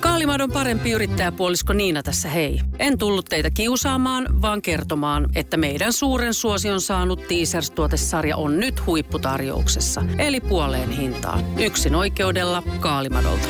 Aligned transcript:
Kaalimadon 0.00 0.52
parempi 0.52 0.90
yrittäjäpuolisko 0.90 1.72
Niina 1.72 2.02
tässä 2.02 2.28
hei. 2.28 2.60
En 2.78 2.98
tullut 2.98 3.26
teitä 3.28 3.50
kiusaamaan, 3.50 4.42
vaan 4.42 4.62
kertomaan, 4.62 5.28
että 5.34 5.56
meidän 5.56 5.92
suuren 5.92 6.34
suosion 6.34 6.80
saanut 6.80 7.20
Teasers-tuotesarja 7.28 8.36
on 8.36 8.60
nyt 8.60 8.86
huipputarjouksessa. 8.86 10.02
Eli 10.18 10.40
puoleen 10.40 10.90
hintaan. 10.90 11.44
Yksin 11.58 11.94
oikeudella 11.94 12.62
Kaalimadolta. 12.80 13.48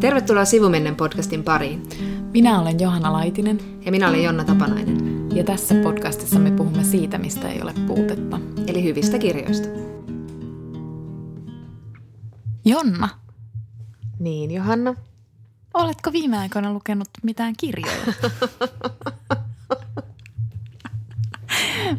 Tervetuloa 0.00 0.44
Sivumennen 0.44 0.96
podcastin 0.96 1.44
pariin. 1.44 1.82
Minä 2.32 2.60
olen 2.60 2.80
Johanna 2.80 3.12
Laitinen. 3.12 3.58
Ja 3.84 3.90
minä 3.90 4.08
olen 4.08 4.22
Jonna 4.22 4.44
Tapanainen. 4.44 5.28
Ja 5.34 5.44
tässä 5.44 5.74
podcastissa 5.82 6.38
me 6.38 6.50
puhumme 6.50 6.84
siitä, 6.84 7.18
mistä 7.18 7.48
ei 7.48 7.62
ole 7.62 7.74
puutetta. 7.86 8.40
Eli 8.66 8.84
hyvistä 8.84 9.18
kirjoista. 9.18 9.95
Jonna. 12.66 13.08
Niin, 14.18 14.50
Johanna. 14.50 14.94
Oletko 15.74 16.12
viime 16.12 16.38
aikoina 16.38 16.72
lukenut 16.72 17.08
mitään 17.22 17.54
kirjoja? 17.56 17.96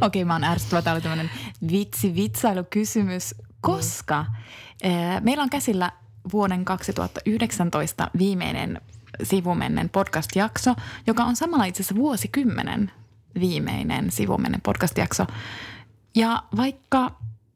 Okei, 0.02 0.22
okay, 0.22 0.26
mä 0.26 0.34
oon 0.34 0.44
ärsyttävä. 0.44 0.82
Tämä 0.82 0.94
oli 0.94 1.02
tämmöinen 1.02 1.30
vitsi-vitsailukysymys, 1.72 3.36
koska 3.62 4.26
mm. 4.84 4.90
meillä 5.24 5.44
on 5.44 5.50
käsillä 5.50 5.92
vuoden 6.32 6.66
2019 6.66 8.12
viimeinen 8.18 8.82
sivumennen 9.24 9.90
podcast-jakso, 9.90 10.76
joka 11.08 11.24
on 11.24 11.36
samalla 11.36 11.66
itse 11.66 11.84
asiassa 11.84 11.96
vuosikymmenen 11.96 12.92
viimeinen 13.40 14.12
sivumennen 14.12 14.62
podcast-jakso. 14.62 15.28
Ja 16.16 16.44
vaikka 16.58 17.12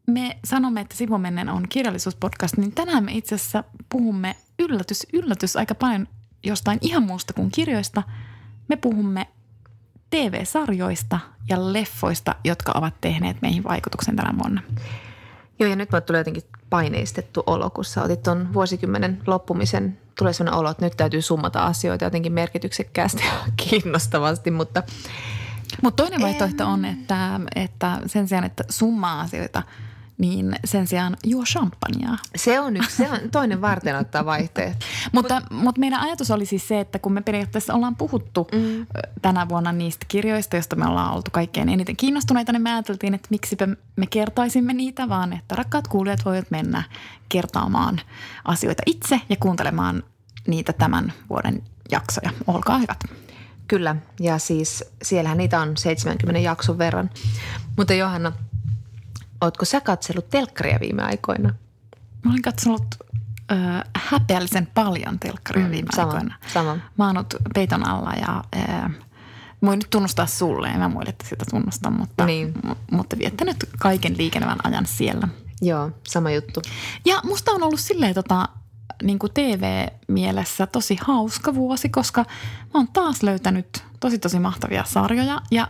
me 0.07 0.37
sanomme, 0.45 0.81
että 0.81 0.95
sivumennen 0.95 1.49
on 1.49 1.67
kirjallisuuspodcast, 1.69 2.57
niin 2.57 2.71
tänään 2.71 3.03
me 3.03 3.11
itse 3.11 3.35
asiassa 3.35 3.63
puhumme 3.89 4.35
yllätys, 4.59 5.07
yllätys 5.13 5.55
aika 5.55 5.75
paljon 5.75 6.07
jostain 6.43 6.79
ihan 6.81 7.03
muusta 7.03 7.33
kuin 7.33 7.51
kirjoista. 7.51 8.03
Me 8.67 8.75
puhumme 8.75 9.27
TV-sarjoista 10.09 11.19
ja 11.49 11.73
leffoista, 11.73 12.35
jotka 12.43 12.71
ovat 12.75 12.93
tehneet 13.01 13.41
meihin 13.41 13.63
vaikutuksen 13.63 14.15
tänä 14.15 14.33
vuonna. 14.37 14.61
Joo, 15.59 15.69
ja 15.69 15.75
nyt 15.75 15.91
mulle 15.91 16.01
tulee 16.01 16.19
jotenkin 16.19 16.43
paineistettu 16.69 17.43
olo, 17.47 17.69
kun 17.69 17.85
sä 17.85 18.03
otit 18.03 18.23
tuon 18.23 18.53
vuosikymmenen 18.53 19.21
loppumisen. 19.27 19.97
Tulee 20.17 20.33
sellainen 20.33 20.59
olo, 20.59 20.69
että 20.69 20.85
nyt 20.85 20.97
täytyy 20.97 21.21
summata 21.21 21.65
asioita 21.65 22.05
jotenkin 22.05 22.33
merkityksekkäästi 22.33 23.23
ja 23.25 23.31
kiinnostavasti, 23.69 24.51
mutta– 24.51 24.83
mutta 25.81 26.03
toinen 26.03 26.21
vaihtoehto 26.21 26.65
on, 26.67 26.85
että, 26.85 27.39
että 27.55 27.99
sen 28.05 28.27
sijaan, 28.27 28.43
että 28.43 28.63
summaa 28.69 29.21
asioita, 29.21 29.63
niin 30.21 30.55
sen 30.65 30.87
sijaan 30.87 31.17
juo 31.23 31.43
champagnea. 31.43 32.17
Se 32.35 32.59
on 32.59 32.77
yksi, 32.77 32.95
se 32.95 33.09
on 33.11 33.19
toinen 33.31 33.61
varten 33.61 33.97
ottaa 33.97 34.25
vaihtoehto. 34.25 34.85
mutta, 35.11 35.41
Mut, 35.51 35.63
mutta 35.63 35.79
meidän 35.79 35.99
ajatus 35.99 36.31
oli 36.31 36.45
siis 36.45 36.67
se, 36.67 36.79
että 36.79 36.99
kun 36.99 37.13
me 37.13 37.21
periaatteessa 37.21 37.73
ollaan 37.73 37.95
puhuttu 37.95 38.47
mm. 38.51 38.85
tänä 39.21 39.49
vuonna 39.49 39.71
niistä 39.71 40.05
kirjoista, 40.07 40.55
joista 40.55 40.75
me 40.75 40.87
ollaan 40.87 41.13
oltu 41.13 41.31
kaikkein 41.31 41.69
eniten 41.69 41.97
kiinnostuneita, 41.97 42.51
niin 42.51 42.61
me 42.61 42.73
ajateltiin, 42.73 43.13
että 43.13 43.27
miksi 43.31 43.57
me 43.95 44.05
kertaisimme 44.07 44.73
niitä, 44.73 45.09
vaan 45.09 45.33
että 45.33 45.55
rakkaat 45.55 45.87
kuulijat 45.87 46.25
voivat 46.25 46.51
mennä 46.51 46.83
kertaamaan 47.29 48.01
asioita 48.45 48.83
itse 48.85 49.21
ja 49.29 49.35
kuuntelemaan 49.39 50.03
niitä 50.47 50.73
tämän 50.73 51.13
vuoden 51.29 51.63
jaksoja. 51.91 52.31
Olkaa 52.47 52.77
hyvät. 52.77 52.99
Kyllä, 53.67 53.95
ja 54.19 54.37
siis 54.37 54.83
siellähän 55.01 55.37
niitä 55.37 55.61
on 55.61 55.77
70 55.77 56.39
jakson 56.39 56.77
verran. 56.77 57.09
Mutta 57.77 57.93
Johanna, 57.93 58.31
ootko 59.41 59.65
sä 59.65 59.81
katsellut 59.81 60.29
telkkaria 60.29 60.77
viime 60.81 61.03
aikoina? 61.03 61.53
Mä 62.25 62.31
olen 62.31 62.41
katsellut 62.41 62.95
äh, 63.51 63.57
häpeällisen 63.95 64.67
paljon 64.73 65.19
telkkaria 65.19 65.65
mm, 65.65 65.71
viime 65.71 65.89
sama, 65.95 66.07
aikoina. 66.07 66.35
Sama. 66.53 66.77
Mä 66.97 67.07
oon 67.07 67.17
ollut 67.17 67.35
peiton 67.53 67.87
alla 67.87 68.13
ja 68.13 68.43
äh, 68.55 68.91
voin 69.65 69.79
nyt 69.79 69.89
tunnustaa 69.89 70.25
sulle, 70.25 70.67
en 70.67 70.79
mä 70.79 70.89
muille 70.89 71.09
että 71.09 71.25
sitä 71.27 71.45
tunnusta, 71.49 71.89
mutta, 71.89 72.25
niin. 72.25 72.53
m- 72.63 72.95
mutta 72.95 73.17
viettänyt 73.17 73.57
kaiken 73.79 74.17
liikenevän 74.17 74.57
ajan 74.63 74.85
siellä. 74.85 75.27
Joo, 75.61 75.91
sama 76.07 76.31
juttu. 76.31 76.61
Ja 77.05 77.21
musta 77.23 77.51
on 77.51 77.63
ollut 77.63 77.79
silleen 77.79 78.13
tota, 78.13 78.49
niin 79.03 79.19
kuin 79.19 79.33
TV-mielessä 79.33 80.67
tosi 80.67 80.97
hauska 81.01 81.55
vuosi, 81.55 81.89
koska 81.89 82.25
mä 82.61 82.79
oon 82.79 82.87
taas 82.87 83.23
löytänyt 83.23 83.83
tosi 83.99 84.19
tosi 84.19 84.39
mahtavia 84.39 84.83
sarjoja 84.83 85.41
ja, 85.51 85.67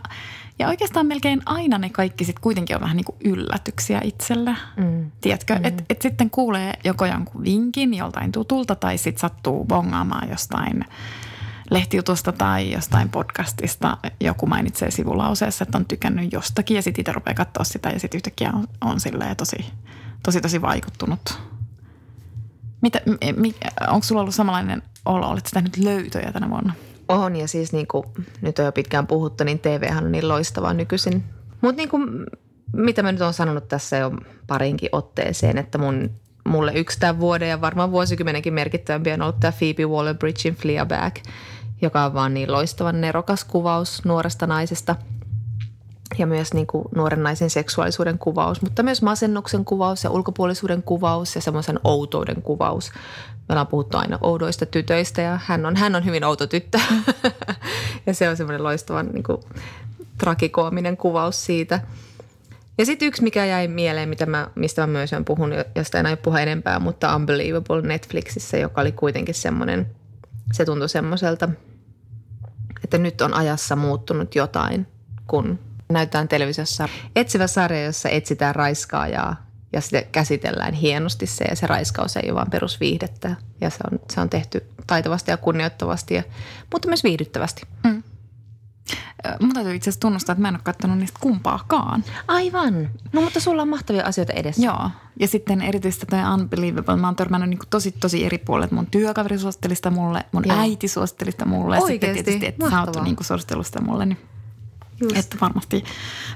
ja 0.58 0.68
oikeastaan 0.68 1.06
melkein 1.06 1.42
aina 1.46 1.78
ne 1.78 1.90
kaikki 1.90 2.24
sitten 2.24 2.42
kuitenkin 2.42 2.76
on 2.76 2.82
vähän 2.82 2.96
niin 2.96 3.04
kuin 3.04 3.16
yllätyksiä 3.24 4.00
itselle. 4.04 4.56
Mm. 4.76 5.10
Tiedätkö, 5.20 5.54
mm. 5.54 5.64
että 5.64 5.84
et 5.90 6.02
sitten 6.02 6.30
kuulee 6.30 6.72
joko 6.84 7.06
jonkun 7.06 7.44
vinkin 7.44 7.94
joltain 7.94 8.32
tutulta 8.32 8.74
tai 8.74 8.98
sitten 8.98 9.20
sattuu 9.20 9.64
bongaamaan 9.64 10.28
jostain 10.30 10.84
lehtijutusta 11.70 12.32
tai 12.32 12.72
jostain 12.72 13.08
podcastista. 13.08 13.96
Joku 14.20 14.46
mainitsee 14.46 14.90
sivulauseessa, 14.90 15.62
että 15.62 15.78
on 15.78 15.84
tykännyt 15.84 16.32
jostakin 16.32 16.74
ja 16.74 16.82
sitten 16.82 17.02
itse 17.02 17.12
rupeaa 17.12 17.34
katsoa 17.34 17.64
sitä 17.64 17.88
ja 17.88 18.00
sitten 18.00 18.18
yhtäkkiä 18.18 18.50
on, 18.54 18.66
on 18.80 18.98
tosi, 19.36 19.66
tosi, 20.22 20.40
tosi 20.40 20.62
vaikuttunut– 20.62 21.20
mitä, 22.82 23.00
mi, 23.36 23.54
onko 23.88 24.02
sulla 24.02 24.20
ollut 24.20 24.34
samanlainen 24.34 24.82
olo? 25.04 25.28
Oletko 25.28 25.50
tehnyt 25.52 25.76
löytöjä 25.76 26.32
tänä 26.32 26.50
vuonna? 26.50 26.72
On 27.08 27.36
ja 27.36 27.48
siis 27.48 27.72
niin 27.72 27.86
kuin, 27.86 28.04
nyt 28.40 28.58
on 28.58 28.64
jo 28.64 28.72
pitkään 28.72 29.06
puhuttu, 29.06 29.44
niin 29.44 29.58
TV 29.58 29.92
on 29.96 30.12
niin 30.12 30.28
loistavaa 30.28 30.74
nykyisin. 30.74 31.24
Mutta 31.60 31.76
niin 31.76 31.88
kuin, 31.88 32.26
mitä 32.72 33.02
mä 33.02 33.12
nyt 33.12 33.20
olen 33.20 33.34
sanonut 33.34 33.68
tässä 33.68 33.96
jo 33.96 34.12
parinkin 34.46 34.88
otteeseen, 34.92 35.58
että 35.58 35.78
mun, 35.78 36.10
mulle 36.48 36.72
yksi 36.74 37.00
tämän 37.00 37.20
vuoden 37.20 37.48
ja 37.48 37.60
varmaan 37.60 37.90
vuosikymmenenkin 37.90 38.54
merkittävämpi 38.54 39.12
on 39.12 39.22
ollut 39.22 39.40
tämä 39.40 39.52
Phoebe 39.52 39.82
Waller-Bridgein 39.82 40.54
Fleabag, 40.54 41.14
joka 41.82 42.04
on 42.04 42.14
vaan 42.14 42.34
niin 42.34 42.52
loistavan 42.52 43.00
nerokas 43.00 43.44
kuvaus 43.44 44.04
nuoresta 44.04 44.46
naisesta– 44.46 44.96
ja 46.18 46.26
myös 46.26 46.54
niin 46.54 46.66
kuin 46.66 46.84
nuoren 46.94 47.22
naisen 47.22 47.50
seksuaalisuuden 47.50 48.18
kuvaus, 48.18 48.62
mutta 48.62 48.82
myös 48.82 49.02
masennuksen 49.02 49.64
kuvaus 49.64 50.04
ja 50.04 50.10
ulkopuolisuuden 50.10 50.82
kuvaus 50.82 51.34
ja 51.34 51.40
semmoisen 51.40 51.80
outouden 51.84 52.42
kuvaus. 52.42 52.92
Me 53.48 53.52
ollaan 53.52 53.66
puhuttu 53.66 53.98
aina 53.98 54.18
oudoista 54.20 54.66
tytöistä 54.66 55.22
ja 55.22 55.40
hän 55.44 55.66
on, 55.66 55.76
hän 55.76 55.94
on 55.94 56.04
hyvin 56.04 56.24
outo 56.24 56.46
tyttö. 56.46 56.78
ja 58.06 58.14
se 58.14 58.28
on 58.28 58.36
semmoinen 58.36 58.62
loistavan 58.62 59.06
niin 59.06 59.22
kuin, 59.22 59.38
trakikoominen 60.18 60.96
kuvaus 60.96 61.44
siitä. 61.44 61.80
Ja 62.78 62.86
sitten 62.86 63.08
yksi, 63.08 63.22
mikä 63.22 63.44
jäi 63.44 63.68
mieleen, 63.68 64.08
mitä 64.08 64.26
mä, 64.26 64.48
mistä 64.54 64.82
mä 64.82 64.86
myös 64.86 65.12
olen 65.12 65.24
puhunut, 65.24 65.58
josta 65.74 65.98
en 65.98 66.06
aio 66.06 66.16
puhua 66.16 66.40
enempää, 66.40 66.78
mutta 66.78 67.16
Unbelievable 67.16 67.82
Netflixissä, 67.82 68.56
joka 68.56 68.80
oli 68.80 68.92
kuitenkin 68.92 69.34
semmoinen, 69.34 69.90
se 70.52 70.64
tuntui 70.64 70.88
semmoiselta, 70.88 71.48
että 72.84 72.98
nyt 72.98 73.20
on 73.20 73.34
ajassa 73.34 73.76
muuttunut 73.76 74.34
jotain, 74.34 74.86
kun 75.26 75.58
näytetään 75.88 76.28
televisiossa 76.28 76.88
etsivä 77.16 77.46
sarja, 77.46 77.84
jossa 77.84 78.08
etsitään 78.08 78.54
raiskaajaa 78.54 79.51
ja 79.72 79.80
sitten 79.80 80.04
käsitellään 80.12 80.74
hienosti 80.74 81.26
se 81.26 81.44
ja 81.44 81.56
se 81.56 81.66
raiskaus 81.66 82.16
ei 82.16 82.30
ole 82.30 82.34
vain 82.34 82.50
perusviihdettä 82.50 83.36
ja 83.60 83.70
se 83.70 83.78
on, 83.92 84.00
se 84.10 84.20
on 84.20 84.30
tehty 84.30 84.66
taitavasti 84.86 85.30
ja 85.30 85.36
kunnioittavasti, 85.36 86.14
ja, 86.14 86.22
mutta 86.72 86.88
myös 86.88 87.04
viihdyttävästi. 87.04 87.62
Mm. 87.84 88.02
Mun 89.40 89.54
täytyy 89.54 89.74
itse 89.74 89.90
asiassa 89.90 90.00
tunnustaa, 90.00 90.32
että 90.32 90.42
mä 90.42 90.48
en 90.48 90.54
ole 90.54 90.60
katsonut 90.64 90.98
niistä 90.98 91.18
kumpaakaan. 91.20 92.04
Aivan. 92.28 92.90
No 93.12 93.20
mutta 93.20 93.40
sulla 93.40 93.62
on 93.62 93.68
mahtavia 93.68 94.04
asioita 94.06 94.32
edessä. 94.32 94.62
Joo. 94.62 94.90
Ja 95.20 95.28
sitten 95.28 95.62
erityisesti 95.62 96.06
toi 96.06 96.18
Unbelievable. 96.34 96.96
Mä 96.96 97.06
oon 97.06 97.16
törmännyt 97.16 97.50
niin 97.50 97.58
tosi, 97.70 97.92
tosi 97.92 98.24
eri 98.24 98.38
puolet. 98.38 98.70
Mun 98.70 98.86
työkaveri 98.86 99.38
suositteli 99.38 99.74
sitä 99.74 99.90
mulle, 99.90 100.24
mun 100.32 100.42
Joo. 100.46 100.58
äiti 100.58 100.88
suositteli 100.88 101.30
sitä 101.32 101.44
mulle. 101.44 101.78
Oikeasti? 101.78 102.06
Ja 102.06 102.14
sitten 102.14 102.24
tietysti, 102.24 102.46
että 102.46 102.64
Mahtavaa. 102.64 102.94
sä 102.94 103.00
oot 103.00 103.06
niin 103.06 103.16
suositellut 103.20 103.66
sitä 103.66 103.80
mulle. 103.80 104.06
Niin 104.06 104.18
Just. 105.02 105.16
Että 105.16 105.36
varmasti 105.40 105.84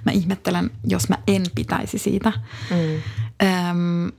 mä 0.05 0.13
ihmettelen, 0.13 0.71
jos 0.85 1.09
mä 1.09 1.19
en 1.27 1.43
pitäisi 1.55 1.99
siitä. 1.99 2.33
Mm. 2.71 3.03
Öm, 3.43 4.13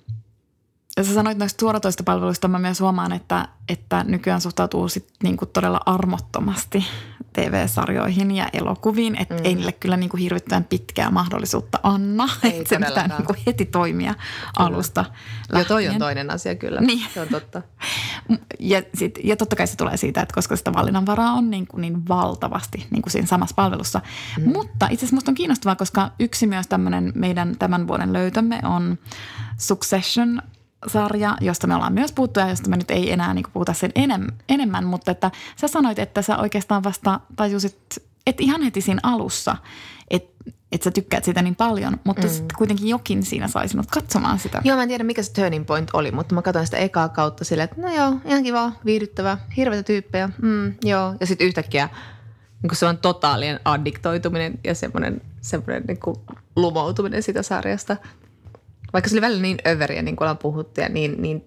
ja 0.98 1.04
sä 1.04 1.14
sanoit 1.14 1.38
noista 1.38 1.60
suoratoista 1.60 2.04
palveluista, 2.04 2.48
mä 2.48 2.60
myös 2.60 2.80
huomaan, 2.80 3.12
että, 3.12 3.48
että 3.70 4.04
nykyään 4.04 4.42
suhtautuu 4.42 4.90
sit 4.90 5.08
niinku 5.24 5.46
todella 5.46 5.82
armottomasti 5.86 6.86
TV-sarjoihin 7.34 8.32
ja 8.32 8.50
elokuviin, 8.54 9.16
että 9.22 9.34
mm. 9.34 9.42
ei 9.44 9.56
niille 9.56 9.72
kyllä 9.72 9.98
niinku 9.98 10.18
hirvittävän 10.18 10.64
pitkää 10.64 11.10
mahdollisuutta 11.10 11.80
anna. 11.84 12.30
Että 12.44 12.70
se 12.70 12.78
pitää 12.78 13.08
niinku 13.08 13.36
heti 13.48 13.66
toimia 13.66 14.14
kyllä. 14.14 14.52
alusta 14.58 15.06
lähtien. 15.50 15.60
Ja 15.60 15.66
toi 15.66 15.88
on 15.88 16.00
toinen 16.00 16.30
asia 16.30 16.56
kyllä, 16.56 16.82
niin. 16.82 17.06
se 17.14 17.22
on 17.22 17.28
totta. 17.28 17.62
ja, 18.60 18.82
sit, 18.94 19.20
ja 19.24 19.38
totta 19.38 19.56
kai 19.56 19.68
se 19.68 19.78
tulee 19.78 19.98
siitä, 19.98 20.22
että 20.22 20.34
koska 20.34 20.56
sitä 20.56 20.74
valinnanvaraa 20.74 21.32
on 21.32 21.50
niin, 21.50 21.68
kuin 21.68 21.82
niin 21.82 22.08
valtavasti 22.08 22.88
niin 22.90 23.02
kuin 23.02 23.12
siinä 23.12 23.28
samassa 23.28 23.56
palvelussa. 23.56 24.02
Mm. 24.38 24.52
Mutta 24.52 24.86
itse 24.86 25.06
asiassa 25.06 25.16
musta 25.16 25.32
on 25.32 25.36
kiinnostavaa, 25.36 25.76
koska 25.76 26.12
yksi 26.20 26.48
myös 26.48 26.68
tämmöinen 26.68 27.12
meidän 27.16 27.56
tämän 27.60 27.88
vuoden 27.88 28.14
löytömme 28.14 28.60
on 28.64 28.98
Succession– 29.58 30.42
sarja, 30.88 31.38
josta 31.42 31.68
me 31.68 31.76
ollaan 31.76 31.94
myös 31.94 32.12
puhuttu 32.12 32.40
ja 32.40 32.50
josta 32.50 32.70
me 32.70 32.78
nyt 32.78 32.92
ei 32.92 33.12
enää 33.12 33.34
niin 33.34 33.46
puhuta 33.54 33.74
sen 33.74 33.92
enem, 33.96 34.28
enemmän, 34.50 34.86
mutta 34.86 35.12
että 35.12 35.32
sä 35.56 35.68
sanoit, 35.68 36.00
että 36.00 36.22
sä 36.22 36.38
oikeastaan 36.38 36.84
vasta 36.84 37.20
tajusit, 37.36 37.78
että 38.28 38.44
ihan 38.44 38.62
heti 38.62 38.82
siinä 38.82 39.00
alussa, 39.04 39.56
että 40.10 40.38
että 40.72 40.84
sä 40.84 40.92
tykkäät 40.92 41.24
sitä 41.24 41.42
niin 41.42 41.56
paljon, 41.56 42.00
mutta 42.04 42.28
mm. 42.28 42.30
sitten 42.30 42.58
kuitenkin 42.58 42.88
jokin 42.88 43.24
siinä 43.24 43.48
sai 43.48 43.68
sinut 43.68 43.86
katsomaan 43.92 44.40
sitä. 44.40 44.62
Joo, 44.64 44.76
mä 44.76 44.84
en 44.84 44.90
tiedä 44.90 45.04
mikä 45.04 45.24
se 45.24 45.34
turning 45.34 45.66
point 45.66 45.90
oli, 45.94 46.12
mutta 46.12 46.36
mä 46.36 46.42
katsoin 46.42 46.66
sitä 46.66 46.78
ekaa 46.78 47.10
kautta 47.10 47.46
silleen, 47.46 47.70
että 47.72 47.82
no 47.82 47.94
joo, 47.96 48.18
ihan 48.26 48.44
kiva, 48.44 48.72
viihdyttävä, 48.86 49.38
hirveitä 49.58 49.84
tyyppejä, 49.84 50.30
mm, 50.42 50.74
joo. 50.84 51.16
Ja 51.20 51.28
sitten 51.28 51.48
yhtäkkiä 51.48 51.90
niin 52.62 52.76
se 52.76 52.86
on 52.86 52.98
totaalinen 52.98 53.60
addiktoituminen 53.66 54.60
ja 54.64 54.76
semmoinen, 54.76 55.22
semmoinen 55.42 55.84
niin 55.88 56.00
kuin 56.00 56.16
lumoutuminen 56.56 57.24
sitä 57.24 57.44
sarjasta. 57.44 57.98
Vaikka 58.94 59.10
se 59.10 59.16
oli 59.16 59.22
välillä 59.22 59.42
niin 59.42 59.58
överiä, 59.68 60.02
niin 60.02 60.16
kuin 60.16 60.26
ollaan 60.26 60.38
puhuttu, 60.38 60.82
ja 60.82 60.90
niin, 60.90 61.22
niin 61.22 61.44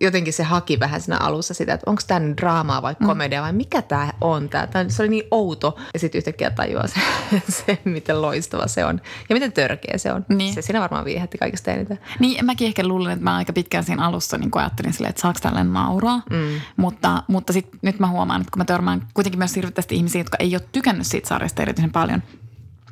jotenkin 0.00 0.32
se 0.32 0.42
haki 0.42 0.80
vähän 0.80 1.00
siinä 1.00 1.16
alussa 1.16 1.54
sitä, 1.54 1.74
että 1.74 1.90
onko 1.90 2.02
tämä 2.06 2.36
draamaa 2.36 2.82
vai 2.82 2.96
mm. 3.00 3.06
komedia 3.06 3.42
vai 3.42 3.52
mikä 3.52 3.82
tämä 3.82 4.12
on. 4.20 4.48
Tää. 4.48 4.66
Tää, 4.66 4.88
se 4.88 5.02
oli 5.02 5.08
niin 5.08 5.24
outo 5.30 5.78
ja 5.94 6.00
sitten 6.00 6.18
yhtäkkiä 6.18 6.50
tajuaa 6.50 6.86
se, 6.86 7.00
se, 7.66 7.78
miten 7.84 8.22
loistava 8.22 8.66
se 8.66 8.84
on 8.84 9.00
ja 9.28 9.34
miten 9.34 9.52
törkeä 9.52 9.98
se 9.98 10.12
on. 10.12 10.26
Niin. 10.28 10.54
Se 10.54 10.62
siinä 10.62 10.80
varmaan 10.80 11.04
viehätti 11.04 11.38
kaikista 11.38 11.70
eniten. 11.70 11.98
Niin, 12.18 12.44
mäkin 12.44 12.66
ehkä 12.66 12.88
luulen, 12.88 13.12
että 13.12 13.24
mä 13.24 13.36
aika 13.36 13.52
pitkään 13.52 13.84
siinä 13.84 14.06
alussa 14.06 14.38
niin 14.38 14.50
ajattelin 14.54 14.92
silleen, 14.92 15.10
että 15.10 15.22
saako 15.22 15.38
tälle 15.42 15.64
nauraa. 15.64 16.22
Mm. 16.30 16.60
Mutta, 16.76 17.22
mutta 17.28 17.52
sit, 17.52 17.68
nyt 17.82 17.98
mä 17.98 18.08
huomaan, 18.08 18.40
että 18.40 18.50
kun 18.50 18.60
mä 18.60 18.64
törmään 18.64 19.08
kuitenkin 19.14 19.38
myös 19.38 19.56
hirveästi 19.56 19.94
ihmisiä, 19.94 20.20
jotka 20.20 20.36
ei 20.40 20.54
ole 20.54 20.62
tykännyt 20.72 21.06
siitä 21.06 21.28
sarjasta 21.28 21.62
erityisen 21.62 21.92
paljon– 21.92 22.22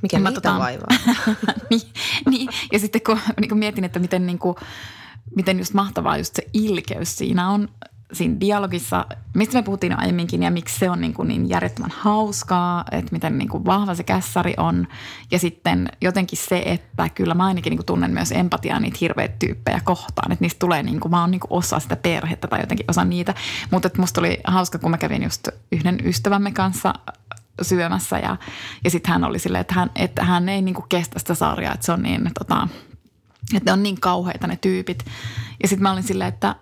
mikä 0.03 0.19
niitä 0.19 0.33
tota, 0.33 0.59
vaivaa. 0.59 0.89
niin, 1.71 1.81
niin, 2.31 2.49
ja 2.73 2.79
sitten 2.79 3.03
kun, 3.07 3.19
niin 3.41 3.49
kun 3.49 3.59
mietin, 3.59 3.85
että 3.85 3.99
miten 3.99 4.27
niin 4.27 4.39
kuin, 4.39 4.57
miten 5.37 5.59
just 5.59 5.75
mahtavaa 5.75 6.19
just 6.19 6.37
se 6.37 6.47
ilkeys 6.53 7.17
siinä 7.17 7.51
on 7.51 7.69
siinä 8.13 8.41
dialogissa, 8.41 9.07
mistä 9.35 9.59
me 9.59 9.63
puhuttiin 9.63 9.99
aiemminkin 9.99 10.43
ja 10.43 10.51
miksi 10.51 10.79
se 10.79 10.91
on 10.91 11.01
niin, 11.01 11.15
kuin 11.15 11.29
niin 11.29 11.49
järjettömän 11.49 11.93
hauskaa, 11.97 12.85
että 12.93 13.13
miten 13.13 13.39
niin 13.39 13.49
kuin 13.49 13.65
vahva 13.65 13.95
se 13.95 14.03
kässari 14.03 14.55
on. 14.57 14.87
Ja 15.31 15.39
sitten 15.39 15.89
jotenkin 16.01 16.39
se, 16.39 16.63
että 16.65 17.09
kyllä 17.09 17.35
mä 17.35 17.47
ainakin 17.47 17.71
niin 17.71 17.79
kuin 17.79 17.87
tunnen 17.87 18.11
myös 18.11 18.33
empatiaa 18.33 18.81
niitä 18.81 18.99
hirveitä 19.01 19.37
tyyppejä 19.39 19.81
kohtaan. 19.85 20.33
Että 20.33 20.45
niistä 20.45 20.59
tulee, 20.59 20.83
niin 20.83 21.01
kuin, 21.01 21.11
mä 21.11 21.21
oon 21.21 21.31
niin 21.31 21.41
kuin 21.41 21.53
osa 21.53 21.81
sitä 21.81 21.97
perhettä 21.97 22.49
tai 22.49 22.61
jotenkin 22.61 22.91
osa 22.91 23.05
niitä. 23.05 23.35
Mutta 23.71 23.87
että 23.87 24.01
musta 24.01 24.21
oli 24.21 24.41
hauska, 24.45 24.79
kun 24.79 24.91
mä 24.91 24.99
kävin 24.99 25.23
just 25.23 25.49
yhden 25.73 25.99
ystävämme 26.05 26.53
kanssa 26.53 26.95
syömässä 27.63 28.19
ja, 28.19 28.37
ja 28.85 28.91
sitten 28.91 29.13
hän 29.13 29.25
oli 29.25 29.39
silleen, 29.39 29.61
että 29.61 29.75
hän, 29.75 29.91
että 29.97 30.25
hän 30.25 30.49
ei 30.49 30.63
niin 30.63 30.75
kuin 30.75 30.89
kestä 30.89 31.19
sitä 31.19 31.35
sarjaa, 31.35 31.75
että 31.75 31.87
se 31.87 31.93
on 31.93 32.03
niin 32.03 32.31
tota, 32.39 32.69
että 33.55 33.71
ne 33.71 33.73
on 33.73 33.83
niin 33.83 34.01
kauheita 34.01 34.47
ne 34.47 34.57
tyypit. 34.57 35.05
Ja 35.63 35.69
sitten 35.69 35.83
mä 35.83 35.93
olin 35.93 36.03
silleen, 36.03 36.29
että 36.29 36.57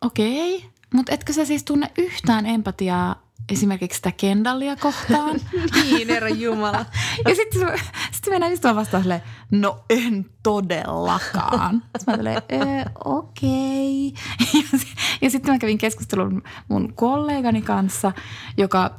okei, 0.00 0.56
okay, 0.56 0.68
mutta 0.94 1.12
etkö 1.12 1.32
sä 1.32 1.44
siis 1.44 1.64
tunne 1.64 1.90
yhtään 1.98 2.46
empatiaa 2.46 3.26
esimerkiksi 3.52 3.96
sitä 3.96 4.12
Kendallia 4.12 4.76
kohtaan? 4.76 5.40
niin, 5.82 6.08
herra 6.08 6.28
Jumala. 6.28 6.86
ja 7.28 7.34
sitten 7.34 7.78
sit 8.12 8.26
mennään 8.30 8.52
istumaan 8.52 8.76
vastaan 8.76 9.02
silleen, 9.02 9.22
no 9.50 9.84
en 9.90 10.26
todellakaan. 10.42 11.82
Sitten 11.98 12.24
mä 12.24 12.84
okei. 13.04 14.12
Okay. 14.14 14.60
ja, 14.72 14.78
ja 15.22 15.30
sitten 15.30 15.54
mä 15.54 15.58
kävin 15.58 15.78
keskustelun 15.78 16.42
mun 16.68 16.92
kollegani 16.94 17.62
kanssa, 17.62 18.12
joka, 18.56 18.90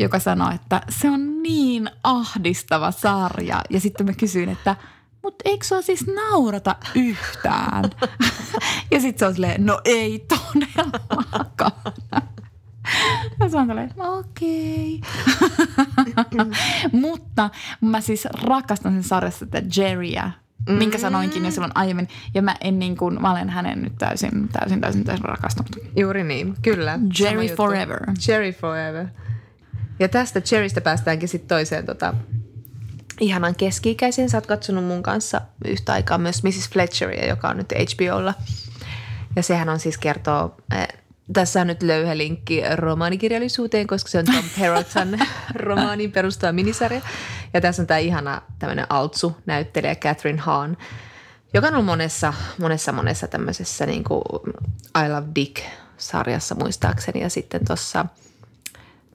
joka 0.00 0.18
sanoi, 0.18 0.54
että 0.54 0.82
se 0.88 1.10
on 1.10 1.42
niin 1.42 1.90
ahdistava 2.04 2.90
sarja. 2.90 3.62
Ja 3.70 3.80
sitten 3.80 4.06
mä 4.06 4.12
kysyin, 4.12 4.48
että– 4.48 4.76
mutta 5.22 5.42
eikö 5.44 5.66
sua 5.66 5.82
siis 5.82 6.06
naurata 6.06 6.76
yhtään? 6.94 7.84
ja 8.92 9.00
sitten 9.00 9.18
se 9.18 9.26
on 9.26 9.34
silleen, 9.34 9.66
no 9.66 9.80
ei 9.84 10.26
todellakaan. 10.28 11.72
Ja 13.40 13.48
se 13.48 13.56
on 13.56 13.66
silleen, 13.66 13.90
okei. 13.98 15.00
Okay. 16.10 16.46
Mutta 17.00 17.50
mä 17.80 18.00
siis 18.00 18.24
rakastan 18.24 18.92
sen 18.92 19.02
sarjassa 19.02 19.46
tätä 19.46 19.66
Jerryä, 19.76 20.30
mm. 20.68 20.74
minkä 20.74 20.98
sanoinkin 20.98 21.44
jo 21.44 21.50
silloin 21.50 21.72
aiemmin. 21.74 22.08
Ja 22.34 22.42
mä 22.42 22.56
en 22.60 22.78
niin 22.78 22.96
kuin, 22.96 23.22
mä 23.22 23.30
olen 23.30 23.50
hänen 23.50 23.82
nyt 23.82 23.98
täysin, 23.98 24.48
täysin, 24.48 24.80
täysin, 24.80 25.04
täysin 25.04 25.24
rakastunut. 25.24 25.76
Juuri 25.96 26.24
niin, 26.24 26.54
kyllä. 26.62 26.98
Jerry 27.20 27.46
forever. 27.56 28.00
Jerry 28.28 28.52
forever. 28.52 29.06
Ja 30.00 30.08
tästä 30.08 30.42
Jerrystä 30.52 30.80
päästäänkin 30.80 31.28
sitten 31.28 31.48
toiseen 31.48 31.86
tota, 31.86 32.14
ihanan 33.20 33.54
keski-ikäisen. 33.54 34.30
Sä 34.30 34.36
oot 34.36 34.46
katsonut 34.46 34.84
mun 34.84 35.02
kanssa 35.02 35.40
yhtä 35.64 35.92
aikaa 35.92 36.18
myös 36.18 36.42
Mrs. 36.42 36.70
Fletcheria, 36.72 37.28
joka 37.28 37.48
on 37.48 37.56
nyt 37.56 37.72
HBOlla. 37.72 38.34
Ja 39.36 39.42
sehän 39.42 39.68
on 39.68 39.78
siis 39.78 39.98
kertoo, 39.98 40.56
äh, 40.72 40.88
tässä 41.32 41.60
on 41.60 41.66
nyt 41.66 41.82
löyhä 41.82 42.18
linkki 42.18 42.62
romaanikirjallisuuteen, 42.74 43.86
koska 43.86 44.10
se 44.10 44.18
on 44.18 44.24
Tom 44.24 44.44
Perrottan 44.58 45.18
romaanin 45.54 46.12
perustuva 46.12 46.52
minisarja. 46.52 47.00
Ja 47.54 47.60
tässä 47.60 47.82
on 47.82 47.86
tämä 47.86 47.98
ihana 47.98 48.42
tämmöinen 48.58 48.86
Altsu-näyttelijä 48.88 49.94
Catherine 49.94 50.40
Hahn, 50.40 50.76
joka 51.54 51.66
on 51.66 51.74
ollut 51.74 51.86
monessa, 51.86 52.34
monessa, 52.58 52.92
monessa 52.92 53.28
tämmöisessä 53.28 53.86
niin 53.86 54.04
kuin 54.04 54.22
I 55.04 55.08
Love 55.08 55.26
Dick-sarjassa 55.34 56.54
muistaakseni. 56.54 57.20
Ja 57.20 57.30
sitten 57.30 57.64
tuossa– 57.64 58.06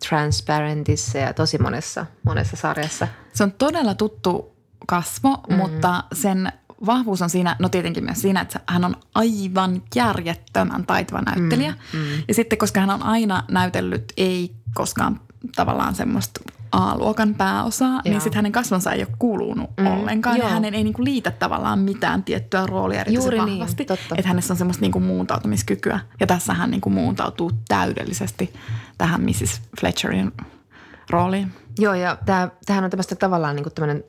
Transparentissa 0.09 1.17
ja 1.17 1.33
tosi 1.33 1.57
monessa, 1.57 2.05
monessa 2.23 2.55
sarjassa. 2.55 3.07
Se 3.33 3.43
on 3.43 3.51
todella 3.51 3.95
tuttu 3.95 4.55
kasvo, 4.87 5.29
mm-hmm. 5.29 5.55
mutta 5.55 6.03
sen 6.13 6.51
vahvuus 6.85 7.21
on 7.21 7.29
siinä, 7.29 7.55
no 7.59 7.69
tietenkin 7.69 8.03
myös 8.03 8.21
siinä, 8.21 8.41
että 8.41 8.59
hän 8.67 8.85
on 8.85 8.95
aivan 9.15 9.81
järjettömän 9.95 10.85
taitava 10.85 11.21
näyttelijä. 11.21 11.71
Mm-hmm. 11.71 12.23
Ja 12.27 12.33
sitten, 12.33 12.57
koska 12.57 12.79
hän 12.79 12.89
on 12.89 13.03
aina 13.03 13.43
näytellyt, 13.51 14.13
ei 14.17 14.55
koskaan 14.73 15.19
tavallaan 15.55 15.95
semmoista 15.95 16.41
A-luokan 16.75 17.35
pääosaa, 17.35 17.89
niin 17.89 18.01
Joo. 18.05 18.11
niin 18.11 18.21
sitten 18.21 18.35
hänen 18.37 18.51
kasvonsa 18.51 18.91
ei 18.91 19.01
ole 19.01 19.15
kuulunut 19.19 19.69
mm, 19.77 19.87
ollenkaan. 19.87 20.37
Joo. 20.37 20.47
Ja 20.47 20.53
hänen 20.53 20.73
ei 20.73 20.83
niinku 20.83 21.03
liitä 21.03 21.31
tavallaan 21.31 21.79
mitään 21.79 22.23
tiettyä 22.23 22.65
roolia 22.65 23.01
erityisen 23.01 23.23
Juuri 23.23 23.37
niin, 23.37 23.59
vahvasti. 23.59 23.83
Niin, 23.83 23.87
totta. 23.87 24.15
Että 24.17 24.27
hänessä 24.27 24.53
on 24.53 24.57
semmoista 24.57 24.81
niinku 24.81 24.99
muuntautumiskykyä. 24.99 25.99
Ja 26.19 26.27
tässä 26.27 26.53
hän 26.53 26.71
niinku 26.71 26.89
muuntautuu 26.89 27.51
täydellisesti 27.67 28.53
tähän 28.97 29.21
Mrs. 29.21 29.61
Fletcherin 29.79 30.31
rooliin. 31.09 31.51
Joo, 31.79 31.93
ja 31.93 32.17
tämähän 32.65 32.83
on 32.83 32.89
tämmöistä 32.89 33.15
tavallaan 33.15 33.55
niin 33.55 33.65
tämmöinen 33.75 34.03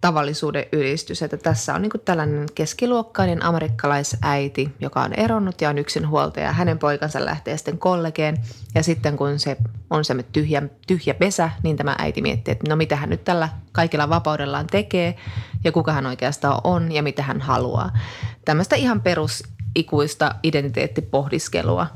tavallisuuden 0.00 0.64
ylistys, 0.72 1.22
että 1.22 1.36
tässä 1.36 1.74
on 1.74 1.82
niin 1.82 1.90
tällainen 2.04 2.46
keskiluokkainen 2.54 3.44
amerikkalaisäiti, 3.44 4.74
joka 4.80 5.02
on 5.02 5.12
eronnut 5.12 5.60
ja 5.60 5.68
on 5.68 5.78
yksinhuoltaja. 5.78 6.52
Hänen 6.52 6.78
poikansa 6.78 7.24
lähtee 7.24 7.56
sitten 7.56 7.78
kollegeen 7.78 8.36
ja 8.74 8.82
sitten 8.82 9.16
kun 9.16 9.38
se 9.38 9.56
on 9.90 10.04
se 10.04 10.14
tyhjä, 10.32 10.62
tyhjä 10.86 11.14
pesä, 11.14 11.50
niin 11.62 11.76
tämä 11.76 11.96
äiti 11.98 12.22
miettii, 12.22 12.52
että 12.52 12.68
no 12.68 12.76
mitä 12.76 12.96
hän 12.96 13.10
nyt 13.10 13.24
tällä 13.24 13.48
kaikilla 13.72 14.08
vapaudellaan 14.08 14.66
tekee 14.66 15.16
ja 15.64 15.72
kuka 15.72 15.92
hän 15.92 16.06
oikeastaan 16.06 16.60
on 16.64 16.92
ja 16.92 17.02
mitä 17.02 17.22
hän 17.22 17.40
haluaa. 17.40 17.98
Tämmöistä 18.44 18.76
ihan 18.76 19.00
perusikuista 19.00 20.34
identiteettipohdiskelua 20.42 21.86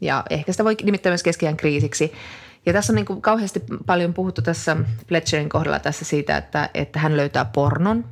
ja 0.00 0.24
ehkä 0.30 0.52
sitä 0.52 0.64
voi 0.64 0.76
nimittää 0.82 1.10
myös 1.10 1.22
keskiään 1.22 1.56
kriisiksi– 1.56 2.12
ja 2.68 2.72
tässä 2.72 2.92
on 2.92 2.94
niin 2.94 3.06
kuin 3.06 3.22
kauheasti 3.22 3.62
paljon 3.86 4.14
puhuttu 4.14 4.42
tässä 4.42 4.76
Fletcherin 5.08 5.48
kohdalla 5.48 5.78
tässä 5.78 6.04
siitä, 6.04 6.36
että, 6.36 6.70
että 6.74 6.98
hän 6.98 7.16
löytää 7.16 7.44
pornon 7.44 8.04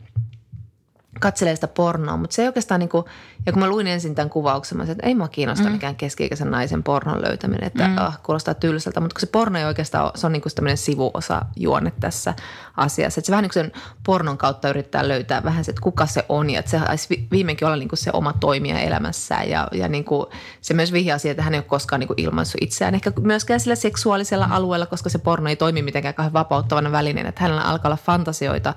katselee 1.20 1.54
sitä 1.54 1.68
pornoa, 1.68 2.16
mutta 2.16 2.35
se 2.35 2.42
ei 2.42 2.49
oikeastaan 2.49 2.78
niin 2.78 2.88
kuin, 2.88 3.04
ja 3.46 3.52
kun 3.52 3.61
mä 3.61 3.68
luin 3.68 3.87
ensin 3.87 4.14
tämän 4.14 4.30
kuvauksen, 4.30 4.78
mä 4.78 4.85
sanoin, 4.85 4.92
että 4.99 5.06
ei 5.06 5.14
mua 5.14 5.28
kiinnosta 5.28 5.64
mm. 5.64 5.73
mikään 5.73 5.96
keski-ikäisen 5.96 6.50
naisen 6.50 6.82
pornon 6.82 7.23
löytäminen, 7.23 7.64
että 7.64 7.88
mm. 7.88 7.99
ah, 7.99 8.23
kuulostaa 8.23 8.54
tylsältä, 8.54 9.00
mutta 9.00 9.14
kun 9.14 9.20
se 9.20 9.26
porno 9.26 9.58
ei 9.58 9.64
oikeastaan, 9.64 10.11
se 10.14 10.26
on 10.26 10.32
niin 10.32 10.42
kuin 10.42 10.54
tämmöinen 10.54 10.76
sivuosa 10.76 11.42
juonne 11.56 11.92
tässä 12.00 12.35
asiassa, 12.76 13.20
että 13.20 13.26
se 13.26 13.30
vähän 13.30 13.42
niin 13.42 13.50
kuin 13.52 13.64
sen 13.64 13.73
pornon 14.06 14.38
kautta 14.38 14.68
yrittää 14.68 15.08
löytää 15.08 15.44
vähän 15.44 15.64
se, 15.64 15.70
että 15.70 15.82
kuka 15.82 16.06
se 16.06 16.25
on 16.28 16.50
ja 16.50 16.58
että 16.58 16.70
se 16.70 16.78
saisi 16.78 17.28
viimeinkin 17.30 17.66
olla 17.66 17.76
niin 17.76 17.88
kuin 17.88 17.99
se 17.99 18.11
oma 18.12 18.32
toimija 18.32 18.80
elämässään 18.80 19.50
ja, 19.50 19.68
ja 19.73 19.88
niin 19.88 20.04
kuin 20.04 20.26
se 20.61 20.75
myös 20.75 20.92
vihjaa 20.92 21.18
siihen, 21.18 21.32
että 21.32 21.42
hän 21.42 21.54
ei 21.54 21.58
ole 21.58 21.64
koskaan 21.64 22.00
niin 22.00 22.08
kuin 22.08 22.20
ilmaissut 22.20 22.62
itseään, 22.62 22.94
ehkä 22.94 23.12
myöskään 23.20 23.61
sillä 23.61 23.75
seksuaalisella 23.76 24.46
mm. 24.46 24.52
alueella, 24.52 24.87
koska 24.87 25.08
se 25.08 25.18
porno 25.18 25.49
ei 25.49 25.56
toimi 25.56 25.82
mitenkään 25.82 26.14
kauhean 26.14 26.32
vapauttavana 26.32 26.92
välineen, 26.92 27.26
että 27.26 27.42
hänellä 27.42 27.62
alkaa 27.62 27.88
olla 27.88 27.99
fantasioita 28.06 28.75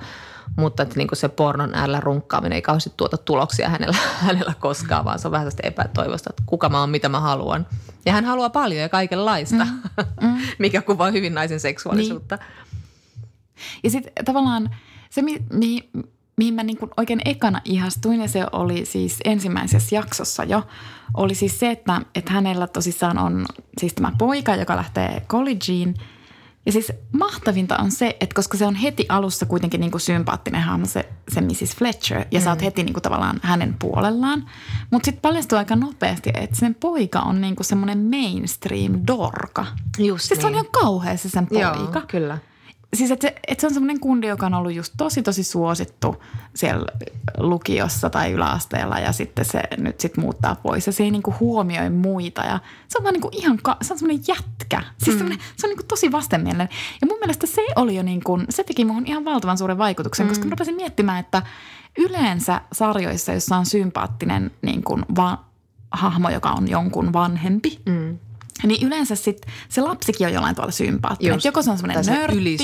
mutta 0.58 0.84
että 0.84 0.96
niin 0.96 1.08
kuin 1.08 1.18
se 1.18 1.30
pornon 1.30 1.76
äärellä 1.76 2.00
runkkaaminen 2.00 2.56
ei 2.56 2.62
kauheasti 2.62 2.94
tuota 2.98 3.18
tuloksia 3.18 3.70
hänellä, 3.70 3.98
hänellä 4.28 4.54
koskaan, 4.60 5.06
vaan 5.06 5.20
se 5.20 5.28
on 5.28 5.32
vähän 5.32 5.52
sitä 5.52 5.68
epätoivosta, 5.68 6.30
että 6.30 6.44
kuka 6.46 6.70
mä 6.70 6.80
oon, 6.80 6.90
mitä 6.90 7.10
mä 7.10 7.20
haluan. 7.20 7.68
Ja 8.06 8.14
hän 8.14 8.26
haluaa 8.26 8.50
paljon 8.50 8.82
ja 8.82 8.90
kaikenlaista, 8.90 9.66
mm. 9.66 9.82
Mm. 10.28 10.38
mikä 10.60 10.82
kuvaa 10.82 11.12
hyvin 11.12 11.34
naisen 11.34 11.60
seksuaalisuutta. 11.60 12.36
Niin. 12.36 12.46
Ja 13.84 13.90
sitten 13.90 14.26
tavallaan 14.26 14.76
se, 15.10 15.22
mi- 15.22 15.44
mi- 15.54 15.90
mihin 16.38 16.54
mä 16.54 16.64
niin 16.64 16.78
kuin 16.78 16.92
oikein 16.98 17.22
ekana 17.26 17.62
ihastuin, 17.66 18.22
ja 18.22 18.28
se 18.28 18.46
oli 18.52 18.86
siis 18.86 19.20
ensimmäisessä 19.26 19.96
jaksossa 19.96 20.44
jo, 20.44 20.68
oli 21.14 21.36
siis 21.36 21.60
se, 21.60 21.72
että, 21.72 22.02
että 22.16 22.34
hänellä 22.34 22.68
tosissaan 22.68 23.18
on 23.18 23.46
siis 23.78 23.94
tämä 23.94 24.12
poika, 24.18 24.56
joka 24.56 24.76
lähtee 24.76 25.26
collegeen– 25.30 25.94
ja 26.66 26.72
siis 26.72 26.92
mahtavinta 27.12 27.78
on 27.78 27.92
se, 27.92 28.18
että 28.20 28.36
koska 28.36 28.58
se 28.58 28.66
on 28.66 28.76
heti 28.76 29.06
alussa 29.10 29.46
kuitenkin 29.46 29.80
niin 29.80 29.92
kuin 29.92 30.02
sympaattinen 30.02 30.62
hahmo 30.62 30.86
se, 30.86 31.10
se 31.28 31.42
Mrs. 31.42 31.76
Fletcher 31.76 32.26
ja 32.32 32.40
mm. 32.40 32.44
sä 32.44 32.50
oot 32.50 32.60
mm. 32.60 32.64
heti 32.64 32.84
niin 32.84 32.94
kuin 32.94 33.04
tavallaan 33.04 33.40
hänen 33.44 33.76
puolellaan. 33.80 34.50
Mutta 34.92 35.06
sitten 35.06 35.22
paljastuu 35.22 35.58
aika 35.58 35.76
nopeasti, 35.76 36.30
että 36.34 36.56
sen 36.56 36.76
poika 36.76 37.20
on 37.20 37.42
niin 37.42 37.56
kuin 37.56 37.66
semmoinen 37.66 37.98
mainstream 37.98 39.02
dorka. 39.08 39.66
Just 39.98 40.26
siis 40.26 40.30
niin. 40.30 40.42
se 40.42 40.48
on 40.48 40.54
niin. 40.54 40.66
ihan 40.66 40.84
kauhea 40.84 41.18
se 41.18 41.30
sen 41.30 41.48
poika. 41.48 41.90
Joo, 41.94 42.04
kyllä. 42.08 42.38
Siis 42.96 43.12
että 43.12 43.28
se, 43.28 43.36
että 43.48 43.62
se 43.62 43.68
on 43.68 43.74
semmoinen 43.74 44.00
kundi, 44.00 44.28
joka 44.28 44.46
on 44.46 44.54
ollut 44.54 44.74
just 44.74 44.94
tosi 44.98 45.22
tosi 45.22 45.44
suosittu 45.44 46.24
siellä 46.54 46.86
lukiossa 47.38 48.10
tai 48.10 48.32
yläasteella 48.32 49.00
ja 49.00 49.12
sitten 49.12 49.46
se 49.46 49.62
nyt 49.78 50.00
sitten 50.00 50.24
muuttaa 50.24 50.56
pois 50.56 50.88
ja 50.88 50.94
se 50.94 51.04
ei 51.04 51.12
niinku 51.12 51.36
huomioi 51.40 51.90
muita 51.90 52.42
ja 52.42 52.60
se 52.88 52.98
on 52.98 53.04
vaan 53.04 53.14
niinku 53.14 53.30
ihan, 53.32 53.60
ka- 53.64 53.78
se 53.82 53.94
on 53.94 54.00
semmoinen 54.00 54.24
jätkä. 54.28 54.84
Siis 54.98 55.20
mm. 55.20 55.30
se 55.30 55.68
on 55.68 55.70
niinku 55.70 55.84
tosi 55.84 56.12
vastenmielinen 56.12 56.70
ja 57.02 57.08
mun 57.08 57.20
mielestä 57.20 57.48
se 57.48 57.66
oli 57.76 57.96
jo 57.96 58.04
niinku, 58.04 58.40
se 58.50 58.64
teki 58.64 58.86
muhun 58.86 59.08
ihan 59.08 59.26
valtavan 59.26 59.58
suuren 59.58 59.78
vaikutuksen, 59.78 60.26
mm. 60.26 60.30
koska 60.30 60.46
mä 60.46 60.50
rupesin 60.50 60.76
miettimään, 60.76 61.20
että 61.20 61.42
yleensä 61.98 62.62
sarjoissa, 62.74 63.34
jossa 63.34 63.58
on 63.58 63.66
sympaattinen 63.66 64.52
niin 64.62 64.84
kuin 64.84 65.06
va- 65.16 65.46
hahmo, 65.92 66.30
joka 66.30 66.52
on 66.52 66.68
jonkun 66.68 67.14
vanhempi, 67.14 67.82
mm 67.86 68.18
niin 68.68 68.88
yleensä 68.88 69.16
sit 69.16 69.46
se 69.70 69.82
lapsikin 69.82 70.28
on 70.28 70.34
jollain 70.34 70.56
tavalla 70.56 70.72
sympaattinen. 70.72 71.34
Just, 71.34 71.46
joko 71.46 71.62
se 71.62 71.72
on 71.72 71.78
semmoinen 71.78 72.06
nörtti. 72.06 72.58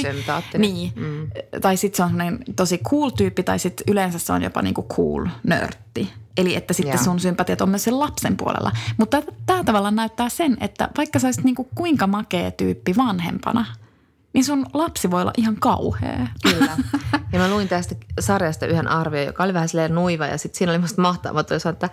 Niin. 0.57 0.91
Mm. 0.95 1.29
Tai 1.61 1.77
sitten 1.77 1.97
se 1.97 2.03
on 2.03 2.09
semmoinen 2.09 2.39
tosi 2.55 2.77
cool 2.77 3.09
tyyppi 3.09 3.43
tai 3.43 3.59
sitten 3.59 3.83
yleensä 3.91 4.19
se 4.19 4.33
on 4.33 4.41
jopa 4.41 4.61
niinku 4.61 4.85
cool 4.95 5.27
nörtti. 5.43 6.13
Eli 6.37 6.55
että 6.55 6.73
sitten 6.73 6.93
yeah. 6.93 7.05
sun 7.05 7.19
sympatiat 7.19 7.61
on 7.61 7.69
myös 7.69 7.83
sen 7.83 7.99
lapsen 7.99 8.37
puolella. 8.37 8.71
Mutta 8.97 9.21
tämä 9.45 9.63
tavallaan 9.63 9.95
näyttää 9.95 10.29
sen, 10.29 10.57
että 10.61 10.89
vaikka 10.97 11.19
sä 11.19 11.27
olisit 11.27 11.43
niinku 11.43 11.67
kuinka 11.75 12.07
makea 12.07 12.51
tyyppi 12.51 12.95
vanhempana, 12.97 13.65
niin 14.33 14.45
sun 14.45 14.65
lapsi 14.73 15.11
voi 15.11 15.21
olla 15.21 15.33
ihan 15.37 15.55
kauhea. 15.59 16.27
Kyllä. 16.43 16.77
Ja 17.33 17.39
mä 17.39 17.49
luin 17.49 17.67
tästä 17.67 17.95
sarjasta 18.19 18.65
yhden 18.65 18.87
arvion, 18.87 19.25
joka 19.25 19.43
oli 19.43 19.53
vähän 19.53 19.69
silleen 19.69 19.95
nuiva 19.95 20.27
ja 20.27 20.37
sitten 20.37 20.57
siinä 20.57 20.71
oli 20.71 20.79
musta 20.79 21.01
mahtavaa, 21.01 21.41
että 21.41 21.89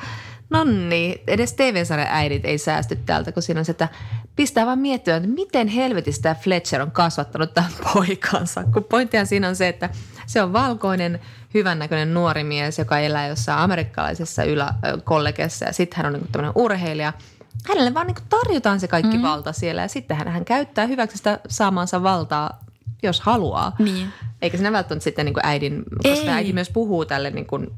no 0.52 0.64
niin, 0.64 1.20
edes 1.26 1.52
TV-sarjan 1.52 2.08
äidit 2.10 2.44
ei 2.44 2.58
säästy 2.58 2.96
täältä, 2.96 3.32
kun 3.32 3.42
siinä 3.42 3.60
on 3.60 3.64
se, 3.64 3.70
että 3.70 3.88
pistää 4.36 4.66
vaan 4.66 4.78
miettiä, 4.78 5.16
että 5.16 5.28
miten 5.28 5.68
helvetistä 5.68 6.36
Fletcher 6.40 6.82
on 6.82 6.90
kasvattanut 6.90 7.54
tämän 7.54 7.70
poikansa. 7.94 8.64
Kun 8.64 8.84
pointtihan 8.84 9.26
siinä 9.26 9.48
on 9.48 9.56
se, 9.56 9.68
että 9.68 9.90
se 10.26 10.42
on 10.42 10.52
valkoinen, 10.52 11.20
hyvännäköinen 11.54 12.14
nuori 12.14 12.44
mies, 12.44 12.78
joka 12.78 12.98
elää 12.98 13.28
jossain 13.28 13.58
amerikkalaisessa 13.58 14.44
yläkollegessa 14.44 15.64
ja 15.64 15.72
sitten 15.72 15.96
hän 15.96 16.06
on 16.06 16.12
niin 16.12 16.32
tämmöinen 16.32 16.52
urheilija. 16.54 17.12
Hänelle 17.68 17.94
vaan 17.94 18.06
niin 18.06 18.16
tarjotaan 18.28 18.80
se 18.80 18.88
kaikki 18.88 19.16
mm. 19.16 19.22
valta 19.22 19.52
siellä 19.52 19.82
ja 19.82 19.88
sitten 19.88 20.16
hän, 20.16 20.28
hän 20.28 20.44
käyttää 20.44 20.86
hyväksi 20.86 21.16
sitä 21.16 21.40
saamansa 21.48 22.02
valtaa, 22.02 22.64
jos 23.02 23.20
haluaa. 23.20 23.76
Niin. 23.78 24.08
Eikä 24.42 24.56
siinä 24.56 24.72
välttämättä 24.72 25.04
sitten 25.04 25.26
niin 25.26 25.34
äidin, 25.42 25.82
koska 26.02 26.26
Ei. 26.26 26.28
äiti 26.28 26.52
myös 26.52 26.70
puhuu 26.70 27.04
tälle 27.04 27.30
niin 27.30 27.46
kuin 27.46 27.70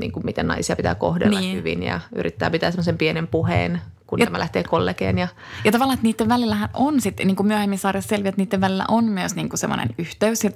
niin 0.00 0.12
kuin 0.12 0.26
miten 0.26 0.46
naisia 0.46 0.76
pitää 0.76 0.94
kohdella 0.94 1.40
niin. 1.40 1.56
hyvin 1.56 1.82
ja 1.82 2.00
yrittää 2.14 2.50
pitää 2.50 2.70
semmoisen 2.70 2.98
pienen 2.98 3.26
puheen, 3.26 3.80
kun 4.06 4.18
ja, 4.18 4.26
tämä 4.26 4.38
lähtee 4.38 4.64
kollegeen. 4.64 5.18
Ja, 5.18 5.28
ja 5.64 5.72
tavallaan, 5.72 5.94
että 5.94 6.06
niiden 6.06 6.28
välillähän 6.28 6.68
on 6.74 7.00
sitten, 7.00 7.26
niin 7.26 7.36
kuin 7.36 7.46
myöhemmin 7.46 7.78
sarjassa 7.78 8.08
selviää, 8.08 8.28
että 8.28 8.42
niiden 8.42 8.60
välillä 8.60 8.84
on 8.88 9.04
myös 9.04 9.34
niin 9.34 9.48
kuin 9.48 9.58
semmoinen 9.58 9.88
yhteys. 9.98 10.44
Ja, 10.44 10.50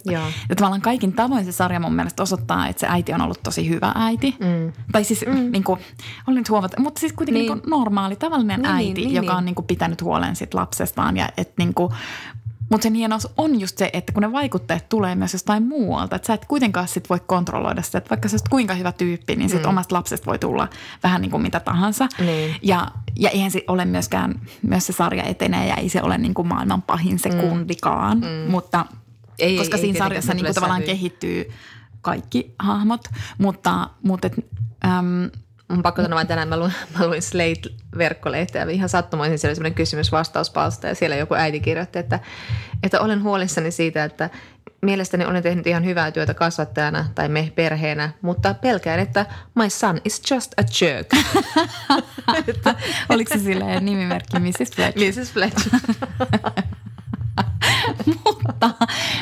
ja 0.48 0.56
tavallaan 0.56 0.80
kaikin 0.80 1.12
tavoin 1.12 1.44
se 1.44 1.52
sarja 1.52 1.80
mun 1.80 1.94
mielestä 1.94 2.22
osoittaa, 2.22 2.68
että 2.68 2.80
se 2.80 2.86
äiti 2.90 3.12
on 3.12 3.20
ollut 3.20 3.42
tosi 3.42 3.68
hyvä 3.68 3.92
äiti. 3.94 4.36
Mm. 4.40 4.72
Tai 4.92 5.04
siis 5.04 5.24
mm. 5.26 5.52
niin 5.52 5.64
kuin, 5.64 5.80
olen 6.26 6.38
nyt 6.38 6.50
huomata, 6.50 6.80
mutta 6.80 7.00
siis 7.00 7.12
kuitenkin 7.12 7.40
niin. 7.40 7.52
Niin 7.52 7.62
kuin 7.62 7.70
normaali, 7.70 8.16
tavallinen 8.16 8.62
niin, 8.62 8.72
äiti, 8.72 9.00
niin, 9.00 9.14
joka 9.14 9.32
niin. 9.32 9.38
on 9.38 9.44
niin 9.44 9.54
kuin 9.54 9.66
pitänyt 9.66 10.02
huolen 10.02 10.36
sit 10.36 10.54
lapsestaan. 10.54 11.16
Ja 11.16 11.28
että 11.36 11.54
niin 11.58 11.74
kuin, 11.74 11.92
mutta 12.70 12.82
sen 12.82 12.94
hienous 12.94 13.28
on 13.36 13.60
just 13.60 13.78
se, 13.78 13.90
että 13.92 14.12
kun 14.12 14.22
ne 14.22 14.32
vaikutteet 14.32 14.88
tulee 14.88 15.14
myös 15.14 15.32
jostain 15.32 15.62
muualta, 15.62 16.16
että 16.16 16.26
sä 16.26 16.34
et 16.34 16.44
kuitenkaan 16.44 16.88
sit 16.88 17.10
voi 17.10 17.20
kontrolloida 17.26 17.82
sitä, 17.82 17.98
että 17.98 18.10
vaikka 18.10 18.28
sä 18.28 18.36
kuinka 18.50 18.74
hyvä 18.74 18.92
tyyppi, 18.92 19.36
niin 19.36 19.50
sit 19.50 19.62
mm. 19.62 19.68
omasta 19.68 19.94
lapsesta 19.94 20.26
voi 20.26 20.38
tulla 20.38 20.68
vähän 21.02 21.22
niin 21.22 21.30
kuin 21.30 21.42
mitä 21.42 21.60
tahansa. 21.60 22.08
Niin. 22.18 22.56
Ja, 22.62 22.86
ja 23.16 23.30
eihän 23.30 23.50
se 23.50 23.64
ole 23.68 23.84
myöskään, 23.84 24.40
myös 24.62 24.86
se 24.86 24.92
sarja 24.92 25.22
etenee 25.22 25.68
ja 25.68 25.76
ei 25.76 25.88
se 25.88 26.02
ole 26.02 26.18
niin 26.18 26.34
kuin 26.34 26.48
maailman 26.48 26.82
pahin 26.82 27.18
se 27.18 27.28
mm. 27.28 27.36
mm. 28.14 28.50
mutta 28.50 28.86
ei, 29.38 29.56
koska 29.56 29.76
ei, 29.76 29.80
siinä 29.80 29.96
ei, 29.96 29.98
sarjassa 29.98 30.34
niin 30.34 30.44
kuin 30.44 30.54
tavallaan 30.54 30.82
kehittyy 30.82 31.52
kaikki 32.00 32.54
hahmot, 32.58 33.00
mutta, 33.38 33.90
mutta 34.02 34.26
et, 34.26 34.34
äm, 34.84 35.30
Mun 35.70 35.82
pakko 35.82 36.02
sanoa, 36.02 36.20
että 36.20 36.32
tänään 36.32 36.48
mä 36.48 36.56
luin, 36.56 36.72
mä 36.98 37.06
luin 37.06 37.22
Slate-verkkolehteä 37.22 38.62
ja 38.62 38.70
ihan 38.70 38.88
sattumoisin 38.88 39.38
siellä 39.38 39.50
oli 39.50 39.56
sellainen 39.56 39.74
kysymys-vastauspalsta 39.74 40.86
ja 40.86 40.94
siellä 40.94 41.16
joku 41.16 41.34
äiti 41.34 41.60
kirjoitti, 41.60 41.98
että, 41.98 42.20
että 42.82 43.00
olen 43.00 43.22
huolissani 43.22 43.70
siitä, 43.70 44.04
että 44.04 44.30
mielestäni 44.82 45.24
olen 45.24 45.42
tehnyt 45.42 45.66
ihan 45.66 45.84
hyvää 45.84 46.10
työtä 46.10 46.34
kasvattajana 46.34 47.08
tai 47.14 47.28
me 47.28 47.52
perheenä, 47.54 48.10
mutta 48.22 48.54
pelkään, 48.54 49.00
että 49.00 49.26
my 49.54 49.70
son 49.70 50.00
is 50.04 50.30
just 50.30 50.52
a 50.58 50.62
jerk. 50.80 51.06
Oliko 53.08 53.34
se 53.34 53.40
silleen 53.40 53.84
nimimerkki 53.84 54.38
Mrs. 54.38 54.70
Fletcher? 54.74 55.12
Mrs. 55.12 55.32
Fletcher. 55.32 55.80
mutta, 58.06 58.70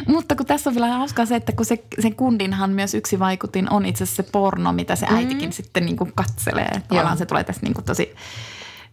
mutta 0.06 0.36
kun 0.36 0.46
tässä 0.46 0.70
on 0.70 0.74
vielä 0.74 0.88
hauskaa 0.88 1.26
se, 1.26 1.36
että 1.36 1.52
kun 1.52 1.66
se, 1.66 1.84
sen 2.00 2.14
kundinhan 2.14 2.70
myös 2.70 2.94
yksi 2.94 3.18
vaikutin 3.18 3.72
on 3.72 3.86
itse 3.86 4.04
asiassa 4.04 4.22
se 4.22 4.30
porno, 4.32 4.72
mitä 4.72 4.96
se 4.96 5.06
äitikin 5.10 5.48
mm. 5.48 5.52
sitten 5.52 5.86
niin 5.86 5.96
kuin 5.96 6.12
katselee. 6.14 6.82
Tavallaan 6.88 7.18
se 7.18 7.26
tulee 7.26 7.44
tässä 7.44 7.62
niin 7.62 7.74
kuin 7.74 7.84
tosi... 7.84 8.14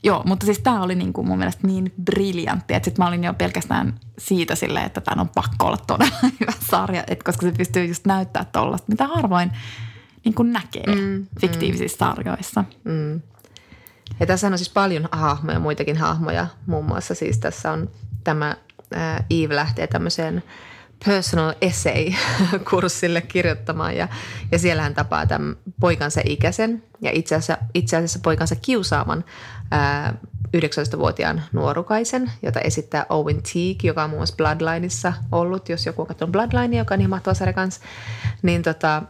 Joo, 0.04 0.24
mutta 0.26 0.46
siis 0.46 0.60
tämä 0.60 0.84
oli 0.84 0.96
niin 0.96 1.14
kuin 1.14 1.28
mun 1.28 1.38
mielestä 1.38 1.68
niin 1.68 1.94
briljantti, 2.04 2.74
että 2.74 2.86
sitten 2.86 3.04
mä 3.04 3.10
olin 3.10 3.24
jo 3.24 3.34
pelkästään 3.34 4.00
siitä 4.18 4.56
silleen, 4.56 4.86
että 4.86 5.02
tämä 5.02 5.22
on 5.22 5.30
pakko 5.36 5.66
olla 5.66 5.78
todella 5.78 6.16
hyvä 6.40 6.54
sarja, 6.70 7.04
että 7.08 7.26
koska 7.26 7.46
se 7.46 7.52
pystyy 7.58 7.86
just 7.86 8.06
näyttää 8.06 8.46
tuollaista, 8.46 8.88
mitä 8.90 9.08
harvoin 9.08 9.52
niin 10.26 10.36
kuin 10.36 10.54
näkee 10.54 10.96
mm, 10.96 11.26
fiktiivisissä 11.42 12.06
mm. 12.06 12.10
sarjoissa. 12.10 12.64
Mm. 12.84 13.22
Ja 14.20 14.26
tässä 14.26 14.48
on 14.48 14.58
siis 14.58 14.70
paljon 14.70 15.10
hahmoja, 15.12 15.60
muitakin 15.60 15.98
hahmoja. 15.98 16.48
Muun 16.66 16.86
muassa 16.86 17.16
siis 17.16 17.38
tässä 17.38 17.72
on 17.72 17.90
tämä 18.24 18.56
Eve 19.30 19.56
lähtee 19.56 19.88
tämmöiseen 19.88 20.44
personal 21.06 21.54
essay-kurssille 21.62 23.22
kirjoittamaan 23.34 23.98
ja, 23.98 24.08
ja 24.52 24.60
siellä 24.60 24.84
hän 24.84 24.96
tapaa 24.96 25.26
tämän 25.26 25.56
poikansa 25.80 26.22
ikäisen 26.26 26.84
ja 27.02 27.12
itse 27.14 27.36
asiassa, 27.36 27.58
itse 27.74 27.98
asiassa 27.98 28.20
poikansa 28.24 28.56
kiusaaman 28.56 29.24
ää, 29.72 30.14
19-vuotiaan 30.58 31.42
nuorukaisen, 31.54 32.32
jota 32.42 32.60
esittää 32.60 33.06
Owen 33.10 33.42
Teague, 33.44 33.88
joka 33.88 34.04
on 34.04 34.10
muun 34.10 34.20
muassa 34.20 34.36
Bloodlineissa 34.36 35.14
ollut, 35.32 35.70
jos 35.70 35.86
joku 35.86 36.02
on 36.02 36.08
katsonut 36.08 36.32
Bloodline, 36.32 36.78
joka 36.78 36.94
on 36.94 37.00
ihan 37.00 37.10
mahtava 37.10 37.34
sarja 37.34 37.54
kanssa. 37.54 37.82
Niin 38.42 38.62
tota, 38.62 39.04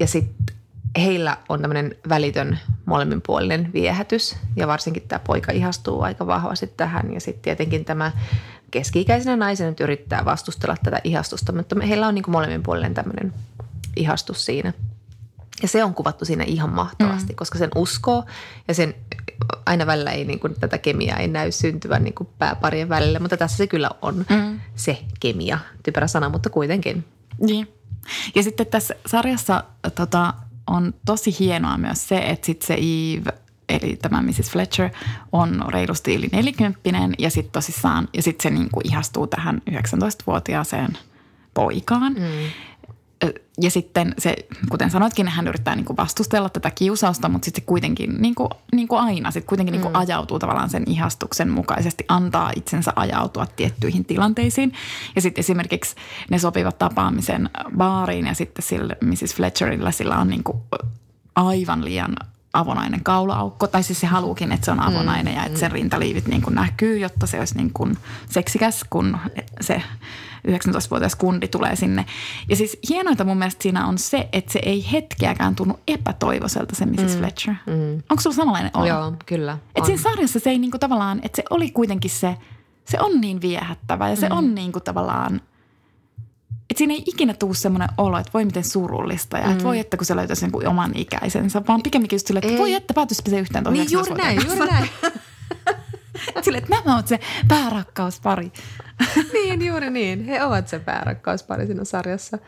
ja 0.00 0.06
sitten 0.06 0.56
heillä 0.98 1.36
on 1.48 1.60
tämmöinen 1.60 1.96
välitön 2.08 2.58
molemminpuolinen 2.86 3.72
viehätys 3.72 4.36
ja 4.56 4.66
varsinkin 4.66 5.08
tämä 5.08 5.18
poika 5.18 5.52
ihastuu 5.52 6.02
aika 6.02 6.26
vahvasti 6.26 6.72
tähän 6.76 7.12
ja 7.12 7.20
sitten 7.20 7.42
tietenkin 7.42 7.84
tämä 7.84 8.12
keski-ikäisenä 8.70 9.36
naisena 9.36 9.70
nyt 9.70 9.80
yrittää 9.80 10.24
vastustella 10.24 10.76
tätä 10.82 11.00
ihastusta, 11.04 11.52
mutta 11.52 11.76
heillä 11.88 12.06
on 12.06 12.14
niin 12.14 12.24
molemminpuolinen 12.28 12.94
tämmöinen 12.94 13.34
ihastus 13.96 14.44
siinä. 14.44 14.72
Ja 15.62 15.68
se 15.68 15.84
on 15.84 15.94
kuvattu 15.94 16.24
siinä 16.24 16.44
ihan 16.44 16.70
mahtavasti, 16.70 17.32
mm. 17.32 17.36
koska 17.36 17.58
sen 17.58 17.70
uskoo 17.74 18.24
ja 18.68 18.74
sen 18.74 18.94
aina 19.66 19.86
välillä 19.86 20.10
ei 20.10 20.24
niin 20.24 20.40
kuin, 20.40 20.54
tätä 20.60 20.78
kemiaa 20.78 21.18
ei 21.18 21.28
näy 21.28 21.52
syntyvän 21.52 22.04
niin 22.04 22.14
kuin 22.14 22.28
pääparien 22.38 22.88
välillä, 22.88 23.18
mutta 23.18 23.36
tässä 23.36 23.56
se 23.56 23.66
kyllä 23.66 23.90
on 24.02 24.24
mm. 24.30 24.60
se 24.74 24.98
kemia, 25.20 25.58
typerä 25.82 26.06
sana, 26.06 26.28
mutta 26.28 26.50
kuitenkin. 26.50 27.04
Niin. 27.40 27.68
Ja 28.34 28.42
sitten 28.42 28.66
tässä 28.66 28.94
sarjassa 29.06 29.64
tota, 29.94 30.34
on 30.66 30.94
tosi 31.06 31.36
hienoa 31.38 31.78
myös 31.78 32.08
se, 32.08 32.18
että 32.18 32.46
sit 32.46 32.62
se 32.62 32.74
Eve– 32.74 33.32
eli 33.68 33.98
tämä 34.02 34.22
Mrs. 34.22 34.50
Fletcher 34.50 34.90
on 35.32 35.64
reilusti 35.68 36.14
yli 36.14 36.28
nelikymppinen 36.32 37.14
ja 37.18 37.30
sitten 37.30 37.52
tosissaan, 37.52 38.08
ja 38.14 38.22
sitten 38.22 38.42
se 38.42 38.58
niinku 38.58 38.80
ihastuu 38.84 39.26
tähän 39.26 39.62
19-vuotiaaseen 39.70 40.98
poikaan. 41.54 42.12
Mm. 42.12 42.50
Ja 43.60 43.70
sitten 43.70 44.14
se, 44.18 44.36
kuten 44.70 44.90
sanoitkin, 44.90 45.28
hän 45.28 45.48
yrittää 45.48 45.76
niinku 45.76 45.96
vastustella 45.96 46.48
tätä 46.48 46.70
kiusausta, 46.70 47.28
mutta 47.28 47.44
sitten 47.44 47.62
se 47.62 47.66
kuitenkin 47.66 48.14
niin 48.18 48.34
kuin, 48.34 48.48
niin 48.72 48.88
kuin 48.88 49.00
aina 49.00 49.30
sit 49.30 49.44
kuitenkin 49.44 49.72
niinku 49.72 49.88
mm. 49.88 49.94
ajautuu 49.94 50.38
tavallaan 50.38 50.70
sen 50.70 50.82
ihastuksen 50.86 51.50
mukaisesti, 51.50 52.04
antaa 52.08 52.52
itsensä 52.56 52.92
ajautua 52.96 53.46
tiettyihin 53.46 54.04
tilanteisiin. 54.04 54.72
Ja 55.14 55.22
sitten 55.22 55.40
esimerkiksi 55.40 55.96
ne 56.30 56.38
sopivat 56.38 56.78
tapaamisen 56.78 57.50
baariin 57.76 58.26
ja 58.26 58.34
sitten 58.34 58.62
sillä 58.62 58.96
Mrs. 59.04 59.34
Fletcherillä 59.34 59.90
sillä 59.90 60.18
on 60.18 60.28
niinku 60.28 60.62
aivan 61.34 61.84
liian 61.84 62.16
avonainen 62.56 63.04
kaulaaukko. 63.04 63.66
Tai 63.66 63.82
siis 63.82 64.00
se 64.00 64.06
haluukin, 64.06 64.52
että 64.52 64.64
se 64.64 64.70
on 64.70 64.80
avonainen 64.80 65.34
mm, 65.34 65.40
ja 65.40 65.44
että 65.44 65.58
sen 65.58 65.72
rintaliivit 65.72 66.26
niin 66.26 66.42
kuin 66.42 66.54
näkyy, 66.54 66.98
jotta 66.98 67.26
se 67.26 67.38
olisi 67.38 67.56
niin 67.56 67.70
kuin 67.72 67.98
seksikäs, 68.30 68.84
kun 68.90 69.18
se 69.60 69.82
19-vuotias 70.48 71.16
kundi 71.16 71.48
tulee 71.48 71.76
sinne. 71.76 72.06
Ja 72.48 72.56
siis 72.56 72.78
hienointa 72.88 73.24
mun 73.24 73.38
mielestä 73.38 73.62
siinä 73.62 73.86
on 73.86 73.98
se, 73.98 74.28
että 74.32 74.52
se 74.52 74.60
ei 74.62 74.92
hetkeäkään 74.92 75.54
tunnu 75.54 75.78
epätoivoiselta 75.88 76.74
se 76.74 76.86
Mrs. 76.86 77.14
Mm, 77.14 77.18
Fletcher. 77.18 77.54
Mm. 77.66 78.02
Onko 78.10 78.20
sulla 78.20 78.36
samanlainen 78.36 78.70
olo? 78.74 78.86
Joo, 78.86 79.12
kyllä. 79.26 79.58
Että 79.74 79.86
siinä 79.86 80.02
sarjassa 80.02 80.40
se 80.40 80.50
ei 80.50 80.58
niin 80.58 80.70
kuin 80.70 80.80
tavallaan, 80.80 81.20
että 81.22 81.36
se 81.36 81.44
oli 81.50 81.70
kuitenkin 81.70 82.10
se, 82.10 82.36
se 82.84 83.00
on 83.00 83.20
niin 83.20 83.40
viehättävä 83.40 84.08
ja 84.08 84.16
se 84.16 84.28
mm. 84.28 84.36
on 84.36 84.54
niin 84.54 84.72
kuin 84.72 84.82
tavallaan– 84.82 85.40
että 86.70 86.78
siinä 86.78 86.94
ei 86.94 87.02
ikinä 87.06 87.34
tule 87.34 87.54
semmoinen 87.54 87.88
olo, 87.98 88.18
että 88.18 88.30
voi 88.34 88.44
miten 88.44 88.64
surullista 88.64 89.38
ja 89.38 89.46
mm. 89.46 89.52
että 89.52 89.64
voi 89.64 89.78
että 89.78 89.96
kun 89.96 90.06
se 90.06 90.16
löytäisi 90.16 90.44
jonkun 90.44 90.66
oman 90.66 90.92
ikäisensä, 90.94 91.62
vaan 91.68 91.82
pikemminkin 91.82 92.16
just 92.16 92.26
silleen, 92.26 92.44
että 92.44 92.54
ei. 92.54 92.58
voi 92.58 92.74
että 92.74 92.94
päätyisipä 92.94 93.30
se 93.30 93.38
yhtään 93.38 93.64
Niin 93.64 93.86
juuri 93.90 94.14
näin, 94.14 94.40
juuri 94.46 94.70
näin. 94.70 94.88
Sille, 96.42 96.58
että 96.58 96.70
nämä 96.70 96.96
on 96.96 97.06
se 97.06 97.20
päärakaus 97.48 98.20
pari. 98.20 98.52
niin, 99.32 99.66
juuri 99.66 99.90
niin. 99.90 100.24
He 100.24 100.44
ovat 100.44 100.68
se 100.68 100.78
päärakkauspari 100.78 101.66
siinä 101.66 101.84
sarjassa. 101.84 102.38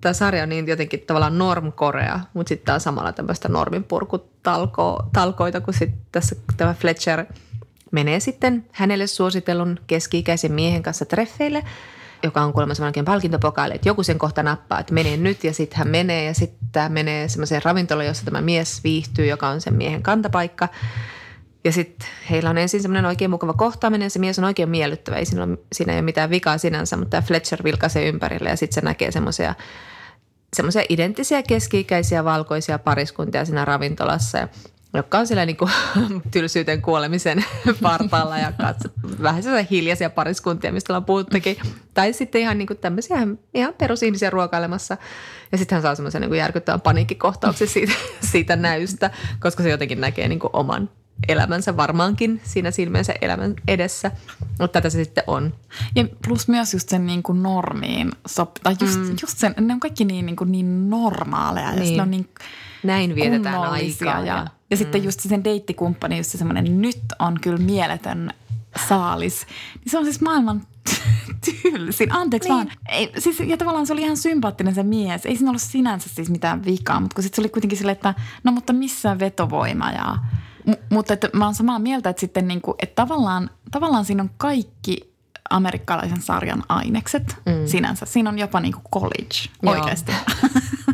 Tämä 0.00 0.12
sarja 0.12 0.42
on 0.42 0.48
niin 0.48 0.68
jotenkin 0.68 1.00
tavallaan 1.00 1.38
normkorea, 1.38 2.20
mutta 2.34 2.48
sitten 2.48 2.66
tämä 2.66 2.74
on 2.74 2.80
samalla 2.80 3.12
tämmöistä 3.12 3.48
norminpurkutalkoita, 3.48 5.60
kun 5.60 5.74
sitten 5.74 6.00
tässä 6.12 6.36
tämä 6.56 6.74
Fletcher 6.74 7.24
menee 7.90 8.20
sitten 8.20 8.66
hänelle 8.72 9.06
suositellun 9.06 9.80
keski-ikäisen 9.86 10.52
miehen 10.52 10.82
kanssa 10.82 11.04
treffeille– 11.04 11.64
joka 12.22 12.42
on 12.42 12.52
kuulemma 12.52 12.74
semmoinen 12.74 13.04
palkintopokaali, 13.04 13.74
että 13.74 13.88
joku 13.88 14.02
sen 14.02 14.18
kohta 14.18 14.42
nappaa, 14.42 14.80
että 14.80 14.94
menee 14.94 15.16
nyt 15.16 15.44
ja 15.44 15.52
sitten 15.54 15.78
hän 15.78 15.88
menee 15.88 16.24
ja 16.24 16.34
sitten 16.34 16.68
tämä 16.72 16.88
menee 16.88 17.28
semmoiseen 17.28 17.62
ravintolaan, 17.64 18.06
jossa 18.06 18.24
tämä 18.24 18.40
mies 18.40 18.84
viihtyy, 18.84 19.26
joka 19.26 19.48
on 19.48 19.60
sen 19.60 19.74
miehen 19.74 20.02
kantapaikka. 20.02 20.68
Ja 21.64 21.72
sitten 21.72 22.08
heillä 22.30 22.50
on 22.50 22.58
ensin 22.58 22.82
semmoinen 22.82 23.04
oikein 23.04 23.30
mukava 23.30 23.52
kohtaaminen 23.52 24.10
se 24.10 24.18
mies 24.18 24.38
on 24.38 24.44
oikein 24.44 24.68
miellyttävä. 24.68 25.16
Ei 25.16 25.24
siinä, 25.24 25.44
ole, 25.44 25.58
siinä 25.72 25.92
ei 25.92 25.96
ole 25.96 26.04
mitään 26.04 26.30
vikaa 26.30 26.58
sinänsä, 26.58 26.96
mutta 26.96 27.10
tämä 27.10 27.22
Fletcher 27.22 27.64
vilkaisee 27.64 28.08
ympärille 28.08 28.48
ja 28.48 28.56
sitten 28.56 28.74
se 28.74 28.80
näkee 28.80 29.10
semmoisia 29.10 29.54
semmoisia 30.56 30.82
identtisiä 30.88 31.42
keski-ikäisiä 31.42 32.24
valkoisia 32.24 32.78
pariskuntia 32.78 33.44
siinä 33.44 33.64
ravintolassa. 33.64 34.38
Ja 34.38 34.48
jotka 34.94 35.18
on 35.18 35.26
siellä 35.26 35.46
niin 35.46 35.56
kuin 35.56 35.70
tylsyyten 36.32 36.82
kuolemisen 36.82 37.44
partaalla 37.82 38.38
ja 38.38 38.52
katso, 38.52 38.88
vähän 39.22 39.42
sellaisia 39.42 39.68
hiljaisia 39.70 40.10
pariskuntia, 40.10 40.72
mistä 40.72 40.92
ollaan 40.92 41.04
puhuttukin. 41.04 41.56
Tai 41.94 42.12
sitten 42.12 42.40
ihan 42.40 42.58
niin 42.58 42.66
kuin 42.66 42.78
tämmöisiä 42.78 43.16
ihan 43.54 43.74
perusihmisiä 43.78 44.30
ruokailemassa. 44.30 44.96
Ja 45.52 45.58
sitten 45.58 45.76
hän 45.76 45.82
saa 45.82 45.94
semmoisen 45.94 46.22
niin 46.22 46.34
järkyttävän 46.34 46.80
paniikkikohtauksen 46.80 47.68
siitä, 47.78 47.92
siitä 48.20 48.56
näystä, 48.56 49.10
koska 49.40 49.62
se 49.62 49.70
jotenkin 49.70 50.00
näkee 50.00 50.28
niin 50.28 50.38
kuin 50.38 50.50
oman 50.52 50.90
elämänsä 51.28 51.76
varmaankin 51.76 52.40
siinä 52.44 52.70
silmeensä 52.70 53.14
elämän 53.20 53.54
edessä, 53.68 54.10
mutta 54.40 54.68
tätä 54.68 54.90
se 54.90 55.04
sitten 55.04 55.24
on. 55.26 55.54
Ja 55.94 56.04
plus 56.26 56.48
myös 56.48 56.74
just 56.74 56.88
sen 56.88 57.06
niin 57.06 57.22
kuin 57.22 57.42
normiin, 57.42 58.10
sop, 58.26 58.50
tai 58.62 58.76
just, 58.80 58.98
mm. 58.98 59.16
just 59.22 59.38
sen, 59.38 59.54
ne 59.60 59.74
on 59.74 59.80
kaikki 59.80 60.04
niin, 60.04 60.26
niin, 60.26 60.36
kuin 60.36 60.52
niin 60.52 60.90
normaaleja 60.90 61.72
niin. 61.72 61.90
ja 61.90 61.96
ne 61.96 62.02
on 62.02 62.10
niin 62.10 62.28
Näin 62.82 63.14
vietetään 63.14 63.60
aikaa. 63.60 64.20
Ja, 64.20 64.24
ja, 64.24 64.46
ja 64.70 64.76
mm. 64.76 64.78
sitten 64.78 65.04
just 65.04 65.20
sen 65.20 65.44
deittikumppani, 65.44 66.16
just 66.16 66.30
se 66.30 66.38
semmoinen, 66.38 66.82
nyt 66.82 67.00
on 67.18 67.40
kyllä 67.40 67.58
mieletön 67.58 68.30
saalis. 68.88 69.46
Niin 69.74 69.90
se 69.90 69.98
on 69.98 70.04
siis 70.04 70.20
maailman 70.20 70.62
tylsin. 71.44 72.12
Anteeksi 72.12 72.48
niin. 72.48 72.56
vaan. 72.56 72.72
Ei, 72.88 73.12
siis, 73.18 73.40
ja 73.40 73.56
tavallaan 73.56 73.86
se 73.86 73.92
oli 73.92 74.02
ihan 74.02 74.16
sympaattinen 74.16 74.74
se 74.74 74.82
mies. 74.82 75.26
Ei 75.26 75.36
siinä 75.36 75.50
ollut 75.50 75.62
sinänsä 75.62 76.08
siis 76.08 76.30
mitään 76.30 76.64
vikaa, 76.64 77.00
mutta 77.00 77.14
kun 77.14 77.22
sitten 77.22 77.36
se 77.36 77.42
oli 77.42 77.48
kuitenkin 77.48 77.78
silleen, 77.78 77.96
että 77.96 78.14
no 78.44 78.52
mutta 78.52 78.72
missä 78.72 79.18
vetovoima 79.18 79.90
ja– 79.90 80.16
M- 80.66 80.94
mutta 80.94 81.14
että 81.14 81.28
mä 81.32 81.44
oon 81.44 81.54
samaa 81.54 81.78
mieltä, 81.78 82.10
että 82.10 82.20
sitten 82.20 82.48
niin 82.48 82.60
kuin, 82.60 82.74
että 82.78 82.94
tavallaan, 82.94 83.50
tavallaan 83.70 84.04
siinä 84.04 84.22
on 84.22 84.30
kaikki 84.36 85.14
amerikkalaisen 85.50 86.22
sarjan 86.22 86.62
ainekset 86.68 87.36
mm. 87.46 87.66
sinänsä. 87.66 88.06
Siinä 88.06 88.30
on 88.30 88.38
jopa 88.38 88.60
niin 88.60 88.72
kuin 88.72 88.84
college 88.94 89.50
Joo. 89.62 89.74
oikeasti. 89.74 90.12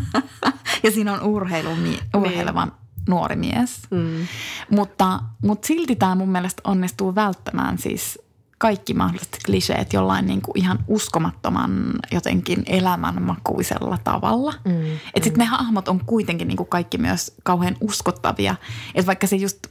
ja 0.85 0.91
siinä 0.91 1.13
on 1.13 1.23
urheilu, 1.23 1.71
urheileva 2.17 2.65
niin. 2.65 2.75
Nuori 3.09 3.37
mies. 3.37 3.81
Mm. 3.91 4.27
Mutta, 4.71 5.21
mutta 5.43 5.67
silti 5.67 5.97
tämä 5.97 6.15
mun 6.15 6.29
mielestä 6.29 6.63
onnistuu 6.65 7.15
välttämään 7.15 7.79
siis 7.79 8.19
kaikki 8.59 8.95
mahdolliset 8.95 9.39
kliseet 9.47 9.93
jollain 9.93 10.27
niin 10.27 10.43
kuin 10.43 10.59
ihan 10.59 10.79
uskomattoman 10.89 11.93
jotenkin 12.13 12.63
elämänmakuisella 12.67 13.99
tavalla. 14.05 14.55
Mm, 14.65 14.93
että 14.93 15.25
sitten 15.25 15.33
mm. 15.33 15.39
ne 15.39 15.45
hahmot 15.45 15.89
on 15.89 16.01
kuitenkin 16.07 16.49
niin 16.49 16.57
kuin 16.57 16.69
kaikki 16.69 16.99
myös 16.99 17.35
kauhean 17.43 17.77
uskottavia. 17.81 18.55
Että 18.95 19.07
vaikka 19.07 19.27
se 19.27 19.37
just, 19.37 19.67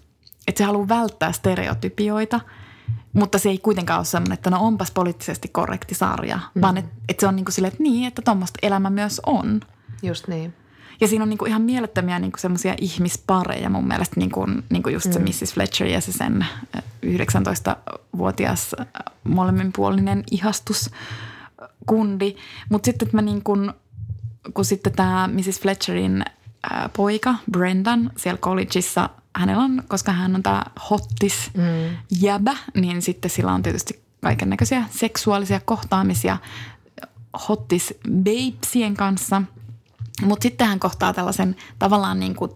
että 0.47 0.57
se 0.57 0.63
haluaa 0.63 0.87
välttää 0.87 1.31
stereotypioita, 1.31 2.39
mutta 3.13 3.37
se 3.37 3.49
ei 3.49 3.57
kuitenkaan 3.57 3.99
ole 3.99 4.05
sellainen, 4.05 4.33
että 4.33 4.49
no 4.49 4.57
onpas 4.59 4.91
poliittisesti 4.91 5.47
korrekti 5.47 5.95
sarja, 5.95 6.39
mm. 6.55 6.61
vaan 6.61 6.77
että, 6.77 6.91
että 7.09 7.21
se 7.21 7.27
on 7.27 7.35
niin 7.35 7.45
kuin 7.45 7.53
silleen, 7.53 7.71
että 7.71 7.83
niin, 7.83 8.07
että 8.07 8.21
tuommoista 8.21 8.59
elämä 8.61 8.89
myös 8.89 9.21
on. 9.25 9.61
Just 10.03 10.27
niin. 10.27 10.53
Ja 11.01 11.07
siinä 11.07 11.23
on 11.23 11.29
niinku 11.29 11.45
ihan 11.45 11.61
mielettömiä 11.61 12.19
niinku 12.19 12.37
semmoisia 12.37 12.75
ihmispareja 12.81 13.69
mun 13.69 13.87
mielestä, 13.87 14.19
niinku, 14.19 14.47
niinku 14.69 14.89
just 14.89 15.13
se 15.13 15.19
mm. 15.19 15.25
Mrs. 15.25 15.53
Fletcher 15.53 15.87
ja 15.87 16.01
se 16.01 16.11
sen 16.11 16.45
19-vuotias 17.05 18.75
molemminpuolinen 19.23 20.23
ihastuskundi. 20.31 22.35
Mutta 22.69 22.85
sitten 22.85 23.09
mä 23.11 23.21
niinku, 23.21 23.57
kun 24.53 24.65
sitten 24.65 24.93
tämä 24.93 25.29
Mrs. 25.33 25.59
Fletcherin 25.59 26.25
ää, 26.63 26.89
poika 26.97 27.35
Brendan 27.51 28.11
siellä 28.17 28.37
collegeissa, 28.37 29.09
hänellä 29.35 29.63
on, 29.63 29.83
koska 29.87 30.11
hän 30.11 30.35
on 30.35 30.43
tämä 30.43 30.63
hottis 30.89 31.51
mm. 31.57 31.97
jäbä, 32.21 32.55
niin 32.75 33.01
sitten 33.01 33.31
sillä 33.31 33.53
on 33.53 33.63
tietysti 33.63 34.01
kaiken 34.21 34.49
näköisiä 34.49 34.83
seksuaalisia 34.91 35.61
kohtaamisia 35.65 36.37
hottis 37.49 37.93
babesien 38.23 38.95
kanssa– 38.95 39.41
mutta 40.21 40.43
sitten 40.43 40.67
hän 40.67 40.79
kohtaa 40.79 41.13
tällaisen 41.13 41.55
tavallaan 41.79 42.19
niin 42.19 42.35
kuin 42.35 42.51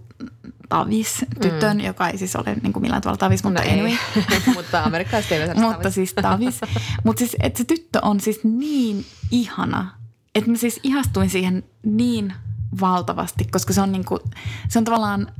tavis-tytön, 0.69 1.77
mm. 1.77 1.83
joka 1.83 2.09
ei 2.09 2.17
siis 2.17 2.35
ole 2.35 2.55
niin 2.63 2.73
kuin 2.73 2.81
millään 2.81 3.01
tavalla 3.01 3.17
tavis, 3.17 3.43
mutta 3.43 3.61
no 3.63 3.71
anyway. 3.71 3.97
mutta 4.55 4.83
amerikkalaiset 4.83 5.31
eivät 5.31 5.57
Mutta 5.57 5.91
siis 5.91 6.13
tavis. 6.13 6.61
mutta 7.03 7.19
siis, 7.19 7.35
että 7.39 7.57
se 7.57 7.63
tyttö 7.63 7.99
on 8.01 8.19
siis 8.19 8.39
niin 8.43 9.05
ihana, 9.31 9.91
että 10.35 10.51
mä 10.51 10.57
siis 10.57 10.79
ihastuin 10.83 11.29
siihen 11.29 11.63
niin 11.83 12.33
valtavasti, 12.81 13.45
koska 13.45 13.73
se 13.73 13.81
on, 13.81 13.91
niin 13.91 14.05
kuin, 14.05 14.19
se 14.67 14.79
on 14.79 14.85
tavallaan 14.85 15.31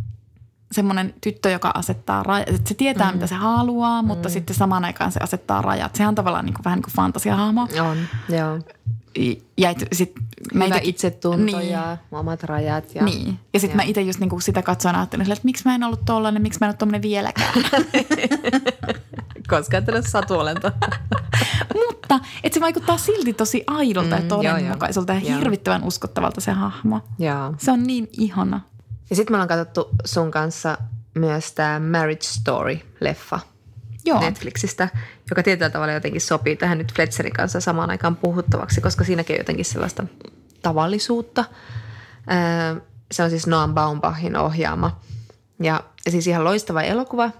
semmoinen 0.71 1.13
tyttö, 1.21 1.49
joka 1.49 1.71
asettaa 1.73 2.23
rajat. 2.23 2.49
Että 2.49 2.69
se 2.69 2.73
tietää, 2.73 3.11
mm. 3.11 3.13
mitä 3.13 3.27
se 3.27 3.35
haluaa, 3.35 4.01
mutta 4.01 4.29
mm. 4.29 4.33
sitten 4.33 4.55
samaan 4.55 4.85
aikaan 4.85 5.11
se 5.11 5.19
asettaa 5.23 5.61
rajat. 5.61 5.95
Sehän 5.95 6.09
on 6.09 6.15
tavallaan 6.15 6.45
niin 6.45 6.53
kuin, 6.53 6.63
vähän 6.63 6.77
niin 6.77 6.83
kuin 6.83 6.93
fantasiahahmo. 6.93 7.67
On, 7.81 7.97
joo. 8.29 8.59
Ja 9.57 9.73
sit 9.91 10.13
mä 10.53 10.65
Hyvä 10.65 10.77
ite, 10.77 10.89
itsetunto 10.89 11.57
niin. 11.59 11.69
ja 11.69 11.97
omat 12.11 12.43
rajat. 12.43 12.95
Ja, 12.95 13.03
niin. 13.03 13.39
Ja 13.53 13.59
sitten 13.59 13.77
mä 13.77 13.83
itse 13.83 14.01
just 14.01 14.19
niinku 14.19 14.39
sitä 14.39 14.61
katsoin 14.61 14.95
ajattelin, 14.95 15.31
että 15.31 15.45
miksi 15.45 15.63
mä 15.65 15.75
en 15.75 15.83
ollut 15.83 16.05
tollainen, 16.05 16.41
miksi 16.41 16.59
mä 16.61 16.65
en 16.65 16.69
ole 16.69 16.75
tommonen 16.77 17.01
vieläkään. 17.01 17.53
Koska 19.49 19.77
et 19.77 19.89
ole 19.89 20.01
satuolento. 20.01 20.71
Mutta 21.87 22.19
että 22.43 22.53
se 22.53 22.61
vaikuttaa 22.61 22.97
silti 22.97 23.33
tosi 23.33 23.63
aidolta 23.67 24.15
mm, 24.15 24.21
ja 24.21 24.27
todenmukaiselta 24.27 25.13
ja 25.13 25.19
hirvittävän 25.19 25.83
uskottavalta 25.83 26.41
se 26.41 26.51
hahmo. 26.51 27.01
Joo. 27.19 27.53
Se 27.57 27.71
on 27.71 27.83
niin 27.83 28.09
ihana. 28.17 28.61
Ja 29.09 29.15
sitten 29.15 29.33
me 29.33 29.35
ollaan 29.35 29.47
katsottu 29.47 29.89
sun 30.05 30.31
kanssa 30.31 30.77
myös 31.15 31.51
tämä 31.51 31.79
Marriage 31.79 32.27
Story-leffa– 32.27 33.39
Joo. 34.05 34.19
Netflixistä, 34.19 34.89
joka 35.29 35.43
tietyllä 35.43 35.69
tavalla 35.69 35.93
jotenkin 35.93 36.21
sopii 36.21 36.55
tähän 36.55 36.77
nyt 36.77 36.93
Fletcherin 36.93 37.33
kanssa 37.33 37.59
samaan 37.61 37.89
aikaan 37.89 38.15
puhuttavaksi, 38.15 38.81
koska 38.81 39.03
siinäkin 39.03 39.33
on 39.33 39.39
jotenkin 39.39 39.65
sellaista 39.65 40.03
tavallisuutta. 40.61 41.45
Se 43.11 43.23
on 43.23 43.29
siis 43.29 43.47
Noam 43.47 43.73
Baumbachin 43.73 44.37
ohjaama. 44.37 44.99
Ja, 45.59 45.83
ja 46.05 46.11
siis 46.11 46.27
ihan 46.27 46.43
loistava 46.43 46.81
elokuva. 46.81 47.31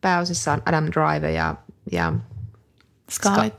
Pääosissa 0.00 0.52
on 0.52 0.62
Adam 0.66 0.84
Driver 0.84 1.30
ja, 1.30 1.54
ja 1.92 2.12
Scarlett, 3.10 3.56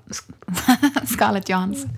Scarlett 1.13 1.49
Johansson. 1.49 1.89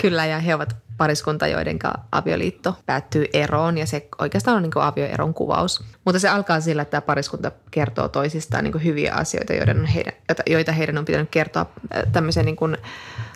Kyllä, 0.00 0.26
ja 0.26 0.38
he 0.38 0.54
ovat 0.54 0.76
pariskunta, 1.00 1.46
joiden 1.46 1.78
avioliitto 2.12 2.76
päättyy 2.86 3.26
eroon 3.32 3.78
ja 3.78 3.86
se 3.86 4.08
oikeastaan 4.18 4.56
on 4.56 4.62
niin 4.62 4.70
kuin 4.70 4.82
avioeron 4.82 5.34
kuvaus. 5.34 5.84
Mutta 6.04 6.18
se 6.18 6.28
alkaa 6.28 6.60
sillä, 6.60 6.82
että 6.82 6.90
tämä 6.90 7.00
pariskunta 7.00 7.52
kertoo 7.70 8.08
toisistaan 8.08 8.64
niin 8.64 8.72
kuin 8.72 8.84
hyviä 8.84 9.14
asioita, 9.14 9.54
joiden 9.54 9.80
on 9.80 9.86
heidän, 9.86 10.12
joita 10.46 10.72
heidän 10.72 10.98
on 10.98 11.04
pitänyt 11.04 11.30
kertoa 11.30 11.66
äh, 11.96 12.02
tämmöisen 12.12 12.44
niin 12.44 12.56
kuin 12.56 12.76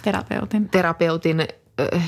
terapeutin. 0.03 0.69
terapeutin 0.69 1.49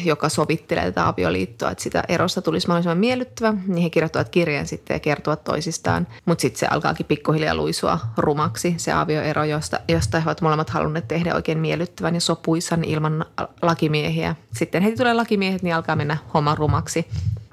joka 0.04 0.28
sovittelee 0.28 0.84
tätä 0.84 1.08
avioliittoa, 1.08 1.70
että 1.70 1.84
sitä 1.84 2.02
erosta 2.08 2.42
tulisi 2.42 2.68
mahdollisimman 2.68 2.98
miellyttävä, 2.98 3.54
niin 3.66 3.82
he 3.82 3.90
kirjoittavat 3.90 4.28
kirjeen 4.28 4.66
sitten 4.66 4.94
ja 4.94 5.00
kertovat 5.00 5.44
toisistaan. 5.44 6.06
Mutta 6.24 6.42
sitten 6.42 6.58
se 6.58 6.66
alkaakin 6.66 7.06
pikkuhiljaa 7.06 7.54
luisua 7.54 7.98
rumaksi, 8.16 8.74
se 8.76 8.92
avioero, 8.92 9.44
josta, 9.44 9.80
josta 9.88 10.20
he 10.20 10.28
ovat 10.28 10.40
molemmat 10.40 10.70
halunneet 10.70 11.08
tehdä 11.08 11.34
oikein 11.34 11.58
miellyttävän 11.58 12.14
ja 12.14 12.20
sopuisan 12.20 12.84
ilman 12.84 13.24
lakimiehiä. 13.62 14.36
Sitten 14.52 14.82
heti 14.82 14.96
tulee 14.96 15.14
lakimiehet, 15.14 15.62
niin 15.62 15.74
alkaa 15.74 15.96
mennä 15.96 16.16
homma 16.34 16.54
rumaksi. 16.54 17.06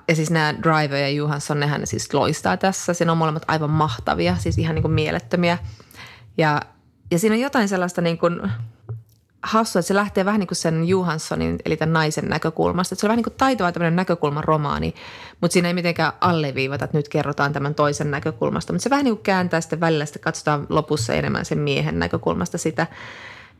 Ja 0.07 0.15
siis 0.15 0.31
nämä 0.31 0.53
Driver 0.63 0.99
ja 0.99 1.09
Johansson, 1.09 1.59
nehän 1.59 1.87
siis 1.87 2.13
loistaa 2.13 2.57
tässä. 2.57 2.93
Siinä 2.93 3.11
on 3.11 3.17
molemmat 3.17 3.43
aivan 3.47 3.69
mahtavia, 3.69 4.35
siis 4.35 4.57
ihan 4.57 4.75
niin 4.75 4.83
kuin 4.83 4.93
mielettömiä. 4.93 5.57
Ja, 6.37 6.61
ja 7.11 7.19
siinä 7.19 7.35
on 7.35 7.41
jotain 7.41 7.67
sellaista 7.67 8.01
niin 8.01 8.17
kuin 8.17 8.41
hassua, 9.43 9.79
että 9.79 9.87
se 9.87 9.93
lähtee 9.93 10.25
vähän 10.25 10.39
niin 10.39 10.47
kuin 10.47 10.55
sen 10.55 10.87
Johanssonin, 10.87 11.59
eli 11.65 11.77
tämän 11.77 11.93
naisen 11.93 12.25
näkökulmasta. 12.25 12.93
Että 12.93 13.01
se 13.01 13.05
on 13.05 13.09
vähän 13.09 13.17
niin 13.17 13.23
kuin 13.23 13.33
taitava 13.37 13.71
tämmöinen 13.71 13.95
näkökulman 13.95 14.43
romaani, 14.43 14.93
mutta 15.41 15.53
siinä 15.53 15.67
ei 15.67 15.73
mitenkään 15.73 16.13
alleviivata, 16.21 16.85
että 16.85 16.97
nyt 16.97 17.09
kerrotaan 17.09 17.53
tämän 17.53 17.75
toisen 17.75 18.11
näkökulmasta. 18.11 18.73
Mutta 18.73 18.83
se 18.83 18.89
vähän 18.89 19.05
niin 19.05 19.15
kuin 19.15 19.23
kääntää 19.23 19.61
sitten 19.61 19.79
välillä, 19.79 20.05
sitten 20.05 20.21
katsotaan 20.21 20.67
lopussa 20.69 21.13
enemmän 21.13 21.45
sen 21.45 21.59
miehen 21.59 21.99
näkökulmasta 21.99 22.57
sitä. 22.57 22.87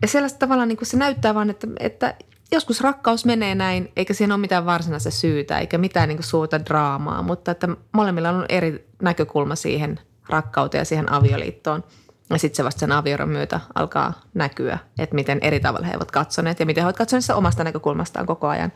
Ja 0.02 0.08
sellaista 0.08 0.40
tavalla 0.40 0.66
niin 0.66 0.78
kuin 0.78 0.88
se 0.88 0.98
näyttää 0.98 1.36
vaan, 1.36 1.50
että, 1.50 1.68
että 1.80 2.16
joskus 2.52 2.82
rakkaus 2.82 3.26
menee 3.26 3.56
näin, 3.56 3.92
eikä 3.96 4.14
siinä 4.14 4.34
ole 4.34 4.42
mitään 4.42 4.66
varsinaista 4.66 5.12
syytä, 5.12 5.60
eikä 5.60 5.78
mitään 5.78 6.10
niin 6.10 6.18
kuin 6.18 6.26
suurta 6.26 6.66
draamaa, 6.66 7.22
mutta 7.22 7.52
että 7.52 7.68
molemmilla 7.92 8.30
on 8.30 8.46
eri 8.50 8.88
näkökulma 9.02 9.56
siihen 9.56 10.00
rakkauteen 10.30 10.80
ja 10.80 10.86
siihen 10.86 11.12
avioliittoon. 11.12 11.84
Ja 12.30 12.40
sitten 12.40 12.58
se 12.58 12.64
vasta 12.64 12.80
sen 12.80 12.92
avioron 12.92 13.30
myötä 13.30 13.60
alkaa 13.76 14.14
näkyä, 14.34 14.78
että 15.00 15.16
miten 15.16 15.40
eri 15.42 15.60
tavalla 15.60 15.88
he 15.88 15.96
ovat 15.96 16.12
katsoneet 16.12 16.60
ja 16.60 16.66
miten 16.66 16.82
he 16.82 16.86
ovat 16.86 16.98
katsoneet 16.98 17.24
sitä 17.24 17.36
omasta 17.36 17.64
näkökulmastaan 17.64 18.26
koko 18.26 18.48
ajan. 18.48 18.72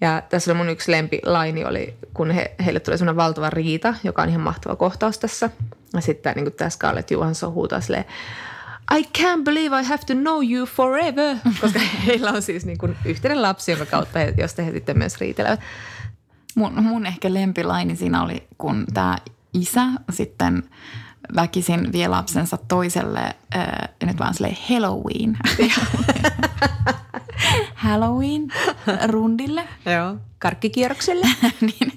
Ja 0.00 0.22
tässä 0.28 0.50
oli 0.50 0.58
mun 0.58 0.68
yksi 0.68 0.92
lempilaini 0.92 1.64
oli, 1.64 1.94
kun 2.14 2.30
he, 2.30 2.54
heille 2.64 2.80
tuli 2.80 2.98
semmoinen 2.98 3.16
valtava 3.16 3.50
riita, 3.50 3.94
joka 4.04 4.22
on 4.22 4.28
ihan 4.28 4.40
mahtava 4.40 4.76
kohtaus 4.76 5.18
tässä. 5.18 5.50
Ja 5.94 6.00
sitten 6.00 6.34
niin 6.34 6.44
kuin 6.44 6.54
tämä 6.54 6.70
Scarlett 6.70 7.10
Johansson 7.10 7.52
huutaa 7.52 7.80
silleen, 7.80 8.04
I 8.98 9.02
can't 9.18 9.42
believe 9.44 9.80
I 9.80 9.84
have 9.84 10.02
to 10.06 10.14
know 10.14 10.50
you 10.50 10.66
forever, 10.66 11.36
koska 11.60 11.80
heillä 12.06 12.30
on 12.30 12.42
siis 12.42 12.66
niin 12.66 12.78
kuin 12.78 12.96
yhteinen 13.04 13.42
lapsi, 13.42 13.70
jonka 13.70 13.86
kautta 13.86 14.18
he, 14.18 14.34
josta 14.38 14.62
he 14.62 14.72
sitten 14.72 14.98
myös 14.98 15.20
riitelevät. 15.20 15.60
Mun, 16.54 16.84
mun 16.84 17.06
ehkä 17.06 17.34
lempilaini 17.34 17.96
siinä 17.96 18.22
oli, 18.22 18.46
kun 18.58 18.84
tämä 18.94 19.16
isä 19.54 19.82
sitten 20.10 20.62
väkisin 21.34 21.92
vie 21.92 22.08
lapsensa 22.08 22.58
toiselle, 22.68 23.36
äh, 23.56 23.66
nyt 24.02 24.18
vaan 24.18 24.34
silleen 24.34 24.56
Halloween. 24.68 25.38
Halloween 27.74 28.48
rundille. 29.06 29.68
Joo, 29.86 30.16
karkkikierrokselle. 30.38 31.26
niin, 31.60 31.92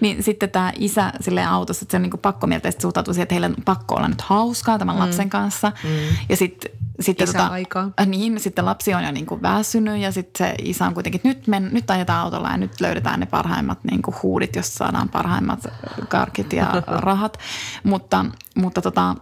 niin 0.00 0.22
sitten 0.22 0.50
tämä 0.50 0.72
isä 0.78 1.12
sille 1.20 1.44
autossa, 1.44 1.84
että 1.84 1.90
se 1.90 1.96
on 1.96 2.02
niin 2.02 2.20
pakkomielteisesti 2.22 2.82
suhtautuu 2.82 3.14
siihen, 3.14 3.22
että 3.22 3.34
heillä 3.34 3.46
on 3.46 3.54
pakko 3.64 3.94
olla 3.94 4.08
nyt 4.08 4.20
hauskaa 4.20 4.78
tämän 4.78 4.96
mm. 4.96 5.00
lapsen 5.00 5.30
kanssa. 5.30 5.72
Mm. 5.84 5.90
Ja 6.28 6.36
sitten 6.36 6.70
sitten 7.00 7.26
tota, 7.26 7.46
aikaa. 7.46 7.90
Niin, 8.06 8.40
sitten 8.40 8.64
lapsi 8.64 8.94
on 8.94 9.04
jo 9.04 9.10
niin 9.10 9.26
kuin 9.26 9.42
väsynyt 9.42 10.00
ja 10.00 10.12
sitten 10.12 10.46
se 10.48 10.54
isä 10.62 10.86
on 10.86 10.94
kuitenkin, 10.94 11.18
että 11.18 11.28
nyt, 11.28 11.46
men, 11.46 11.68
nyt 11.72 11.90
ajetaan 11.90 12.20
autolla 12.20 12.50
ja 12.50 12.56
nyt 12.56 12.80
löydetään 12.80 13.20
ne 13.20 13.26
parhaimmat 13.26 13.78
niin 13.90 14.02
kuin 14.02 14.14
huudit, 14.22 14.56
jos 14.56 14.74
saadaan 14.74 15.08
parhaimmat 15.08 15.66
karkit 16.08 16.52
ja 16.52 16.82
rahat. 17.06 17.38
mutta, 17.84 18.24
mutta 18.56 18.82
tota, 18.82 19.14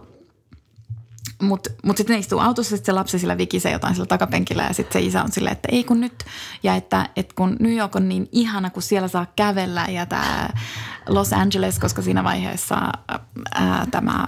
mutta 1.41 1.69
mut 1.83 1.97
sitten 1.97 2.13
ne 2.13 2.19
istuu 2.19 2.39
autossa, 2.39 2.69
sitten 2.69 2.85
se 2.85 2.91
lapsi 2.91 3.19
sillä 3.19 3.37
vikisee 3.37 3.71
jotain 3.71 3.95
sillä 3.95 4.05
takapenkillä 4.05 4.63
ja 4.63 4.73
sitten 4.73 5.01
se 5.01 5.07
isä 5.07 5.23
on 5.23 5.31
silleen, 5.31 5.51
että 5.51 5.67
ei 5.71 5.83
kun 5.83 6.01
nyt. 6.01 6.23
Ja 6.63 6.75
että, 6.75 7.09
että 7.15 7.35
kun 7.35 7.55
New 7.59 7.75
York 7.75 7.95
on 7.95 8.09
niin 8.09 8.29
ihana, 8.31 8.69
kun 8.69 8.83
siellä 8.83 9.07
saa 9.07 9.27
kävellä 9.35 9.85
ja 9.89 10.05
tämä 10.05 10.49
Los 11.07 11.33
Angeles, 11.33 11.79
koska 11.79 12.01
siinä 12.01 12.23
vaiheessa 12.23 12.91
ää, 13.53 13.85
tämä 13.91 14.27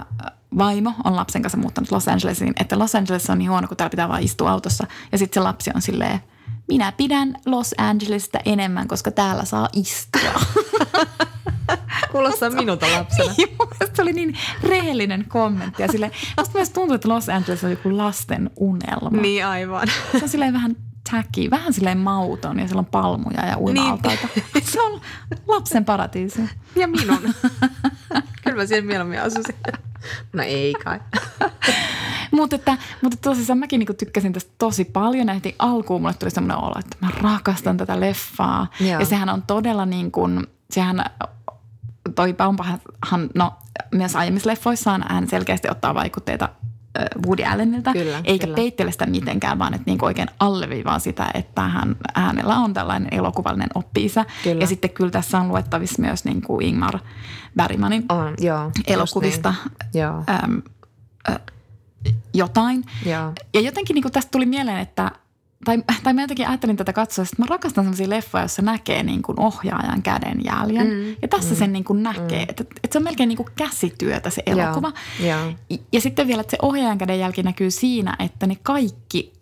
vaimo 0.58 0.94
on 1.04 1.16
lapsen 1.16 1.42
kanssa 1.42 1.58
muuttanut 1.58 1.90
Los 1.90 2.08
Angelesiin, 2.08 2.52
että 2.60 2.78
Los 2.78 2.94
Angeles 2.94 3.30
on 3.30 3.38
niin 3.38 3.50
huono, 3.50 3.68
kun 3.68 3.76
täällä 3.76 3.90
pitää 3.90 4.08
vaan 4.08 4.22
istua 4.22 4.50
autossa. 4.50 4.86
Ja 5.12 5.18
sitten 5.18 5.40
se 5.40 5.44
lapsi 5.44 5.70
on 5.74 5.82
silleen, 5.82 6.20
minä 6.68 6.92
pidän 6.92 7.34
Los 7.46 7.74
Angelesista 7.78 8.38
enemmän, 8.44 8.88
koska 8.88 9.10
täällä 9.10 9.44
saa 9.44 9.68
istua. 9.72 10.40
Kuulostaa 12.12 12.50
minulta 12.50 12.86
lapsena. 12.92 13.34
Niin, 13.36 13.94
se 13.94 14.02
oli 14.02 14.12
niin 14.12 14.38
rehellinen 14.62 15.24
kommentti. 15.28 15.82
Ja 15.82 15.88
sille, 15.88 16.10
musta 16.36 16.58
myös 16.58 16.70
tuntuu, 16.70 16.94
että 16.94 17.08
Los 17.08 17.28
Angeles 17.28 17.64
on 17.64 17.70
joku 17.70 17.96
lasten 17.96 18.50
unelma. 18.56 19.20
Niin 19.20 19.46
aivan. 19.46 19.88
Se 20.12 20.20
on 20.22 20.28
silleen 20.28 20.52
vähän 20.52 20.76
tacky, 21.10 21.50
vähän 21.50 21.72
silleen 21.72 21.98
mauton 21.98 22.58
ja 22.58 22.66
siellä 22.66 22.78
on 22.78 22.86
palmuja 22.86 23.46
ja 23.46 23.58
uima-altaita. 23.58 24.28
Niin. 24.34 24.66
Se 24.66 24.80
on 24.82 25.00
lapsen 25.46 25.84
paratiisi. 25.84 26.42
Ja 26.76 26.88
minun. 26.88 27.18
Kyllä 28.56 28.64
mä 28.64 28.68
siellä 28.68 28.86
mieluummin 28.86 29.20
asuisin. 29.20 29.54
No 30.32 30.42
ei 30.42 30.74
kai. 30.84 31.00
mutta, 32.30 32.56
että, 32.56 32.76
mutta 33.02 33.18
tosissaan 33.22 33.58
mäkin 33.58 33.78
niinku 33.78 33.94
tykkäsin 33.94 34.32
tästä 34.32 34.52
tosi 34.58 34.84
paljon. 34.84 35.28
Ja 35.28 35.34
heti 35.34 35.54
alkuun 35.58 36.00
mulle 36.00 36.14
tuli 36.14 36.30
semmoinen 36.30 36.64
olo, 36.64 36.74
että 36.78 36.96
mä 37.00 37.08
rakastan 37.22 37.76
tätä 37.76 38.00
leffaa. 38.00 38.66
Joo. 38.80 39.00
Ja 39.00 39.06
sehän 39.06 39.28
on 39.28 39.42
todella 39.42 39.86
niin 39.86 40.10
kuin, 40.10 40.46
sehän 40.70 41.04
toi 42.14 42.32
Baumbachhan, 42.32 43.30
no 43.34 43.52
myös 43.94 44.16
aiemmissa 44.16 44.50
leffoissaan 44.50 45.04
hän 45.08 45.28
selkeästi 45.28 45.68
ottaa 45.70 45.94
vaikutteita 45.94 46.48
Woody 47.26 47.44
Allenilta, 47.44 47.92
kyllä, 47.92 48.20
eikä 48.24 48.46
kyllä. 48.46 48.56
peittele 48.56 48.92
sitä 48.92 49.06
mitenkään, 49.06 49.58
vaan 49.58 49.74
että 49.74 49.90
niin 49.90 50.04
oikein 50.04 50.28
alleviivaa 50.40 50.98
sitä, 50.98 51.26
että 51.34 51.62
hän, 51.62 51.96
hänellä 52.14 52.56
on 52.56 52.74
tällainen 52.74 53.08
elokuvallinen 53.10 53.68
oppiisa. 53.74 54.24
Ja 54.60 54.66
sitten 54.66 54.90
kyllä 54.90 55.10
tässä 55.10 55.38
on 55.38 55.48
luettavissa 55.48 56.02
myös 56.02 56.24
niin 56.24 56.42
kuin 56.42 56.66
Ingmar 56.66 56.98
Bergmanin 57.56 58.04
on, 58.08 58.34
joo, 58.38 58.70
elokuvista 58.86 59.54
niin. 59.70 60.02
joo. 60.02 60.24
Äm, 60.44 60.62
ä, 61.30 61.40
jotain. 62.34 62.84
Joo. 63.06 63.32
Ja 63.54 63.60
jotenkin 63.60 63.94
niin 63.94 64.02
kuin 64.02 64.12
tästä 64.12 64.30
tuli 64.30 64.46
mieleen, 64.46 64.78
että– 64.78 65.10
tai, 65.64 65.82
tai 66.02 66.14
mä 66.14 66.20
jotenkin 66.20 66.48
ajattelin 66.48 66.76
tätä 66.76 66.92
katsoa, 66.92 67.22
että 67.22 67.42
mä 67.42 67.46
rakastan 67.48 67.84
sellaisia 67.84 68.10
leffoja, 68.10 68.42
joissa 68.42 68.62
näkee 68.62 69.02
niin 69.02 69.22
kuin 69.22 69.40
ohjaajan 69.40 70.02
käden 70.02 70.44
jäljen. 70.44 70.86
Mm, 70.86 71.16
ja 71.22 71.28
tässä 71.28 71.54
mm, 71.54 71.56
sen 71.56 71.72
niin 71.72 71.84
kuin 71.84 72.02
näkee, 72.02 72.44
mm. 72.44 72.46
että, 72.48 72.62
että 72.62 72.88
se 72.92 72.98
on 72.98 73.04
melkein 73.04 73.28
niin 73.28 73.36
kuin 73.36 73.48
käsityötä 73.56 74.30
se 74.30 74.42
elokuva. 74.46 74.92
Ja, 75.20 75.26
ja. 75.70 75.78
ja 75.92 76.00
sitten 76.00 76.26
vielä, 76.26 76.40
että 76.40 76.50
se 76.50 76.58
ohjaajan 76.62 76.98
käden 76.98 77.18
jälki 77.18 77.42
näkyy 77.42 77.70
siinä, 77.70 78.16
että 78.18 78.46
ne 78.46 78.56
kaikki 78.62 79.32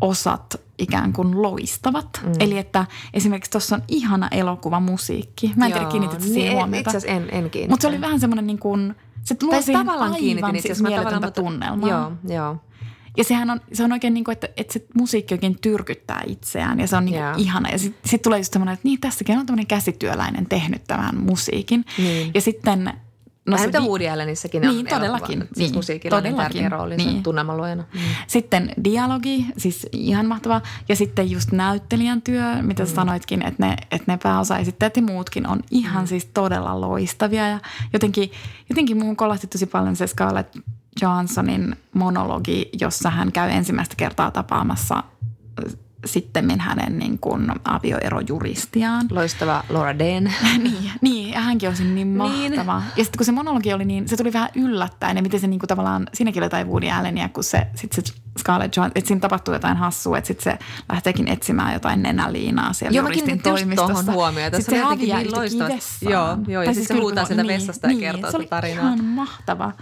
osat 0.00 0.60
ikään 0.78 1.12
kuin 1.12 1.42
loistavat. 1.42 2.20
Mm. 2.24 2.32
Eli 2.40 2.58
että 2.58 2.86
esimerkiksi 3.14 3.50
tuossa 3.50 3.76
on 3.76 3.82
ihana 3.88 4.28
elokuva 4.30 4.80
musiikki. 4.80 5.52
Mä 5.56 5.66
en 5.66 5.72
tiedä, 5.72 5.86
kiinnitit 5.86 6.20
siihen 6.20 6.38
niin, 6.38 6.52
huomiota. 6.52 6.90
Itse 6.90 7.08
en, 7.08 7.28
en 7.32 7.50
Mutta 7.68 7.82
se 7.82 7.88
oli 7.88 8.00
vähän 8.00 8.20
semmoinen 8.20 8.46
niin 8.46 8.58
kuin, 8.58 8.94
se 9.22 9.36
luo 9.42 9.62
siihen 9.62 9.88
aivan 9.88 10.14
kiinnitin 10.14 10.56
itse 10.56 10.72
asiassa. 10.72 11.30
tunnelmaa. 11.30 11.88
Joo, 11.88 12.12
joo. 12.36 12.56
Ja 13.16 13.24
sehän 13.24 13.50
on, 13.50 13.60
se 13.72 13.84
on 13.84 13.92
oikein 13.92 14.14
niin 14.14 14.24
kuin, 14.24 14.32
että, 14.32 14.48
että 14.56 14.72
se 14.72 14.86
musiikki 14.94 15.34
oikein 15.34 15.58
tyrkyttää 15.60 16.22
itseään 16.26 16.80
ja 16.80 16.86
se 16.86 16.96
on 16.96 17.04
niin 17.04 17.22
kuin 17.22 17.38
ihana. 17.38 17.68
Ja 17.68 17.78
sitten 17.78 18.10
sit 18.10 18.22
tulee 18.22 18.38
just 18.38 18.52
semmoinen, 18.52 18.72
että 18.72 18.88
niin 18.88 19.00
tässäkin 19.00 19.38
on 19.38 19.46
tämmöinen 19.46 19.66
käsityöläinen 19.66 20.46
tehnyt 20.46 20.84
tämän 20.86 21.16
musiikin. 21.16 21.84
Niin. 21.98 22.30
Ja 22.34 22.40
sitten 22.40 22.92
No 23.46 23.52
Vähän 23.52 23.68
mitä 23.68 23.80
Woody 23.80 24.08
Allenissäkin 24.08 24.60
niin, 24.60 24.78
on 24.78 24.86
todellakin, 24.86 25.38
elokuva, 25.38 25.54
siis 25.54 25.70
niin, 25.70 25.78
musiikilla 25.78 26.16
todellakin, 26.16 26.46
on 26.46 26.52
tärkeä 26.52 26.68
rooli 26.68 26.96
niin. 26.96 27.22
tunnelmaluojana. 27.22 27.84
Mm. 27.94 28.00
Sitten 28.26 28.70
dialogi, 28.84 29.46
siis 29.56 29.86
ihan 29.92 30.26
mahtava. 30.26 30.60
Ja 30.88 30.96
sitten 30.96 31.30
just 31.30 31.52
näyttelijän 31.52 32.22
työ, 32.22 32.62
mitä 32.62 32.82
mm. 32.82 32.88
sanoitkin, 32.88 33.42
että 33.42 33.66
ne, 33.66 33.76
että 33.90 34.12
ne 34.12 34.18
pääosaesittäjät 34.22 34.96
ja 34.96 35.02
muutkin 35.02 35.46
on 35.46 35.60
ihan 35.70 36.04
mm. 36.04 36.06
siis 36.06 36.28
todella 36.34 36.80
loistavia. 36.80 37.48
Ja 37.48 37.60
jotenkin, 37.92 38.30
jotenkin 38.68 38.98
muuhun 38.98 39.16
kolahti 39.16 39.46
tosi 39.46 39.66
paljon 39.66 39.96
se 39.96 40.06
Scarlett 40.06 40.56
Johanssonin 41.00 41.76
monologi, 41.92 42.70
jossa 42.80 43.10
hän 43.10 43.32
käy 43.32 43.50
ensimmäistä 43.50 43.94
kertaa 43.96 44.30
tapaamassa 44.30 45.02
sitten 46.06 46.60
hänen 46.60 46.98
niin 46.98 47.18
kuin 47.18 47.52
avioerojuristiaan. 47.64 49.06
Loistava 49.10 49.64
Laura 49.68 49.98
Dane. 49.98 50.32
niin, 50.62 50.90
niin, 51.00 51.30
ja 51.30 51.40
hänkin 51.40 51.68
on 51.68 51.74
niin, 51.78 51.94
niin 51.94 52.08
mahtava. 52.08 52.82
Ja 52.96 53.04
sitten 53.04 53.18
kun 53.18 53.26
se 53.26 53.32
monologi 53.32 53.72
oli 53.72 53.84
niin, 53.84 54.08
se 54.08 54.16
tuli 54.16 54.32
vähän 54.32 54.48
yllättäen 54.54 55.16
ja 55.16 55.22
miten 55.22 55.40
se 55.40 55.46
niin 55.46 55.60
kuin 55.60 55.68
tavallaan, 55.68 56.06
siinäkin 56.14 56.40
oli 56.42 56.46
jotain 56.46 56.68
Woody 56.68 56.90
Allenia, 56.90 57.28
kun 57.28 57.44
se, 57.44 57.66
sit 57.74 57.92
se 57.92 58.02
Scarlett 58.38 58.76
Johansson, 58.76 58.98
että 58.98 59.08
siinä 59.08 59.20
tapahtuu 59.20 59.54
jotain 59.54 59.76
hassua, 59.76 60.18
että 60.18 60.28
sitten 60.28 60.44
se 60.44 60.58
lähteekin 60.88 61.28
etsimään 61.28 61.74
jotain 61.74 62.02
nenäliinaa 62.02 62.72
siellä 62.72 62.96
joo, 62.96 63.04
juristin 63.04 63.42
toimistossa. 63.42 64.12
Joo, 64.12 64.14
huomioon. 64.14 64.52
Tässä 64.52 64.72
se 64.72 64.78
häviää 64.78 65.18
niin 65.18 65.36
loistavasti. 65.36 66.06
Joo, 66.06 66.38
joo, 66.46 66.62
ja 66.62 66.74
siis 66.74 66.88
se 66.88 66.94
huutaa 66.94 67.24
sieltä 67.24 67.42
niin, 67.42 67.60
vessasta 67.60 67.90
ja 67.90 67.98
kertoo 67.98 68.38
niin, 68.38 68.48
tarinaa. 68.48 68.82
Se 68.82 68.88
oli 68.88 68.94
ihan 68.94 69.04
mahtava. 69.04 69.72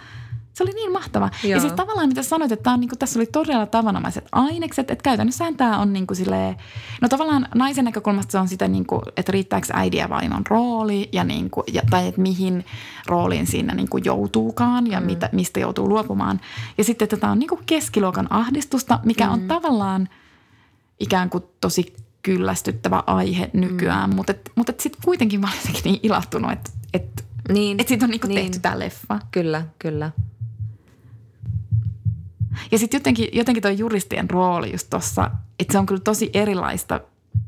Se 0.53 0.63
oli 0.63 0.73
niin 0.73 0.93
mahtava. 0.93 1.31
Joo. 1.43 1.51
Ja 1.51 1.61
siis 1.61 1.73
tavallaan 1.73 2.09
mitä 2.09 2.23
sanoit, 2.23 2.53
että 2.53 2.71
on, 2.71 2.81
niin 2.81 2.89
kuin, 2.89 2.99
tässä 2.99 3.19
oli 3.19 3.27
todella 3.27 3.67
tavanomaiset 3.67 4.29
ainekset, 4.33 4.91
että 4.91 5.03
käytännössä 5.03 5.53
tämä 5.57 5.79
on 5.79 5.93
niin 5.93 6.07
kuin 6.07 6.17
silleen, 6.17 6.57
no 7.01 7.09
tavallaan 7.09 7.49
naisen 7.55 7.85
näkökulmasta 7.85 8.33
se 8.33 8.39
on 8.39 8.49
sitä, 8.49 8.69
niin 8.69 8.87
kuin, 8.87 9.03
että 9.17 9.33
riittääkö 9.33 9.67
äidin 9.73 9.99
ja 9.99 10.09
vaimon 10.09 10.47
rooli 10.49 11.09
ja, 11.13 11.25
niin 11.25 11.51
kuin, 11.51 11.65
ja 11.73 11.83
tai 11.91 12.09
että 12.09 12.21
mihin 12.21 12.65
rooliin 13.07 13.47
siinä 13.47 13.75
niin 13.75 13.89
kuin 13.89 14.05
joutuukaan 14.05 14.87
ja 14.87 15.01
mm. 15.01 15.07
mitä, 15.07 15.29
mistä 15.33 15.61
joutuu 15.61 15.89
luopumaan. 15.89 16.41
Ja 16.79 16.85
sitten 16.85 17.07
että 17.07 17.17
tämä 17.17 17.33
on 17.33 17.39
niin 17.39 17.49
kuin 17.49 17.61
keskiluokan 17.67 18.27
ahdistusta, 18.31 19.01
mikä 19.05 19.27
mm. 19.27 19.33
on 19.33 19.41
tavallaan 19.41 20.09
ikään 21.01 21.31
kuin 21.31 21.45
tosi 21.61 21.97
kyllästyttävä 22.23 23.03
aihe 23.07 23.51
nykyään, 23.53 24.11
mm. 24.11 24.17
mutta, 24.17 24.35
mutta 24.55 24.73
sitten 24.79 25.03
kuitenkin 25.05 25.41
mä 25.41 25.49
olen 25.53 25.83
niin 25.85 26.01
ilahtunut, 26.03 26.53
että, 26.53 26.71
että 26.95 27.23
niin, 27.53 27.81
että 27.81 27.89
siitä 27.89 28.05
on 28.05 28.11
niinku 28.11 28.27
niin. 28.27 28.41
tehty 28.41 28.59
tämä 28.59 28.79
leffa. 28.79 29.19
Kyllä, 29.31 29.67
kyllä. 29.79 30.11
Ja 32.73 32.79
sitten 32.79 32.99
jotenkin, 32.99 33.29
jotenkin 33.33 33.63
tuo 33.63 33.71
juristien 33.71 34.31
rooli 34.31 34.73
just 34.73 34.91
tuossa, 34.91 35.31
että 35.61 35.73
se 35.73 35.79
on 35.79 35.87
kyllä 35.87 36.01
tosi 36.01 36.31
erilaista 36.35 37.01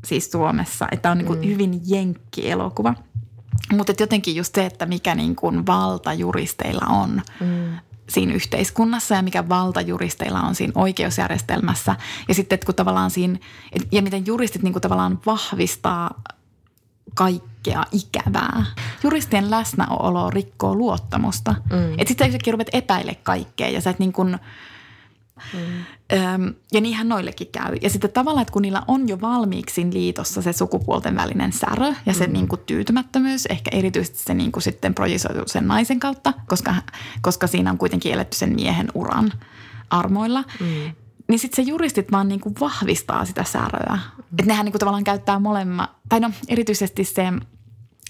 siis 0.05 0.31
Suomessa, 0.31 0.87
että 0.91 1.11
on 1.11 1.17
niin 1.17 1.25
kuin 1.25 1.39
mm. 1.39 1.47
hyvin 1.47 1.81
jenkki-elokuva. 1.85 2.93
Mutta 3.71 3.93
jotenkin 3.99 4.35
just 4.35 4.55
se, 4.55 4.65
että 4.65 4.85
mikä 4.85 5.15
niin 5.15 5.35
kuin 5.35 5.65
valta 5.65 6.13
juristeilla 6.13 6.85
on 6.85 7.21
mm. 7.39 7.77
siinä 8.09 8.33
yhteiskunnassa 8.33 9.15
ja 9.15 9.21
mikä 9.21 9.49
valta 9.49 9.81
juristeilla 9.81 10.41
on 10.41 10.55
siinä 10.55 10.73
oikeusjärjestelmässä. 10.75 11.95
Ja 12.27 12.33
sitten, 12.33 12.55
että 12.55 12.65
kun 12.65 12.75
tavallaan 12.75 13.11
siinä, 13.11 13.39
ja 13.91 14.01
miten 14.01 14.25
juristit 14.25 14.63
niin 14.63 14.73
kuin 14.73 14.81
tavallaan 14.81 15.19
vahvistaa 15.25 16.21
kaikkea 17.13 17.83
ikävää. 17.91 18.65
Juristien 19.03 19.51
läsnäolo 19.51 20.29
rikkoo 20.29 20.75
luottamusta. 20.75 21.51
Mm. 21.51 21.93
Että 21.93 22.07
sitten 22.07 22.31
sä 22.31 22.51
ruvet 22.51 22.69
epäile 22.73 23.15
kaikkea 23.15 23.69
ja 23.69 23.81
sä 23.81 23.89
et 23.89 23.99
niin 23.99 24.13
kuin– 24.13 24.37
Mm. 25.53 26.55
ja 26.73 26.81
niinhän 26.81 27.09
noillekin 27.09 27.47
käy. 27.47 27.75
Ja 27.81 27.89
sitten 27.89 28.11
tavallaan, 28.11 28.41
että 28.41 28.51
kun 28.51 28.61
niillä 28.61 28.81
on 28.87 29.07
jo 29.07 29.21
valmiiksi 29.21 29.87
liitossa 29.93 30.41
se 30.41 30.53
sukupuolten 30.53 31.15
välinen 31.15 31.53
särö 31.53 31.93
ja 32.05 32.13
se 32.13 32.27
mm. 32.27 32.33
niin 32.33 32.47
kuin 32.47 32.61
tyytymättömyys, 32.65 33.45
ehkä 33.45 33.71
erityisesti 33.73 34.17
se 34.17 34.33
niin 34.33 34.51
kuin 34.51 34.63
sitten 34.63 34.93
projisoitu 34.93 35.43
sen 35.45 35.67
naisen 35.67 35.99
kautta, 35.99 36.33
koska, 36.47 36.75
koska 37.21 37.47
siinä 37.47 37.71
on 37.71 37.77
kuitenkin 37.77 38.13
eletty 38.13 38.37
sen 38.37 38.55
miehen 38.55 38.87
uran 38.93 39.31
armoilla, 39.89 40.43
mm. 40.59 40.91
niin 41.27 41.39
sitten 41.39 41.65
se 41.65 41.69
juristit 41.69 42.11
vaan 42.11 42.27
niin 42.27 42.39
kuin 42.39 42.55
vahvistaa 42.59 43.25
sitä 43.25 43.43
säröä. 43.43 43.99
Mm. 44.17 44.23
Että 44.39 44.45
nehän 44.45 44.65
niin 44.65 44.73
kuin 44.73 44.79
tavallaan 44.79 45.03
käyttää 45.03 45.39
molemmat, 45.39 45.91
tai 46.09 46.19
no 46.19 46.31
erityisesti 46.47 47.03
se 47.03 47.33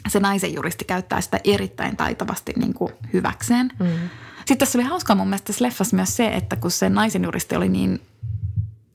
se 0.08 0.20
naisen 0.20 0.54
juristi 0.54 0.86
käyttää 0.86 1.22
sitä 1.22 1.40
erittäin 1.44 1.98
taitavasti 1.98 2.54
niin 2.56 2.74
kuin 2.74 2.94
hyväkseen. 3.14 3.72
Mm. 3.80 4.10
Sitten 4.46 4.58
tässä 4.58 4.78
oli 4.78 4.88
hauskaa 4.88 5.16
mun 5.16 5.28
mielestä 5.28 5.46
tässä 5.46 5.66
leffassa 5.66 5.96
myös 5.96 6.16
se, 6.16 6.28
että 6.28 6.56
kun 6.56 6.72
se 6.72 6.90
naisen 6.90 7.24
juristi 7.24 7.56
oli 7.56 7.70
niin, 7.70 8.02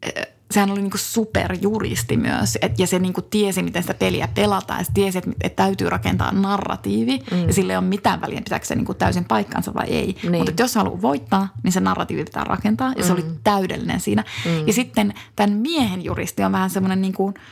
eh, 0.02 0.26
sehän 0.50 0.70
oli 0.70 0.80
niin 0.80 0.90
kuin 0.90 1.00
superjuristi 1.00 2.16
myös 2.16 2.58
et, 2.62 2.78
ja 2.78 2.86
se 2.86 2.98
niin 2.98 3.12
kuin 3.12 3.24
tiesi, 3.30 3.62
miten 3.62 3.82
sitä 3.82 3.94
peliä 3.94 4.28
pelataan 4.34 4.80
ja 4.80 4.84
se 4.84 4.92
tiesi, 4.92 5.18
että, 5.18 5.30
että 5.40 5.62
täytyy 5.62 5.90
rakentaa 5.90 6.32
narratiivi 6.32 7.18
mm. 7.30 7.46
ja 7.46 7.52
sille 7.52 7.72
ei 7.72 7.76
ole 7.76 7.84
mitään 7.84 8.20
väliä, 8.20 8.40
pitääkö 8.40 8.66
se 8.66 8.74
niin 8.74 8.84
kuin 8.84 8.98
täysin 8.98 9.24
paikkansa 9.24 9.74
vai 9.74 9.86
ei. 9.86 10.16
Niin. 10.22 10.44
Mutta 10.44 10.62
jos 10.62 10.74
haluaa 10.74 11.02
voittaa, 11.02 11.48
niin 11.62 11.72
se 11.72 11.80
narratiivi 11.80 12.24
pitää 12.24 12.44
rakentaa 12.44 12.92
ja 12.96 13.02
mm. 13.02 13.06
se 13.06 13.12
oli 13.12 13.22
mm. 13.22 13.38
täydellinen 13.44 14.00
siinä. 14.00 14.24
Mm. 14.44 14.66
Ja 14.66 14.72
sitten 14.72 15.14
tämän 15.36 15.52
miehen 15.52 16.04
juristi 16.04 16.42
on 16.42 16.52
vähän 16.52 16.70
semmoinen 16.70 17.02
niin 17.02 17.14
kuin– 17.14 17.34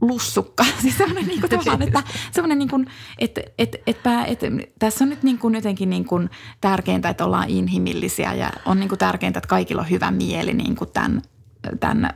lussukka. 0.00 0.64
Siis 0.82 0.98
semmoinen 0.98 1.26
niin 1.26 1.40
kuin 1.40 1.54
että, 1.54 2.02
semmoinen 2.32 2.58
niin 2.58 2.68
kuin, 2.68 2.86
että, 3.18 3.40
että, 3.58 3.78
että, 3.86 4.24
että, 4.24 4.46
tässä 4.78 5.04
on 5.04 5.08
nyt 5.08 5.22
niin 5.22 5.38
kuin 5.38 5.54
jotenkin 5.54 5.90
niin 5.90 6.04
kuin 6.04 6.30
tärkeintä, 6.60 7.08
että 7.08 7.24
ollaan 7.24 7.50
inhimillisiä 7.50 8.34
ja 8.34 8.50
on 8.64 8.80
niin 8.80 8.88
kuin 8.88 8.98
tärkeintä, 8.98 9.38
että 9.38 9.48
kaikilla 9.48 9.82
on 9.82 9.90
hyvä 9.90 10.10
mieli 10.10 10.54
niin 10.54 10.76
kuin 10.76 10.90
tämän, 10.90 11.22
tämän 11.80 12.10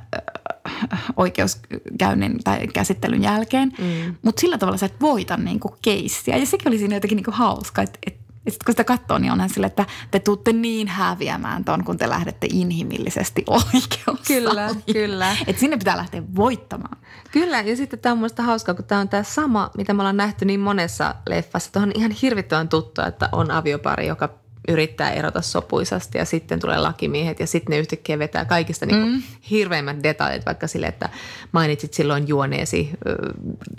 oikeuskäynnin 1.16 2.38
tai 2.44 2.66
käsittelyn 2.66 3.22
jälkeen. 3.22 3.72
Mm. 3.78 4.14
Mutta 4.22 4.40
sillä 4.40 4.58
tavalla 4.58 4.78
sä 4.78 4.86
et 4.86 5.00
voita 5.00 5.36
niin 5.36 5.60
kuin 5.60 5.74
keissiä. 5.82 6.36
Ja 6.36 6.46
sekin 6.46 6.68
oli 6.68 6.78
siinä 6.78 6.96
jotenkin 6.96 7.16
niin 7.16 7.24
kuin 7.24 7.34
hauska, 7.34 7.82
että, 7.82 7.98
että 8.06 8.25
ja 8.46 8.52
sitten 8.52 8.64
kun 8.64 8.72
sitä 8.72 8.84
katsoo, 8.84 9.18
niin 9.18 9.32
onhan 9.32 9.48
sille, 9.48 9.66
että 9.66 9.86
te 10.10 10.18
tuutte 10.18 10.52
niin 10.52 10.88
häviämään 10.88 11.64
ton, 11.64 11.84
kun 11.84 11.96
te 11.96 12.08
lähdette 12.08 12.46
inhimillisesti 12.52 13.44
oikeus. 13.50 14.20
Kyllä, 14.26 14.70
kyllä. 14.92 15.36
Että 15.46 15.60
sinne 15.60 15.76
pitää 15.76 15.96
lähteä 15.96 16.22
voittamaan. 16.36 16.98
Kyllä, 17.30 17.60
ja 17.60 17.76
sitten 17.76 17.98
tämä 17.98 18.12
on 18.12 18.18
minusta 18.18 18.42
hauskaa, 18.42 18.74
kun 18.74 18.84
tämä 18.84 19.00
on 19.00 19.08
tämä 19.08 19.22
sama, 19.22 19.70
mitä 19.76 19.92
me 19.92 20.02
ollaan 20.02 20.16
nähty 20.16 20.44
niin 20.44 20.60
monessa 20.60 21.14
leffassa. 21.28 21.72
Tuohon 21.72 21.92
ihan 21.94 22.10
hirvittävän 22.10 22.68
tuttua, 22.68 23.06
että 23.06 23.28
on 23.32 23.50
aviopari, 23.50 24.06
joka 24.06 24.45
yrittää 24.68 25.12
erota 25.12 25.42
sopuisasti 25.42 26.18
ja 26.18 26.24
sitten 26.24 26.60
tulee 26.60 26.78
lakimiehet 26.78 27.40
ja 27.40 27.46
sitten 27.46 27.72
ne 27.72 27.78
yhtäkkiä 27.78 28.18
vetää 28.18 28.44
kaikista 28.44 28.86
niin 28.86 29.06
mm. 29.06 29.22
hirveimmät 29.50 30.02
detaljit, 30.02 30.46
vaikka 30.46 30.66
sille, 30.66 30.86
että 30.86 31.08
mainitsit 31.52 31.94
silloin 31.94 32.28
juoneesi 32.28 32.90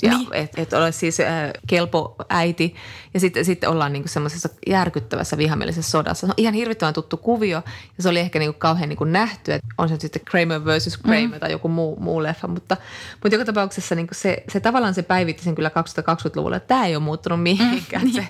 ja 0.02 0.18
niin. 0.18 0.34
että 0.34 0.62
et 0.62 0.74
ole 0.74 0.92
siis 0.92 1.20
äh, 1.20 1.28
kelpo 1.68 2.16
äiti 2.30 2.76
ja 3.14 3.20
sitten, 3.20 3.46
sitten 3.46 3.70
ollaan 3.70 3.94
niin 3.94 4.10
semmoisessa 4.10 4.50
järkyttävässä 4.68 5.38
vihamielisessä 5.38 5.92
sodassa. 5.92 6.28
Se 6.28 6.32
on 6.32 6.34
ihan 6.38 6.54
hirvittävän 6.54 6.94
tuttu 6.94 7.18
kuvio 7.18 7.64
ja 7.98 8.04
se 8.04 8.10
oli 8.10 8.20
ehkä 8.20 8.40
niin 8.40 8.54
kuin 8.54 8.60
kauhean 8.60 8.90
niin 8.90 8.98
kuin 8.98 9.12
nähty, 9.12 9.54
että 9.54 9.68
on 9.78 9.90
se 9.90 9.98
sitten 10.00 10.22
Kramer 10.26 10.66
versus 10.66 10.98
Kramer 10.98 11.28
mm. 11.28 11.40
tai 11.40 11.52
joku 11.52 11.68
muu, 11.68 12.00
muu 12.00 12.24
leffa, 12.24 12.48
mutta, 12.48 12.78
mutta 13.12 13.36
joka 13.36 13.46
tapauksessa 13.46 13.96
niin 13.96 14.08
kuin 14.08 14.18
se, 14.18 14.44
se 14.50 14.60
tavallaan 14.60 14.94
se 14.94 15.04
päivitti 15.04 15.44
sen 15.44 15.56
kyllä 15.56 15.70
2020-luvulla, 15.70 16.56
että 16.56 16.68
tämä 16.68 16.86
ei 16.86 16.96
ole 16.96 17.04
muuttunut 17.04 17.44
mihinkään. 17.44 18.04
Mm. 18.04 18.12
Se. 18.12 18.28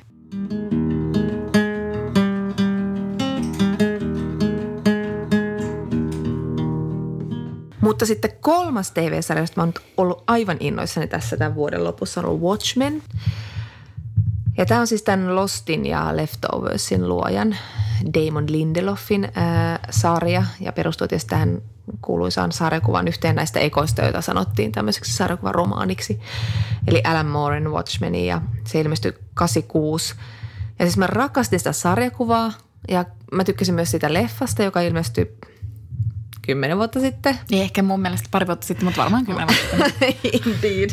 Mutta 7.87 8.05
sitten 8.05 8.31
kolmas 8.41 8.91
TV-sarja, 8.91 9.43
josta 9.43 9.61
mä 9.61 9.63
oon 9.63 9.73
ollut 9.97 10.23
aivan 10.27 10.57
innoissani 10.59 11.07
tässä 11.07 11.37
tämän 11.37 11.55
vuoden 11.55 11.83
lopussa, 11.83 12.21
on 12.21 12.25
ollut 12.25 12.41
Watchmen. 12.41 13.03
Ja 14.57 14.65
tämä 14.65 14.81
on 14.81 14.87
siis 14.87 15.03
tämän 15.03 15.35
Lostin 15.35 15.85
ja 15.85 16.17
Leftoversin 16.17 17.09
luojan 17.09 17.57
Damon 18.13 18.51
Lindelofin 18.51 19.29
ää, 19.35 19.79
sarja 19.89 20.43
ja 20.59 20.71
perustuu 20.71 21.07
tietysti 21.07 21.29
tähän 21.29 21.61
kuuluisaan 22.01 22.51
sarjakuvan 22.51 23.07
yhteen 23.07 23.35
näistä 23.35 23.59
ekoista, 23.59 24.01
joita 24.01 24.21
sanottiin 24.21 24.71
tämmöiseksi 24.71 25.15
sarjakuvan 25.15 25.55
romaaniksi. 25.55 26.19
Eli 26.87 27.01
Alan 27.03 27.25
Mooren 27.25 27.71
Watchmeni 27.71 28.27
ja 28.27 28.41
se 28.65 28.79
ilmestyi 28.79 29.13
86. 29.33 30.15
Ja 30.79 30.85
siis 30.85 30.97
mä 30.97 31.07
rakastin 31.07 31.59
sitä 31.59 31.71
sarjakuvaa 31.71 32.51
ja 32.87 33.05
mä 33.31 33.43
tykkäsin 33.43 33.75
myös 33.75 33.91
sitä 33.91 34.13
leffasta, 34.13 34.63
joka 34.63 34.81
ilmestyi 34.81 35.37
kymmenen 36.47 36.77
vuotta 36.77 36.99
sitten. 36.99 37.39
Niin 37.51 37.63
ehkä 37.63 37.83
mun 37.83 38.01
mielestä 38.01 38.27
pari 38.31 38.47
vuotta 38.47 38.67
sitten, 38.67 38.85
mutta 38.85 39.01
varmaan 39.01 39.25
kymmenen 39.25 39.47
vuotta 39.47 39.85
sitten. 39.85 40.31
Indeed. 40.45 40.89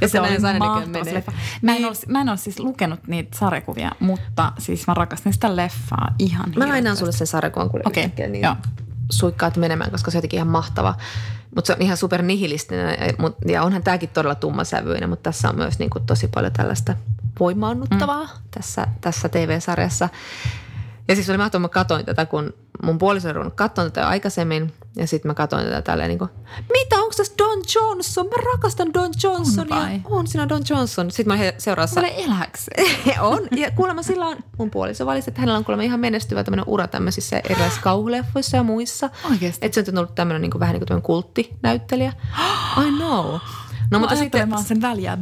ja 0.00 0.08
se 0.08 0.20
oli 0.20 0.38
mahtava 0.58 1.04
leffa. 1.12 1.32
Mä 1.62 1.72
en, 1.72 1.76
niin. 1.76 1.86
ole, 1.86 1.94
mä 2.08 2.20
en 2.20 2.28
ole 2.28 2.36
siis 2.36 2.58
lukenut 2.60 3.00
niitä 3.06 3.38
sarjakuvia, 3.38 3.92
mutta 4.00 4.52
siis 4.58 4.86
mä 4.86 4.94
rakastin 4.94 5.32
sitä 5.32 5.56
leffaa 5.56 6.14
ihan 6.18 6.52
Mä 6.56 6.68
lainaan 6.68 6.96
sulle 6.96 7.12
sen 7.12 7.26
sarjakuvan, 7.26 7.70
kun 7.70 7.80
okay. 7.84 8.28
niin 8.28 8.42
Joo. 8.42 8.56
suikkaat 9.10 9.56
menemään, 9.56 9.90
koska 9.90 10.10
se 10.10 10.16
on 10.16 10.18
jotenkin 10.18 10.36
ihan 10.38 10.48
mahtava. 10.48 10.94
Mutta 11.54 11.66
se 11.66 11.72
on 11.72 11.82
ihan 11.82 11.96
super 11.96 12.22
nihilistinen 12.22 12.96
ja 13.48 13.62
onhan 13.62 13.82
tämäkin 13.82 14.08
todella 14.08 14.34
tummasävyinen, 14.34 15.08
mutta 15.08 15.22
tässä 15.22 15.48
on 15.48 15.56
myös 15.56 15.78
niin 15.78 15.90
kuin 15.90 16.06
tosi 16.06 16.28
paljon 16.28 16.52
tällaista 16.52 16.94
voimaannuttavaa 17.40 18.24
mm. 18.24 18.42
tässä, 18.50 18.86
tässä 19.00 19.28
TV-sarjassa. 19.28 20.08
Ja 21.08 21.14
siis 21.14 21.30
oli 21.30 21.38
mahtavaa, 21.38 21.62
mä 21.62 21.68
katsoin 21.68 22.06
tätä, 22.06 22.26
kun 22.26 22.54
mun 22.82 22.98
puoliso 22.98 23.28
on 23.28 23.34
ruvennut 23.34 23.56
tätä 23.74 24.00
jo 24.00 24.06
aikaisemmin. 24.06 24.72
Ja 24.96 25.06
sitten 25.06 25.28
mä 25.30 25.34
katsoin 25.34 25.64
tätä 25.64 25.82
tälleen 25.82 26.08
niin 26.08 26.18
kuin, 26.18 26.30
mitä, 26.72 26.96
onko 26.96 27.14
tässä 27.16 27.34
Don 27.38 27.62
Johnson? 27.74 28.26
Mä 28.26 28.52
rakastan 28.52 28.94
Don 28.94 29.10
Johnsonia. 29.22 29.76
On, 29.76 30.00
on 30.04 30.26
siinä 30.26 30.48
Don 30.48 30.62
Johnson. 30.70 31.10
Sitten 31.10 31.38
mä 31.38 31.52
seuraassa. 31.58 32.00
Kuule 32.00 32.14
eläks. 32.16 32.66
on. 33.20 33.48
Ja 33.56 33.70
kuulemma 33.70 34.02
sillä 34.02 34.26
on, 34.26 34.36
mun 34.58 34.70
puoliso 34.70 35.06
valisi, 35.06 35.30
että 35.30 35.40
hänellä 35.40 35.58
on 35.58 35.64
kuulemma 35.64 35.82
ihan 35.82 36.00
menestyvä 36.00 36.44
tämmöinen 36.44 36.64
ura 36.68 36.88
tämmöisissä 36.88 37.40
erilaisissa 37.44 37.82
kauhuleffoissa 37.90 38.56
ja 38.56 38.62
muissa. 38.62 39.10
Oikeasti. 39.30 39.66
Että 39.66 39.82
se 39.84 39.90
on 39.90 39.98
ollut 39.98 40.14
tämmöinen 40.14 40.42
niin 40.42 40.50
kuin, 40.50 40.60
vähän 40.60 40.74
niin 40.74 40.86
kuin 40.86 41.02
kulttinäyttelijä. 41.02 42.12
I 42.86 42.90
know. 42.96 43.38
No, 43.90 43.98
mutta 43.98 44.16
sitten... 44.16 44.48
Mä 44.48 44.62
sen 44.62 44.82
väliä 44.82 45.18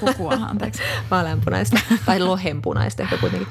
pukua, 0.00 0.32
anteeksi. 0.32 0.82
Vaaleanpunaista 1.10 1.80
tai 2.06 2.20
lohenpunaista 2.20 3.02
ehkä 3.02 3.16
kuitenkin. 3.16 3.48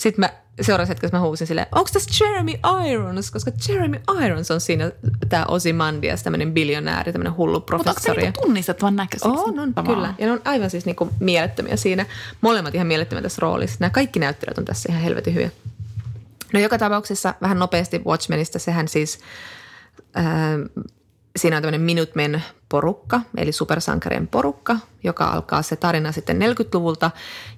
Sitten 0.00 0.20
mä 0.20 0.30
seuraavassa 0.60 0.90
hetkessä 0.90 1.16
mä 1.16 1.22
huusin 1.22 1.46
silleen, 1.46 1.66
onko 1.72 1.90
tässä 1.92 2.24
Jeremy 2.24 2.52
Irons? 2.90 3.30
Koska 3.30 3.50
Jeremy 3.68 4.00
Irons 4.24 4.50
on 4.50 4.60
siinä 4.60 4.92
tämä 5.28 5.44
Ozymandias, 5.48 6.22
tämmöinen 6.22 6.52
biljonääri, 6.52 7.12
tämmöinen 7.12 7.36
hullu 7.36 7.60
professori. 7.60 8.26
Mutta 8.26 8.40
onko 8.42 8.78
vaan 8.82 8.96
näköisiksi? 8.96 9.28
On, 9.28 9.58
on, 9.58 9.74
kyllä. 9.86 10.14
Ja 10.18 10.26
ne 10.26 10.32
on 10.32 10.40
aivan 10.44 10.70
siis 10.70 10.86
niinku 10.86 11.08
mielettömiä 11.20 11.76
siinä. 11.76 12.06
Molemmat 12.40 12.74
ihan 12.74 12.86
mielettömiä 12.86 13.22
tässä 13.22 13.38
roolissa. 13.40 13.76
Nämä 13.80 13.90
kaikki 13.90 14.18
näyttelijät 14.18 14.58
on 14.58 14.64
tässä 14.64 14.88
ihan 14.92 15.02
helvetin 15.02 15.34
hyviä. 15.34 15.50
No 16.52 16.60
joka 16.60 16.78
tapauksessa 16.78 17.34
vähän 17.42 17.58
nopeasti 17.58 18.02
Watchmenista, 18.06 18.58
sehän 18.58 18.88
siis 18.88 19.18
äh, 20.16 20.24
siinä 21.36 21.56
on 21.56 21.62
tämmöinen 21.62 21.80
Minutemen-porukka, 21.80 23.20
eli 23.36 23.52
supersankarien 23.52 24.28
porukka, 24.28 24.76
joka 25.04 25.24
alkaa 25.24 25.62
se 25.62 25.76
tarina 25.76 26.12
sitten 26.12 26.38
40-luvulta 26.38 27.10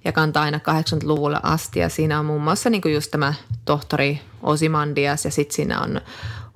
ja 0.05 0.13
kantaa 0.13 0.43
aina 0.43 0.59
80-luvulle 0.59 1.41
asti. 1.43 1.81
Ja 1.81 1.89
siinä 1.89 2.19
on 2.19 2.27
muun 2.27 2.43
muassa 2.43 2.71
niin 2.71 2.83
kuin 2.83 2.95
just 2.95 3.11
tämä 3.11 3.35
tohtori 3.65 4.21
Osimandias 4.43 5.25
ja 5.25 5.31
sitten 5.31 5.55
siinä 5.55 5.81
on 5.81 6.01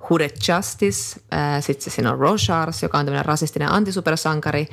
Hooded 0.09 0.31
Justice, 0.47 1.19
sitten 1.59 1.93
siinä 1.93 2.11
on 2.11 2.19
Rochars, 2.19 2.83
joka 2.83 2.97
on 2.97 3.05
tämmöinen 3.05 3.25
rasistinen 3.25 3.71
antisupersankari 3.71 4.67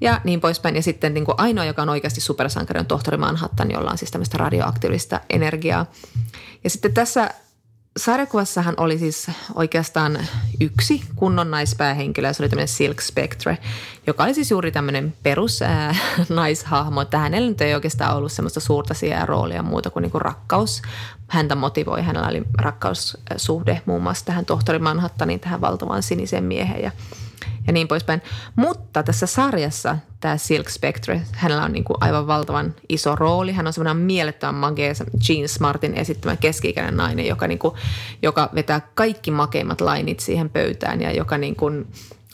ja 0.00 0.20
niin 0.24 0.40
poispäin. 0.40 0.76
Ja 0.76 0.82
sitten 0.82 1.14
niin 1.14 1.24
kuin 1.24 1.34
ainoa, 1.38 1.64
joka 1.64 1.82
on 1.82 1.88
oikeasti 1.88 2.20
supersankari, 2.20 2.80
on 2.80 2.86
tohtori 2.86 3.16
Manhattan, 3.16 3.70
jolla 3.70 3.90
on 3.90 3.98
siis 3.98 4.10
tämmöistä 4.10 4.38
radioaktiivista 4.38 5.20
energiaa. 5.30 5.86
Ja 6.64 6.70
sitten 6.70 6.94
tässä 6.94 7.30
sarjakuvassahan 7.98 8.74
oli 8.76 8.98
siis 8.98 9.30
oikeastaan 9.54 10.18
yksi 10.60 11.02
kunnon 11.16 11.50
naispäähenkilö, 11.50 12.32
se 12.32 12.42
oli 12.42 12.48
tämmöinen 12.48 12.68
Silk 12.68 13.00
Spectre, 13.00 13.58
joka 14.06 14.24
oli 14.24 14.34
siis 14.34 14.50
juuri 14.50 14.72
tämmöinen 14.72 15.14
perus 15.22 15.62
ää, 15.62 15.94
naishahmo, 16.28 17.00
että 17.00 17.18
hänellä 17.18 17.48
nyt 17.48 17.60
ei 17.60 17.74
oikeastaan 17.74 18.16
ollut 18.16 18.32
semmoista 18.32 18.60
suurta 18.60 18.94
sijaa 18.94 19.26
roolia 19.26 19.62
muuta 19.62 19.90
kuin, 19.90 20.02
niin 20.02 20.10
kuin 20.10 20.22
rakkaus. 20.22 20.82
Häntä 21.28 21.54
motivoi, 21.54 22.02
hänellä 22.02 22.28
oli 22.28 22.42
rakkaussuhde 22.58 23.82
muun 23.86 24.02
muassa 24.02 24.24
tähän 24.24 24.44
tohtori 24.44 24.78
Manhattanin, 24.78 25.40
tähän 25.40 25.60
valtavaan 25.60 26.02
sinisen 26.02 26.44
miehen 26.44 26.82
ja 26.82 26.90
ja 27.68 27.72
niin 27.72 27.88
poispäin. 27.88 28.22
Mutta 28.56 29.02
tässä 29.02 29.26
sarjassa 29.26 29.96
tämä 30.20 30.36
Silk 30.36 30.68
Spectre, 30.68 31.22
hänellä 31.32 31.64
on 31.64 31.72
niin 31.72 31.84
kuin 31.84 31.96
aivan 32.00 32.26
valtavan 32.26 32.74
iso 32.88 33.16
rooli. 33.16 33.52
Hän 33.52 33.66
on 33.66 33.72
semmoinen 33.72 34.04
mielettömän 34.04 34.54
magea 34.54 34.92
Jean 35.28 35.48
Smartin 35.48 35.94
esittämä 35.94 36.36
keski-ikäinen 36.36 36.96
nainen, 36.96 37.26
joka, 37.26 37.46
niin 37.46 37.58
kuin, 37.58 37.74
joka 38.22 38.50
vetää 38.54 38.80
kaikki 38.94 39.30
makeimmat 39.30 39.80
lainit 39.80 40.20
siihen 40.20 40.50
pöytään 40.50 41.00
ja 41.00 41.12
joka 41.12 41.38
niin 41.38 41.56
kuin 41.56 41.86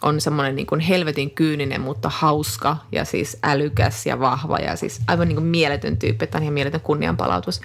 on 0.03 0.21
semmoinen 0.21 0.57
niin 0.57 0.67
kuin 0.67 0.81
helvetin 0.81 1.31
kyyninen, 1.31 1.81
mutta 1.81 2.09
hauska 2.09 2.77
ja 2.93 3.05
siis 3.05 3.39
älykäs 3.43 4.07
ja 4.07 4.21
vahva 4.21 4.59
ja 4.59 4.77
siis 4.77 5.01
aivan 5.07 5.29
niin 5.29 5.37
kuin 5.37 5.47
mieletön 5.47 5.97
tyyppi. 5.97 6.27
Tämä 6.27 6.39
on 6.39 6.43
ihan 6.43 6.55
mieletön 6.55 6.81
kunnianpalautus. 6.81 7.61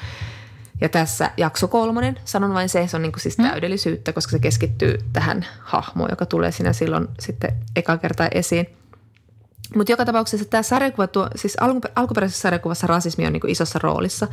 Ja 0.82 0.90
tässä 0.90 1.32
jakso 1.38 1.68
kolmonen, 1.68 2.20
sanon 2.26 2.54
vain 2.54 2.70
se, 2.70 2.88
se 2.88 2.96
on 2.98 3.02
niin 3.02 3.12
kuin 3.12 3.22
siis 3.22 3.36
täydellisyyttä, 3.36 4.14
koska 4.14 4.32
se 4.32 4.40
keskittyy 4.40 4.98
tähän 5.14 5.46
hahmoon, 5.60 6.10
joka 6.10 6.26
tulee 6.26 6.52
siinä 6.52 6.74
silloin 6.74 7.08
sitten 7.20 7.52
eka 7.76 7.98
kertaa 7.98 8.28
esiin. 8.32 8.68
Mutta 9.76 9.92
joka 9.92 10.06
tapauksessa 10.06 10.46
tämä 10.46 10.64
sarjakuva, 10.64 11.08
tuo, 11.08 11.28
siis 11.36 11.58
alkuper- 11.62 11.92
alkuperäisessä 11.96 12.42
sarjakuvassa 12.42 12.88
rasismi 12.88 13.28
on 13.28 13.34
niin 13.34 13.42
kuin 13.42 13.52
isossa 13.52 13.80
roolissa, 13.84 14.28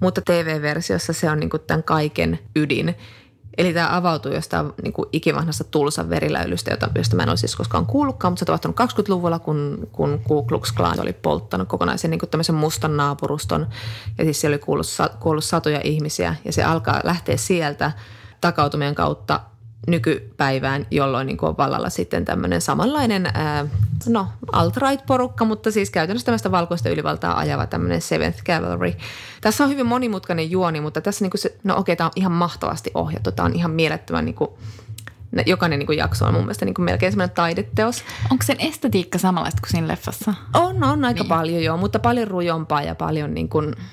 mutta 0.00 0.20
TV-versiossa 0.20 1.12
se 1.12 1.30
on 1.30 1.40
niin 1.40 1.50
kuin 1.50 1.62
tämän 1.66 1.82
kaiken 1.82 2.38
ydin. 2.56 2.94
Eli 3.58 3.74
tämä 3.74 3.96
avautuu 3.96 4.32
jostain 4.32 4.72
niin 4.82 4.92
kuin 4.92 5.08
ikivanhasta 5.12 5.64
tulsan 5.64 6.10
veriläilystä, 6.10 6.70
jota, 6.70 6.90
josta 6.94 7.16
mä 7.16 7.22
en 7.22 7.28
ole 7.28 7.36
siis 7.36 7.56
koskaan 7.56 7.86
kuullutkaan, 7.86 8.32
mutta 8.32 8.38
se 8.38 8.44
tapahtunut 8.44 8.80
20-luvulla, 8.80 9.38
kun, 9.38 9.88
kun 9.92 10.20
Ku 10.24 10.42
Klux 10.42 10.72
Klan 10.72 11.00
oli 11.00 11.12
polttanut 11.12 11.68
kokonaisen 11.68 12.10
niin 12.10 12.18
kuin 12.18 12.30
tämmöisen 12.30 12.54
mustan 12.54 12.96
naapuruston. 12.96 13.66
Ja 14.18 14.24
siis 14.24 14.40
siellä 14.40 14.54
oli 14.54 14.62
kuullut, 14.62 14.86
kuullut 15.20 15.44
satoja 15.44 15.80
ihmisiä 15.84 16.36
ja 16.44 16.52
se 16.52 16.64
alkaa 16.64 17.00
lähteä 17.04 17.36
sieltä 17.36 17.92
takautumien 18.40 18.94
kautta 18.94 19.40
nykypäivään, 19.86 20.86
jolloin 20.90 21.26
niin 21.26 21.38
on 21.42 21.56
vallalla 21.56 21.90
sitten 21.90 22.24
tämmöinen 22.24 22.60
samanlainen, 22.60 23.26
ää, 23.34 23.66
no 24.08 24.26
alt-right-porukka, 24.52 25.44
mutta 25.44 25.70
siis 25.70 25.90
käytännössä 25.90 26.26
tämmöistä 26.26 26.50
valkoista 26.50 26.88
ylivaltaa 26.88 27.38
ajava 27.38 27.66
tämmöinen 27.66 28.02
Seventh 28.02 28.42
Cavalry. 28.42 28.92
Tässä 29.40 29.64
on 29.64 29.70
hyvin 29.70 29.86
monimutkainen 29.86 30.50
juoni, 30.50 30.80
mutta 30.80 31.00
tässä 31.00 31.24
niin 31.24 31.30
kuin 31.30 31.40
se, 31.40 31.56
no 31.64 31.76
okei, 31.76 31.96
tämä 31.96 32.06
on 32.06 32.12
ihan 32.16 32.32
mahtavasti 32.32 32.90
ohjattu, 32.94 33.32
tämä 33.32 33.46
on 33.46 33.54
ihan 33.54 33.70
mielettömän 33.70 34.24
niin 34.24 34.34
kuin, 34.34 34.50
jokainen 35.46 35.78
niin 35.78 35.86
kuin 35.86 35.98
jakso 35.98 36.26
on 36.26 36.34
mun 36.34 36.42
mielestä 36.42 36.64
niin 36.64 36.74
kuin 36.74 36.84
melkein 36.84 37.12
semmoinen 37.12 37.34
taideteos. 37.34 38.04
Onko 38.30 38.44
sen 38.44 38.56
estetiikka 38.60 39.18
samanlaista 39.18 39.60
kuin 39.60 39.70
siinä 39.70 39.88
leffassa? 39.88 40.34
On, 40.54 40.84
on 40.84 41.04
aika 41.04 41.22
niin. 41.22 41.28
paljon 41.28 41.62
joo, 41.62 41.76
mutta 41.76 41.98
paljon 41.98 42.28
rujompaa 42.28 42.82
ja 42.82 42.94
paljon 42.94 43.34
niin 43.34 43.48
kuin– 43.48 43.74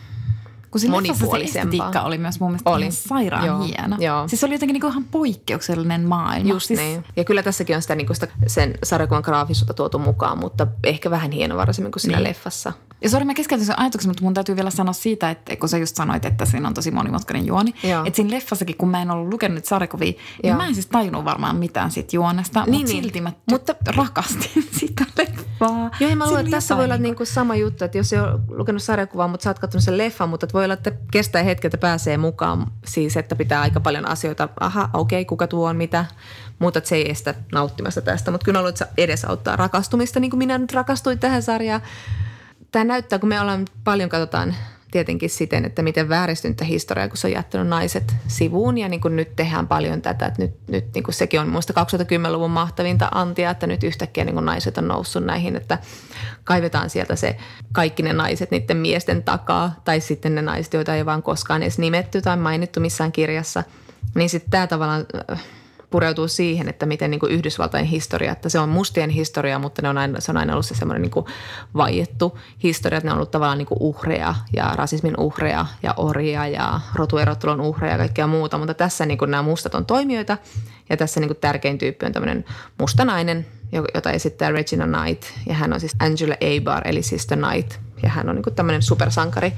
kun 0.71 0.81
siinä 0.81 0.95
monipuolisempaa. 0.95 1.93
Se 1.93 1.99
oli 1.99 2.17
myös 2.17 2.39
mun 2.39 2.49
mielestä 2.49 2.69
oli. 2.69 2.81
ihan 2.81 2.91
sairaan 2.91 3.45
Joo. 3.45 3.63
hieno. 3.63 3.97
Joo. 3.99 4.27
Siis 4.27 4.39
se 4.39 4.45
oli 4.45 4.55
jotenkin 4.55 4.73
niinku 4.73 4.87
ihan 4.87 5.03
poikkeuksellinen 5.03 6.07
maailma. 6.07 6.49
Just 6.49 6.67
siis... 6.67 6.79
niin. 6.79 7.03
Ja 7.15 7.23
kyllä 7.23 7.43
tässäkin 7.43 7.75
on 7.75 7.81
sitä, 7.81 7.95
niinku 7.95 8.13
sitä 8.13 8.27
sen 8.47 8.73
sarjakuvan 8.83 9.23
graafisuutta 9.25 9.73
tuotu 9.73 9.99
mukaan, 9.99 10.37
mutta 10.37 10.67
ehkä 10.83 11.11
vähän 11.11 11.31
hienovaraisemmin 11.31 11.91
kuin 11.91 12.01
siinä 12.01 12.17
niin. 12.17 12.23
leffassa. 12.23 12.73
Ja 13.03 13.09
sori, 13.09 13.25
mä 13.25 13.33
keskeytyn 13.33 13.65
sen 13.65 13.79
ajatuksen, 13.79 14.09
mutta 14.09 14.23
mun 14.23 14.33
täytyy 14.33 14.55
vielä 14.55 14.69
sanoa 14.69 14.93
siitä, 14.93 15.29
että 15.29 15.55
kun 15.55 15.69
sä 15.69 15.77
just 15.77 15.95
sanoit, 15.95 16.25
että 16.25 16.45
siinä 16.45 16.67
on 16.67 16.73
tosi 16.73 16.91
monimutkainen 16.91 17.47
juoni. 17.47 17.73
Joo. 17.83 18.05
Että 18.05 18.15
siinä 18.15 18.35
leffassakin, 18.35 18.77
kun 18.77 18.89
mä 18.89 19.01
en 19.01 19.11
ollut 19.11 19.33
lukenut 19.33 19.65
sarjakuvia, 19.65 20.13
niin 20.43 20.55
mä 20.55 20.67
en 20.67 20.73
siis 20.73 20.87
tajunnut 20.87 21.25
varmaan 21.25 21.55
mitään 21.55 21.91
siitä 21.91 22.15
juonesta, 22.15 22.63
niin, 22.65 22.71
mutta 22.73 22.93
niin. 22.93 23.03
silti 23.03 23.21
mä 23.21 23.31
mutta, 23.51 23.75
rakastin 23.95 24.63
sitä 24.79 25.05
leffaa. 25.17 25.91
Joo, 25.99 26.09
ja 26.09 26.15
mä 26.15 26.25
luulen, 26.25 26.45
että 26.45 26.57
tässä 26.57 26.77
voi 26.77 26.85
olla 26.85 26.97
niinku 26.97 27.25
sama 27.25 27.55
juttu, 27.55 27.85
että 27.85 27.97
jos 27.97 28.13
ei 28.13 28.19
ole 28.19 28.39
lukenut 28.47 28.83
sarjakuvaa, 28.83 29.27
mutta 29.27 29.43
sä 29.43 29.49
oot 29.49 29.59
katsonut 29.59 29.83
sen 29.83 29.97
leffan, 29.97 30.29
mutta 30.29 30.47
voi 30.53 30.60
olla, 30.65 30.73
että 30.73 30.91
kestää 31.11 31.43
hetki, 31.43 31.67
että 31.67 31.77
pääsee 31.77 32.17
mukaan. 32.17 32.71
Siis, 32.85 33.17
että 33.17 33.35
pitää 33.35 33.61
aika 33.61 33.79
paljon 33.79 34.07
asioita, 34.07 34.49
aha, 34.59 34.89
okei, 34.93 35.21
okay, 35.21 35.29
kuka 35.29 35.47
tuo 35.47 35.69
on 35.69 35.75
mitä, 35.75 36.05
mutta 36.59 36.81
se 36.83 36.95
ei 36.95 37.11
estä 37.11 37.35
nauttimasta 37.51 38.01
tästä. 38.01 38.31
Mutta 38.31 38.45
kyllä 38.45 38.71
se 38.75 38.87
edesauttaa 38.97 39.55
rakastumista, 39.55 40.19
niin 40.19 40.31
kuin 40.31 40.37
minä 40.37 40.57
nyt 40.57 40.73
rakastuin 40.73 41.19
tähän 41.19 41.43
sarjaan 41.43 41.81
tämä 42.71 42.85
näyttää, 42.85 43.19
kun 43.19 43.29
me 43.29 43.41
ollaan 43.41 43.65
paljon 43.83 44.09
katsotaan 44.09 44.55
tietenkin 44.91 45.29
siten, 45.29 45.65
että 45.65 45.81
miten 45.81 46.09
vääristyntä 46.09 46.65
historiaa, 46.65 47.07
kun 47.07 47.17
se 47.17 47.27
on 47.27 47.33
jättänyt 47.33 47.67
naiset 47.67 48.15
sivuun. 48.27 48.77
Ja 48.77 48.89
niin 48.89 49.01
kuin 49.01 49.15
nyt 49.15 49.35
tehdään 49.35 49.67
paljon 49.67 50.01
tätä, 50.01 50.25
että 50.25 50.41
nyt, 50.41 50.53
nyt 50.67 50.85
niin 50.93 51.03
kuin 51.03 51.15
sekin 51.15 51.39
on 51.39 51.47
minusta 51.47 51.73
2010-luvun 51.73 52.51
mahtavinta 52.51 53.09
antia, 53.11 53.49
että 53.49 53.67
nyt 53.67 53.83
yhtäkkiä 53.83 54.23
niin 54.23 54.33
kuin 54.33 54.45
naiset 54.45 54.77
on 54.77 54.87
noussut 54.87 55.25
näihin, 55.25 55.55
että 55.55 55.77
kaivetaan 56.43 56.89
sieltä 56.89 57.15
se 57.15 57.37
kaikki 57.71 58.03
ne 58.03 58.13
naiset 58.13 58.51
niiden 58.51 58.77
miesten 58.77 59.23
takaa. 59.23 59.81
Tai 59.85 59.99
sitten 59.99 60.35
ne 60.35 60.41
naiset, 60.41 60.73
joita 60.73 60.95
ei 60.95 61.05
vaan 61.05 61.23
koskaan 61.23 61.63
edes 61.63 61.79
nimetty 61.79 62.21
tai 62.21 62.37
mainittu 62.37 62.79
missään 62.79 63.11
kirjassa, 63.11 63.63
niin 64.15 64.29
sitten 64.29 64.51
tämä 64.51 64.67
tavallaan 64.67 65.05
pureutuu 65.91 66.27
siihen, 66.27 66.69
että 66.69 66.85
miten 66.85 67.11
niin 67.11 67.19
kuin 67.19 67.31
Yhdysvaltain 67.31 67.85
historia, 67.85 68.31
että 68.31 68.49
se 68.49 68.59
on 68.59 68.69
mustien 68.69 69.09
historia, 69.09 69.59
mutta 69.59 69.81
ne 69.81 69.89
on 69.89 69.97
aina, 69.97 70.21
se 70.21 70.31
on 70.31 70.37
aina 70.37 70.53
ollut 70.53 70.65
se 70.65 70.75
semmoinen 70.75 71.01
niin 71.01 71.25
vaiettu 71.73 72.37
historia, 72.63 72.97
että 72.97 73.07
ne 73.07 73.11
on 73.11 73.17
ollut 73.17 73.31
tavallaan 73.31 73.57
niin 73.57 73.65
kuin 73.65 73.77
uhreja 73.81 74.35
ja 74.53 74.71
rasismin 74.75 75.13
uhreja 75.17 75.65
ja 75.83 75.93
orjia 75.97 76.47
ja 76.47 76.79
rotuerottelun 76.95 77.61
uhreja 77.61 77.93
ja 77.93 77.97
kaikkea 77.97 78.27
muuta, 78.27 78.57
mutta 78.57 78.73
tässä 78.73 79.05
niin 79.05 79.17
kuin 79.17 79.31
nämä 79.31 79.43
mustat 79.43 79.75
on 79.75 79.85
toimijoita 79.85 80.37
ja 80.89 80.97
tässä 80.97 81.19
niin 81.19 81.29
kuin 81.29 81.37
tärkein 81.41 81.77
tyyppi 81.77 82.05
on 82.05 82.11
tämmöinen 82.11 82.45
musta 82.79 83.05
nainen, 83.05 83.45
jota 83.93 84.11
esittää 84.11 84.51
Regina 84.51 84.87
Knight. 84.87 85.23
Ja 85.47 85.53
hän 85.53 85.73
on 85.73 85.79
siis 85.79 85.95
Angela 85.99 86.35
Abar 86.35 86.87
eli 86.87 87.03
Sister 87.03 87.37
Knight. 87.37 87.79
Ja 88.03 88.09
hän 88.09 88.29
on 88.29 88.35
niin 88.35 88.43
kuin 88.43 88.55
tämmöinen 88.55 88.81
supersankari. 88.81 89.53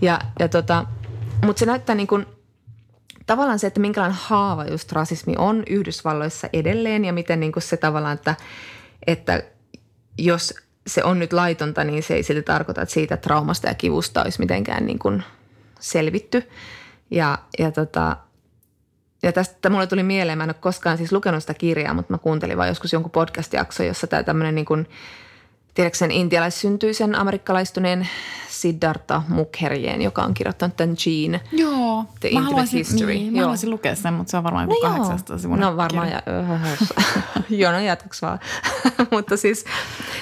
Ja, 0.00 0.20
ja 0.38 0.48
tota, 0.48 0.86
mutta 1.44 1.60
se 1.60 1.66
näyttää 1.66 1.94
niin 1.94 2.06
kuin– 2.06 2.26
tavallaan 3.26 3.58
se, 3.58 3.66
että 3.66 3.80
minkälainen 3.80 4.18
haava 4.20 4.64
just 4.64 4.92
rasismi 4.92 5.34
on 5.38 5.62
Yhdysvalloissa 5.68 6.48
edelleen 6.52 7.04
ja 7.04 7.12
miten 7.12 7.40
niin 7.40 7.52
kuin 7.52 7.62
se 7.62 7.76
tavallaan, 7.76 8.14
että, 8.14 8.34
että 9.06 9.42
jos 10.18 10.54
se 10.86 11.04
on 11.04 11.18
nyt 11.18 11.32
laitonta, 11.32 11.84
niin 11.84 12.02
se 12.02 12.14
ei 12.14 12.22
silti 12.22 12.42
tarkoita, 12.42 12.82
että 12.82 12.92
siitä 12.92 13.16
traumasta 13.16 13.68
ja 13.68 13.74
kivusta 13.74 14.22
olisi 14.22 14.40
mitenkään 14.40 14.86
niin 14.86 14.98
kuin 14.98 15.22
selvitty. 15.80 16.42
Ja, 17.10 17.38
ja, 17.58 17.72
tota, 17.72 18.16
ja 19.22 19.32
tästä 19.32 19.70
mulle 19.70 19.86
tuli 19.86 20.02
mieleen, 20.02 20.38
mä 20.38 20.44
en 20.44 20.50
ole 20.50 20.54
koskaan 20.60 20.98
siis 20.98 21.12
lukenut 21.12 21.42
sitä 21.42 21.54
kirjaa, 21.54 21.94
mutta 21.94 22.12
mä 22.12 22.18
kuuntelin 22.18 22.56
vaan 22.56 22.68
joskus 22.68 22.92
jonkun 22.92 23.10
podcast-jakso, 23.10 23.82
jossa 23.82 24.06
tämä 24.06 24.22
tämmöinen 24.22 24.54
niin 24.54 24.64
kuin– 24.64 24.88
tiedätkö 25.74 25.98
sen 25.98 26.10
intialaissyntyisen 26.10 27.14
amerikkalaistuneen 27.14 28.08
Siddhartha 28.48 29.22
Mukherjeen, 29.28 30.02
joka 30.02 30.22
on 30.22 30.34
kirjoittanut 30.34 30.76
tämän 30.76 30.96
Gene, 31.04 31.40
Joo, 31.52 32.04
The 32.20 32.30
mä 32.34 32.40
haluaisin, 32.40 32.78
History. 32.78 33.14
Niin, 33.14 33.32
mä 33.32 33.38
joo. 33.38 33.42
haluaisin 33.42 33.70
lukea 33.70 33.94
sen, 33.94 34.14
mutta 34.14 34.30
se 34.30 34.36
on 34.36 34.44
varmaan 34.44 34.68
joku 34.70 34.86
no 34.86 34.90
800 34.90 35.38
sivun 35.38 35.60
No 35.60 35.76
varmaan, 35.76 36.08
ja, 36.08 36.22
joo, 37.60 37.72
no 37.72 37.80
jatkuks 37.80 38.22
vaan. 38.22 38.38
mutta 39.12 39.36
siis 39.36 39.64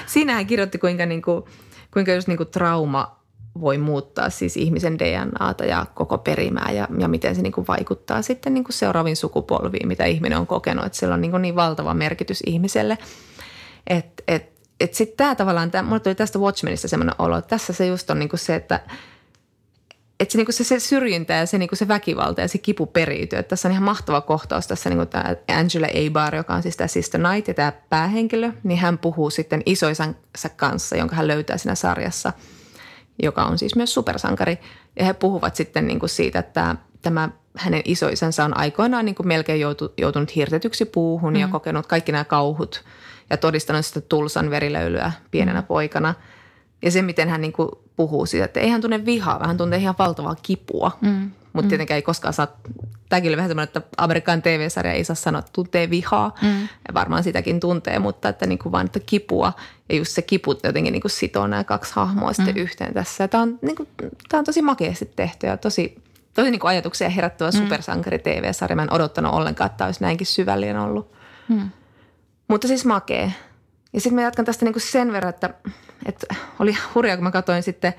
siinähän 0.06 0.46
kirjoitti, 0.46 0.78
kuinka, 0.78 1.06
niinku, 1.06 1.48
kuinka 1.92 2.12
just 2.12 2.28
niinku 2.28 2.44
trauma 2.44 3.20
voi 3.60 3.78
muuttaa 3.78 4.30
siis 4.30 4.56
ihmisen 4.56 4.98
DNAta 4.98 5.64
ja 5.64 5.86
koko 5.94 6.18
perimää 6.18 6.72
ja, 6.72 6.88
ja 6.98 7.08
miten 7.08 7.36
se 7.36 7.42
niinku 7.42 7.64
vaikuttaa 7.68 8.22
sitten 8.22 8.54
niinku 8.54 8.72
seuraaviin 8.72 9.16
sukupolviin, 9.16 9.88
mitä 9.88 10.04
ihminen 10.04 10.38
on 10.38 10.46
kokenut. 10.46 10.86
Että 10.86 10.98
sillä 10.98 11.14
on 11.14 11.20
niinku 11.20 11.38
niin 11.38 11.56
valtava 11.56 11.94
merkitys 11.94 12.42
ihmiselle, 12.46 12.98
että 13.86 14.22
et, 14.28 14.49
että 14.80 14.96
sitten 14.96 15.16
tämä 15.16 15.34
tavallaan, 15.34 15.70
tää, 15.70 15.82
mulle 15.82 16.00
tuli 16.00 16.14
tästä 16.14 16.38
Watchmenista 16.38 16.88
semmoinen 16.88 17.14
olo, 17.18 17.36
että 17.36 17.48
tässä 17.48 17.72
se 17.72 17.86
just 17.86 18.10
on 18.10 18.18
niinku 18.18 18.36
se, 18.36 18.54
että 18.54 18.80
että 20.20 20.32
se, 20.32 20.38
niinku 20.38 20.52
se, 20.52 20.64
se 20.64 20.80
syrjintä 20.80 21.34
ja 21.34 21.46
se, 21.46 21.58
niinku 21.58 21.76
se 21.76 21.88
väkivalta 21.88 22.40
ja 22.40 22.48
se 22.48 22.58
kipu 22.58 22.86
periytyy. 22.86 23.38
Että 23.38 23.48
tässä 23.48 23.68
on 23.68 23.72
ihan 23.72 23.84
mahtava 23.84 24.20
kohtaus 24.20 24.66
tässä 24.66 24.90
niinku 24.90 25.06
tämä 25.06 25.24
Angela 25.48 25.86
Abar, 26.06 26.34
joka 26.34 26.54
on 26.54 26.62
siis 26.62 26.76
tämä 26.76 26.88
Sister 26.88 27.20
Knight 27.20 27.48
ja 27.48 27.54
tämä 27.54 27.72
päähenkilö, 27.88 28.52
niin 28.62 28.78
hän 28.78 28.98
puhuu 28.98 29.30
sitten 29.30 29.62
isoisansa 29.66 30.48
kanssa, 30.56 30.96
jonka 30.96 31.16
hän 31.16 31.28
löytää 31.28 31.56
siinä 31.56 31.74
sarjassa, 31.74 32.32
joka 33.22 33.44
on 33.44 33.58
siis 33.58 33.76
myös 33.76 33.94
supersankari. 33.94 34.58
Ja 34.96 35.04
he 35.04 35.12
puhuvat 35.12 35.56
sitten 35.56 35.86
niinku 35.86 36.08
siitä, 36.08 36.38
että 36.38 36.76
tämä 37.02 37.28
hänen 37.56 37.82
isoisensa 37.84 38.44
on 38.44 38.56
aikoinaan 38.56 39.04
niinku 39.04 39.22
melkein 39.22 39.60
joutu, 39.60 39.94
joutunut 39.98 40.36
hirtetyksi 40.36 40.84
puuhun 40.84 41.32
mm. 41.32 41.40
ja 41.40 41.48
kokenut 41.48 41.86
kaikki 41.86 42.12
nämä 42.12 42.24
kauhut– 42.24 42.84
ja 43.30 43.36
todistanut 43.36 43.86
sitä 43.86 44.00
Tulsan 44.00 44.50
verilöylyä 44.50 45.12
pienenä 45.30 45.60
mm. 45.60 45.66
poikana. 45.66 46.14
Ja 46.82 46.90
se, 46.90 47.02
miten 47.02 47.28
hän 47.28 47.40
niin 47.40 47.52
kuin 47.52 47.68
puhuu 47.96 48.26
siitä, 48.26 48.44
että 48.44 48.60
ei 48.60 48.68
hän 48.68 48.80
tunne 48.80 49.04
vihaa, 49.04 49.38
vaan 49.38 49.46
hän 49.46 49.56
tuntee 49.56 49.78
ihan 49.78 49.94
valtavaa 49.98 50.34
kipua. 50.42 50.98
Mm. 51.00 51.30
Mutta 51.52 51.66
mm. 51.66 51.68
tietenkään 51.68 51.96
ei 51.96 52.02
koskaan 52.02 52.34
saa, 52.34 52.46
tämäkin 53.08 53.30
oli 53.30 53.36
vähän 53.36 53.50
semmoinen, 53.50 53.68
että 53.76 53.82
Amerikan 53.96 54.42
TV-sarja 54.42 54.92
ei 54.92 55.04
saa 55.04 55.16
sanoa, 55.16 55.38
että 55.38 55.50
tuntee 55.52 55.90
vihaa. 55.90 56.34
Mm. 56.42 56.60
Ja 56.60 56.94
varmaan 56.94 57.22
sitäkin 57.22 57.60
tuntee, 57.60 57.98
mutta 57.98 58.28
että 58.28 58.46
niin 58.46 58.58
kuin 58.58 58.72
vaan, 58.72 58.86
että 58.86 59.00
kipua. 59.00 59.52
Ja 59.88 59.96
just 59.96 60.12
se 60.12 60.22
kipu 60.22 60.56
jotenkin 60.64 60.92
niin 60.92 61.00
kuin 61.02 61.10
sitoo 61.10 61.46
nämä 61.46 61.64
kaksi 61.64 61.92
hahmoa 61.94 62.32
sitten 62.32 62.54
mm. 62.54 62.60
yhteen 62.60 62.94
tässä. 62.94 63.28
Tämä 63.28 63.42
on, 63.42 63.58
niin 63.62 63.76
kuin, 63.76 63.88
tämä 64.28 64.38
on 64.38 64.44
tosi 64.44 64.62
makeasti 64.62 65.12
tehty 65.16 65.46
ja 65.46 65.56
tosi, 65.56 66.02
tosi 66.34 66.50
niin 66.50 66.60
kuin 66.60 66.68
ajatuksia 66.68 67.08
herättävä 67.08 67.50
mm. 67.50 67.58
supersankari 67.58 68.18
TV-sarja. 68.18 68.76
Mä 68.76 68.82
en 68.82 68.92
odottanut 68.92 69.34
ollenkaan, 69.34 69.66
että 69.66 69.78
tämä 69.78 69.88
olisi 69.88 70.02
näinkin 70.02 70.26
syvällinen 70.26 70.78
ollut. 70.78 71.12
Mm. 71.48 71.70
Mutta 72.50 72.68
siis 72.68 72.84
makee. 72.84 73.32
Ja 73.92 74.00
sitten 74.00 74.14
mä 74.14 74.22
jatkan 74.22 74.44
tästä 74.44 74.64
niinku 74.64 74.80
sen 74.80 75.12
verran, 75.12 75.30
että, 75.30 75.54
että 76.06 76.34
oli 76.58 76.76
hurjaa, 76.94 77.16
kun 77.16 77.24
mä 77.24 77.30
katsoin 77.30 77.62
sitten 77.62 77.94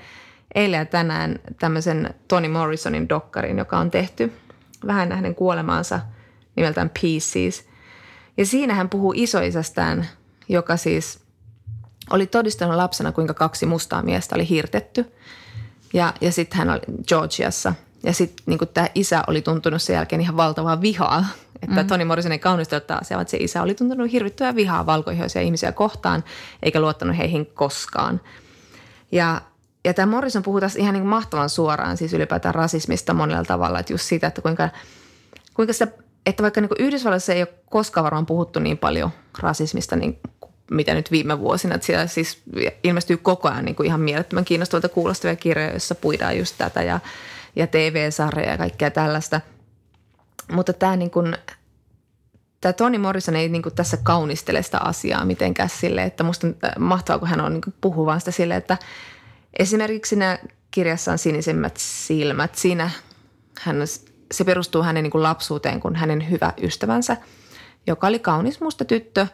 eilen 0.54 0.78
ja 0.78 0.84
tänään 0.84 1.38
tämmöisen 1.58 2.14
Toni 2.28 2.48
Morrisonin 2.48 3.08
dokkarin, 3.08 3.58
joka 3.58 3.78
on 3.78 3.90
tehty 3.90 4.32
vähän 4.86 5.12
hänen 5.12 5.34
kuolemaansa 5.34 6.00
nimeltään 6.56 6.90
Pieces. 7.00 7.68
Ja 8.36 8.46
siinä 8.46 8.74
hän 8.74 8.88
puhuu 8.88 9.12
isoisästään, 9.16 10.08
joka 10.48 10.76
siis 10.76 11.20
oli 12.10 12.26
todistanut 12.26 12.76
lapsena, 12.76 13.12
kuinka 13.12 13.34
kaksi 13.34 13.66
mustaa 13.66 14.02
miestä 14.02 14.34
oli 14.34 14.48
hirtetty. 14.48 15.12
Ja, 15.92 16.12
ja 16.20 16.32
sitten 16.32 16.58
hän 16.58 16.70
oli 16.70 17.04
Georgiassa. 17.08 17.74
Ja 18.02 18.12
sitten 18.12 18.44
niin 18.46 18.68
tämä 18.74 18.88
isä 18.94 19.24
oli 19.26 19.42
tuntunut 19.42 19.82
sen 19.82 19.94
jälkeen 19.94 20.20
ihan 20.20 20.36
valtavaa 20.36 20.80
vihaa 20.80 21.24
että 21.62 21.82
mm. 21.82 21.88
Toni 21.88 22.04
Morrison 22.04 22.32
ei 22.32 22.38
kaunistella 22.38 22.84
taas, 22.86 23.12
että 23.12 23.30
se 23.30 23.36
isä 23.36 23.62
oli 23.62 23.74
tuntunut 23.74 24.12
hirvittävää 24.12 24.54
vihaa 24.54 24.86
valkoihoisia 24.86 25.42
ihmisiä 25.42 25.72
kohtaan, 25.72 26.24
eikä 26.62 26.80
luottanut 26.80 27.16
heihin 27.16 27.46
koskaan. 27.46 28.20
Ja, 29.12 29.40
ja 29.84 29.94
tämä 29.94 30.10
Morrison 30.10 30.42
puhuu 30.42 30.60
tässä 30.60 30.80
ihan 30.80 30.94
niin 30.94 31.06
mahtavan 31.06 31.48
suoraan 31.48 31.96
siis 31.96 32.12
ylipäätään 32.12 32.54
rasismista 32.54 33.14
monella 33.14 33.44
tavalla, 33.44 33.78
että 33.78 33.92
just 33.92 34.04
siitä, 34.04 34.26
että 34.26 34.42
kuinka, 34.42 34.68
kuinka 35.54 35.72
sitä, 35.72 35.88
että 36.26 36.42
vaikka 36.42 36.60
niin 36.60 36.68
kuin 36.68 36.80
Yhdysvalloissa 36.80 37.32
ei 37.32 37.42
ole 37.42 37.54
koskaan 37.70 38.04
varmaan 38.04 38.26
puhuttu 38.26 38.60
niin 38.60 38.78
paljon 38.78 39.10
rasismista 39.38 39.96
niin 39.96 40.18
mitä 40.70 40.94
nyt 40.94 41.10
viime 41.10 41.38
vuosina, 41.38 41.74
että 41.74 41.86
siellä 41.86 42.06
siis 42.06 42.42
ilmestyy 42.84 43.16
koko 43.16 43.48
ajan 43.48 43.64
niin 43.64 43.74
kuin 43.74 43.86
ihan 43.86 44.00
mielettömän 44.00 44.44
kiinnostavalta 44.44 44.88
kuulostavia 44.88 45.36
kirjoja, 45.36 45.70
joissa 45.70 45.94
puidaan 45.94 46.38
just 46.38 46.54
tätä 46.58 46.82
ja, 46.82 47.00
ja 47.56 47.66
TV-sarjoja 47.66 48.50
ja 48.50 48.58
kaikkea 48.58 48.90
tällaista. 48.90 49.40
Mutta 50.52 50.72
tämä 50.72 50.96
niin 50.96 51.10
kuin, 51.10 51.36
tämä 52.60 52.72
Toni 52.72 52.98
Morrison 52.98 53.36
ei 53.36 53.48
niin 53.48 53.62
kuin 53.62 53.74
tässä 53.74 53.96
kaunistele 54.02 54.62
sitä 54.62 54.78
asiaa 54.78 55.24
mitenkään 55.24 55.68
sille, 55.68 56.04
että 56.04 56.24
musta 56.24 56.46
mahtavaa, 56.78 57.18
kun 57.18 57.28
hän 57.28 57.40
on 57.40 57.52
niin 57.52 57.74
puhuu 57.80 58.06
vaan 58.06 58.20
sitä 58.20 58.30
sille, 58.30 58.56
että 58.56 58.78
esimerkiksi 59.58 60.08
siinä 60.08 60.38
kirjassa 60.70 61.12
on 61.12 61.18
sinisemmät 61.18 61.76
silmät. 61.76 62.54
Siinä 62.54 62.90
hän, 63.60 63.76
se 64.32 64.44
perustuu 64.44 64.82
hänen 64.82 65.02
niin 65.02 65.10
kuin 65.10 65.22
lapsuuteen, 65.22 65.80
kun 65.80 65.96
hänen 65.96 66.30
hyvä 66.30 66.52
ystävänsä, 66.62 67.16
joka 67.86 68.06
oli 68.06 68.18
kaunis 68.18 68.60
musta 68.60 68.84
tyttö, 68.84 69.26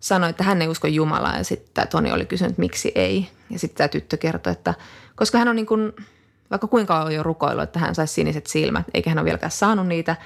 sanoi, 0.00 0.30
että 0.30 0.44
hän 0.44 0.62
ei 0.62 0.68
usko 0.68 0.86
Jumalaa 0.86 1.36
ja 1.36 1.44
sitten 1.44 1.88
Toni 1.88 2.12
oli 2.12 2.26
kysynyt, 2.26 2.58
miksi 2.58 2.92
ei. 2.94 3.28
Ja 3.50 3.58
sitten 3.58 3.78
tämä 3.78 3.88
tyttö 3.88 4.16
kertoi, 4.16 4.52
että 4.52 4.74
koska 5.16 5.38
hän 5.38 5.48
on 5.48 5.56
niin 5.56 5.66
kuin, 5.66 5.92
vaikka 6.50 6.66
kuinka 6.66 7.02
on 7.02 7.14
jo 7.14 7.22
rukoillut, 7.22 7.62
että 7.62 7.78
hän 7.78 7.94
saisi 7.94 8.14
siniset 8.14 8.46
silmät, 8.46 8.86
eikä 8.94 9.10
hän 9.10 9.18
ole 9.18 9.24
vieläkään 9.24 9.50
saanut 9.50 9.86
niitä, 9.86 10.16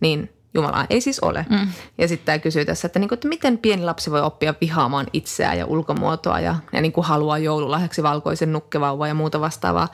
niin 0.00 0.32
Jumalaa 0.54 0.86
ei 0.90 1.00
siis 1.00 1.20
ole. 1.20 1.46
Mm. 1.50 1.68
Ja 1.98 2.08
sitten 2.08 2.26
tämä 2.26 2.38
kysyy 2.38 2.64
tässä, 2.64 2.86
että, 2.86 2.98
niin 2.98 3.08
kuin, 3.08 3.16
että 3.16 3.28
miten 3.28 3.58
pieni 3.58 3.84
lapsi 3.84 4.10
voi 4.10 4.20
oppia 4.20 4.54
vihaamaan 4.60 5.06
itseään 5.12 5.58
ja 5.58 5.66
ulkomuotoa 5.66 6.40
ja, 6.40 6.56
ja 6.72 6.80
niin 6.80 6.92
kuin 6.92 7.04
haluaa 7.06 7.38
joululahjaksi 7.38 8.02
valkoisen 8.02 8.52
nukkevauva 8.52 9.08
ja 9.08 9.14
muuta 9.14 9.40
vastaavaa. 9.40 9.88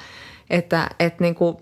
Että, 0.51 0.91
että, 1.01 1.25
niin 1.25 1.35
kuin, 1.35 1.57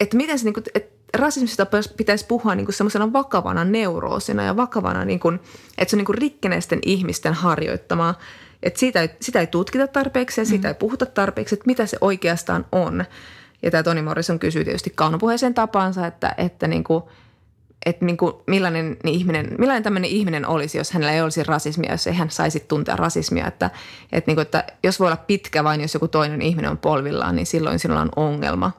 että 0.00 0.16
miten 0.16 0.38
se, 0.38 0.44
niin 0.44 0.54
kuin, 0.54 0.64
että 0.74 0.94
rasismista 1.18 1.66
pitäisi 1.96 2.26
puhua 2.26 2.54
niin 2.54 2.66
kuin 2.66 2.74
semmoisena 2.74 3.12
vakavana 3.12 3.64
neuroosina 3.64 4.44
ja 4.44 4.56
vakavana, 4.56 5.04
niin 5.04 5.20
kuin, 5.20 5.40
että 5.78 5.90
se 5.90 5.96
on 5.96 5.98
niin 5.98 6.06
kuin 6.06 6.18
rikkeneisten 6.18 6.78
ihmisten 6.82 7.34
harjoittamaa. 7.34 8.18
Että 8.62 8.80
siitä 8.80 9.08
sitä 9.20 9.40
ei 9.40 9.46
tutkita 9.46 9.86
tarpeeksi 9.86 10.40
ja 10.40 10.44
siitä 10.44 10.68
mm. 10.68 10.70
ei 10.70 10.74
puhuta 10.74 11.06
tarpeeksi, 11.06 11.54
että 11.54 11.66
mitä 11.66 11.86
se 11.86 11.98
oikeastaan 12.00 12.66
on. 12.72 13.04
Ja 13.64 13.70
tämä 13.70 13.82
Toni 13.82 14.02
Morrison 14.02 14.38
kysyy 14.38 14.64
tietysti 14.64 14.92
kaunopuheeseen 14.94 15.54
tapaansa, 15.54 16.06
että, 16.06 16.34
että 16.38 16.68
niin 16.68 16.84
kuin– 16.84 17.02
että 17.86 18.04
niin 18.04 18.16
kuin 18.16 18.32
millainen, 18.46 18.96
niin 19.04 19.14
ihminen, 19.14 19.48
millainen 19.58 19.82
tämmöinen 19.82 20.10
ihminen 20.10 20.46
olisi, 20.46 20.78
jos 20.78 20.90
hänellä 20.90 21.12
ei 21.12 21.22
olisi 21.22 21.44
rasismia, 21.44 21.92
jos 21.92 22.06
ei 22.06 22.14
hän 22.14 22.30
saisi 22.30 22.60
tuntea 22.60 22.96
rasismia. 22.96 23.46
Että, 23.46 23.70
että, 24.12 24.28
niin 24.28 24.36
kuin, 24.36 24.42
että 24.42 24.64
jos 24.82 25.00
voi 25.00 25.06
olla 25.06 25.16
pitkä 25.16 25.64
vain, 25.64 25.80
jos 25.80 25.94
joku 25.94 26.08
toinen 26.08 26.42
ihminen 26.42 26.70
on 26.70 26.78
polvillaan, 26.78 27.36
niin 27.36 27.46
silloin 27.46 27.78
sinulla 27.78 28.00
on 28.00 28.10
ongelma. 28.16 28.72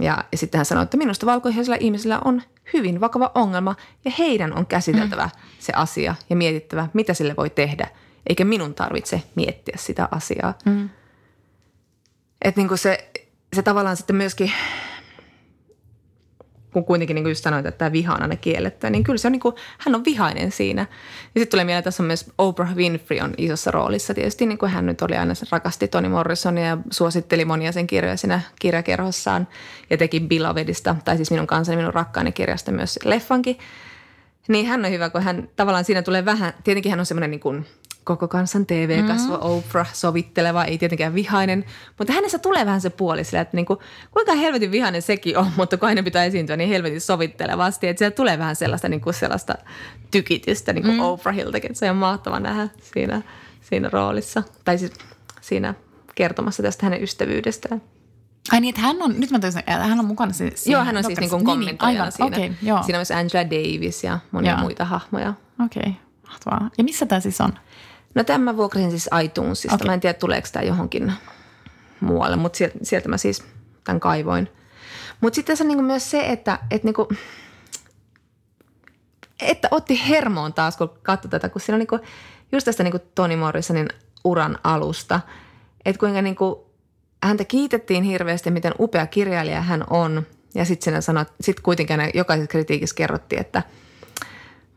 Ja, 0.00 0.24
ja 0.32 0.38
sitten 0.38 0.58
hän 0.58 0.64
sanoi, 0.64 0.84
että 0.84 0.96
minusta 0.96 1.26
valkoisilla 1.26 1.76
ihmisillä 1.80 2.20
on 2.24 2.42
hyvin 2.72 3.00
vakava 3.00 3.30
ongelma 3.34 3.76
ja 4.04 4.12
heidän 4.18 4.52
on 4.52 4.66
käsiteltävä 4.66 5.24
mm. 5.24 5.40
se 5.58 5.72
asia 5.76 6.14
ja 6.30 6.36
mietittävä, 6.36 6.88
mitä 6.92 7.14
sille 7.14 7.36
voi 7.36 7.50
tehdä. 7.50 7.86
Eikä 8.28 8.44
minun 8.44 8.74
tarvitse 8.74 9.22
miettiä 9.34 9.76
sitä 9.78 10.08
asiaa. 10.10 10.54
Mm. 10.64 10.88
Että 12.42 12.60
niin 12.60 12.68
kuin 12.68 12.78
se, 12.78 13.10
se 13.56 13.62
tavallaan 13.62 13.96
sitten 13.96 14.16
myöskin 14.16 14.52
kun 16.72 16.84
kuitenkin 16.84 17.14
niin 17.14 17.24
kuin 17.24 17.30
just 17.30 17.44
sanoit, 17.44 17.66
että 17.66 17.78
tämä 17.78 17.92
viha 17.92 18.14
on 18.14 18.22
aina 18.22 18.36
kielletty, 18.36 18.90
niin 18.90 19.04
kyllä 19.04 19.18
se 19.18 19.28
on 19.28 19.32
niin 19.32 19.40
kuin, 19.40 19.54
hän 19.78 19.94
on 19.94 20.04
vihainen 20.04 20.52
siinä. 20.52 20.82
Ja 21.34 21.40
sitten 21.40 21.50
tulee 21.50 21.64
mieleen, 21.64 21.78
että 21.78 21.86
tässä 21.86 22.02
on 22.02 22.06
myös 22.06 22.30
Oprah 22.38 22.76
Winfrey 22.76 23.20
on 23.20 23.34
isossa 23.38 23.70
roolissa. 23.70 24.14
Tietysti 24.14 24.46
niin 24.46 24.58
kuin 24.58 24.72
hän 24.72 24.86
nyt 24.86 25.02
oli 25.02 25.16
aina, 25.16 25.34
rakasti 25.50 25.88
Toni 25.88 26.08
Morrisonia 26.08 26.66
ja 26.66 26.78
suositteli 26.90 27.44
monia 27.44 27.72
sen 27.72 27.86
kirjoja 27.86 28.16
siinä 28.16 28.40
kirjakerhossaan 28.60 29.48
ja 29.90 29.96
teki 29.96 30.20
Belovedista, 30.20 30.96
tai 31.04 31.16
siis 31.16 31.30
minun 31.30 31.46
kanssani, 31.46 31.76
minun 31.76 31.94
rakkaani 31.94 32.32
kirjasta 32.32 32.72
myös 32.72 32.98
leffankin. 33.04 33.58
Niin 34.48 34.66
hän 34.66 34.84
on 34.84 34.90
hyvä, 34.90 35.10
kun 35.10 35.22
hän 35.22 35.48
tavallaan 35.56 35.84
siinä 35.84 36.02
tulee 36.02 36.24
vähän, 36.24 36.52
tietenkin 36.64 36.90
hän 36.90 37.00
on 37.00 37.06
semmoinen 37.06 37.30
niin 37.30 37.40
kuin– 37.40 37.66
koko 38.04 38.28
kansan 38.28 38.66
TV-kasvo 38.66 39.34
mm. 39.34 39.42
Oprah, 39.42 39.94
sovitteleva, 39.94 40.64
ei 40.64 40.78
tietenkään 40.78 41.14
vihainen. 41.14 41.64
Mutta 41.98 42.12
hänessä 42.12 42.38
tulee 42.38 42.66
vähän 42.66 42.80
se 42.80 42.90
puoli 42.90 43.24
sillä, 43.24 43.40
että 43.40 43.56
niinku, 43.56 43.82
kuinka 44.10 44.34
helvetin 44.34 44.72
vihainen 44.72 45.02
sekin 45.02 45.38
on, 45.38 45.50
mutta 45.56 45.76
kun 45.76 45.88
aina 45.88 46.02
pitää 46.02 46.24
esiintyä 46.24 46.56
niin 46.56 46.68
helvetin 46.68 47.00
sovittelevasti. 47.00 47.88
Että 47.88 47.98
siellä 47.98 48.16
tulee 48.16 48.38
vähän 48.38 48.56
sellaista, 48.56 48.88
niinku 48.88 49.12
sellaista 49.12 49.54
tykitystä 50.10 50.72
niinku 50.72 50.92
mm. 50.92 51.00
Oprahiltakin. 51.00 51.74
Se 51.74 51.90
on 51.90 51.96
mahtava 51.96 52.40
nähdä 52.40 52.68
siinä, 52.82 53.22
siinä 53.60 53.88
roolissa. 53.92 54.42
Tai 54.64 54.78
siis 54.78 54.92
siinä 55.40 55.74
kertomassa 56.14 56.62
tästä 56.62 56.86
hänen 56.86 57.02
ystävyydestään. 57.02 57.82
Ai 58.52 58.60
niin, 58.60 58.68
että 58.68 58.80
hän 58.80 59.02
on, 59.02 59.20
nyt 59.20 59.30
mä 59.30 59.38
että 59.58 59.76
hän 59.76 59.98
on 59.98 60.04
mukana 60.04 60.32
siis 60.32 60.66
Joo, 60.66 60.84
hän 60.84 60.96
on 60.96 61.04
siis 61.04 61.20
niin 61.20 61.30
kuin 61.30 61.44
kommentoijana 61.44 62.10
niin, 62.18 62.30
niin, 62.30 62.34
siinä. 62.34 62.54
Okay, 62.54 62.68
joo. 62.68 62.82
Siinä 62.82 62.98
on 62.98 63.00
myös 63.00 63.10
Angela 63.10 63.44
Davis 63.44 64.04
ja 64.04 64.18
monia 64.30 64.52
joo. 64.52 64.60
muita 64.60 64.84
hahmoja. 64.84 65.34
Okei, 65.64 65.80
okay, 65.80 65.92
mahtavaa. 66.26 66.70
Ja 66.78 66.84
missä 66.84 67.06
tämä 67.06 67.20
siis 67.20 67.40
on? 67.40 67.52
No 68.14 68.24
tämän 68.24 68.40
mä 68.40 68.56
vuokrasin 68.56 68.90
siis 68.90 69.10
iTunesista. 69.24 69.74
Okay. 69.74 69.86
Mä 69.86 69.94
en 69.94 70.00
tiedä, 70.00 70.18
tuleeko 70.18 70.48
tämä 70.52 70.62
johonkin 70.62 71.12
muualle, 72.00 72.36
mutta 72.36 72.56
sieltä, 72.56 72.78
sieltä 72.82 73.08
mä 73.08 73.16
siis 73.16 73.44
tämän 73.84 74.00
kaivoin. 74.00 74.48
Mutta 75.20 75.34
sitten 75.34 75.52
tässä 75.52 75.64
on 75.64 75.68
niinku 75.68 75.82
myös 75.82 76.10
se, 76.10 76.20
että, 76.20 76.58
että, 76.70 76.86
niinku, 76.86 77.08
että 79.40 79.68
otti 79.70 80.08
hermoon 80.08 80.52
taas, 80.52 80.76
kun 80.76 80.98
katsoi 81.02 81.30
tätä, 81.30 81.48
kun 81.48 81.60
siinä 81.60 81.74
on 81.74 81.78
niinku, 81.78 81.98
just 82.52 82.64
tästä 82.64 82.82
niinku 82.82 82.98
Toni 83.14 83.36
Morrisonin 83.36 83.88
uran 84.24 84.58
alusta, 84.64 85.20
että 85.84 86.00
kuinka 86.00 86.22
niinku, 86.22 86.70
häntä 87.22 87.44
kiitettiin 87.44 88.04
hirveästi, 88.04 88.50
miten 88.50 88.74
upea 88.78 89.06
kirjailija 89.06 89.62
hän 89.62 89.84
on. 89.90 90.26
Ja 90.54 90.64
sitten 90.64 91.02
sit 91.40 91.60
kuitenkin 91.60 92.00
jokaisessa 92.14 92.50
kritiikissä 92.50 92.96
kerrottiin, 92.96 93.40
että– 93.40 93.62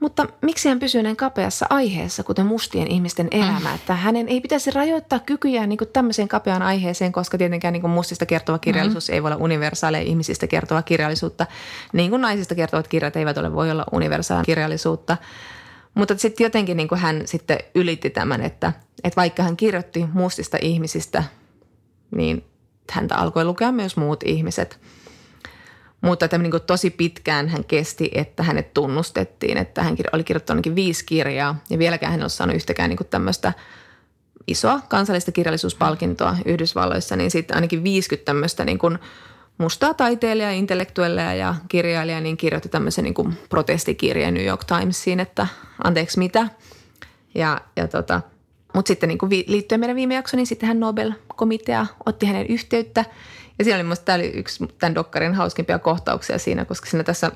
mutta 0.03 0.27
miksi 0.41 0.69
hän 0.69 0.79
pysyy 0.79 1.03
näin 1.03 1.15
kapeassa 1.15 1.65
aiheessa, 1.69 2.23
kuten 2.23 2.45
mustien 2.45 2.87
ihmisten 2.87 3.27
elämä? 3.31 3.69
Mm. 3.69 3.75
Että 3.75 3.95
hänen 3.95 4.27
ei 4.27 4.41
pitäisi 4.41 4.71
rajoittaa 4.71 5.19
kykyjään 5.19 5.69
niin 5.69 5.79
tämmöiseen 5.93 6.27
kapeaan 6.27 6.61
aiheeseen, 6.61 7.11
koska 7.11 7.37
tietenkään 7.37 7.73
niin 7.73 7.89
mustista 7.89 8.25
kertova 8.25 8.59
kirjallisuus 8.59 9.09
mm. 9.09 9.13
ei 9.13 9.23
voi 9.23 9.31
olla 9.31 9.43
universaaleja 9.43 10.03
ihmisistä 10.03 10.47
kertova 10.47 10.81
kirjallisuutta. 10.81 11.47
Niin 11.93 12.09
kuin 12.09 12.21
naisista 12.21 12.55
kertovat 12.55 12.87
kirjat 12.87 13.15
eivät 13.15 13.37
ole 13.37 13.53
voi 13.53 13.71
olla 13.71 13.85
universaalia 13.91 14.43
kirjallisuutta. 14.43 15.17
Mutta 15.93 16.17
sitten 16.17 16.43
jotenkin 16.43 16.77
niin 16.77 16.87
kuin 16.87 17.01
hän 17.01 17.21
sitten 17.25 17.57
ylitti 17.75 18.09
tämän, 18.09 18.41
että, 18.41 18.73
että 19.03 19.15
vaikka 19.15 19.43
hän 19.43 19.57
kirjoitti 19.57 20.05
mustista 20.13 20.57
ihmisistä, 20.61 21.23
niin 22.15 22.45
häntä 22.91 23.15
alkoi 23.15 23.45
lukea 23.45 23.71
myös 23.71 23.97
muut 23.97 24.23
ihmiset– 24.23 24.79
mutta 26.03 26.25
että 26.25 26.37
niin 26.37 26.51
kuin 26.51 26.63
tosi 26.63 26.89
pitkään 26.89 27.49
hän 27.49 27.63
kesti, 27.63 28.11
että 28.13 28.43
hänet 28.43 28.73
tunnustettiin, 28.73 29.57
että 29.57 29.83
hän 29.83 29.95
oli 30.13 30.23
kirjoittanut 30.23 30.57
ainakin 30.57 30.75
viisi 30.75 31.05
kirjaa 31.05 31.55
ja 31.69 31.79
vieläkään 31.79 32.11
hän 32.11 32.19
ei 32.19 32.23
ole 32.23 32.29
saanut 32.29 32.55
yhtäkään 32.55 32.89
niin 32.89 32.99
tämmöistä 33.09 33.53
isoa 34.47 34.79
kansallista 34.89 35.31
kirjallisuuspalkintoa 35.31 36.37
Yhdysvalloissa, 36.45 37.15
niin 37.15 37.31
sitten 37.31 37.57
ainakin 37.57 37.83
50 37.83 38.25
tämmöistä 38.25 38.65
niin 38.65 38.79
kuin 38.79 38.99
mustaa 39.57 39.93
taiteilijaa, 39.93 40.51
intellektuelleja 40.51 41.33
ja 41.33 41.55
kirjailijaa, 41.69 42.21
niin 42.21 42.37
kirjoitti 42.37 42.69
tämmöisen 42.69 43.03
niin 43.03 43.13
kuin 43.13 43.37
protestikirjeen 43.49 44.33
New 44.33 44.45
York 44.45 44.63
Timesiin, 44.63 45.19
että 45.19 45.47
anteeksi 45.83 46.19
mitä. 46.19 46.47
Ja, 47.35 47.61
ja 47.75 47.87
tota, 47.87 48.21
mutta 48.73 48.87
sitten 48.87 49.09
niin 49.09 49.17
kuin 49.17 49.29
liittyen 49.47 49.79
meidän 49.79 49.95
viime 49.95 50.15
jaksoon, 50.15 50.37
niin 50.37 50.47
sitten 50.47 50.67
hän 50.67 50.79
Nobel-komitea 50.79 51.85
otti 52.05 52.25
hänen 52.25 52.47
yhteyttä– 52.47 53.05
ja 53.59 53.63
siinä 53.63 53.77
oli 53.77 53.83
musta, 53.83 54.05
tämä 54.05 54.15
oli 54.15 54.27
yksi 54.27 54.67
tämän 54.79 54.95
dokkarin 54.95 55.33
hauskimpia 55.33 55.79
kohtauksia 55.79 56.39
siinä, 56.39 56.65
koska 56.65 56.89
siinä 56.89 57.03
tässä, 57.03 57.31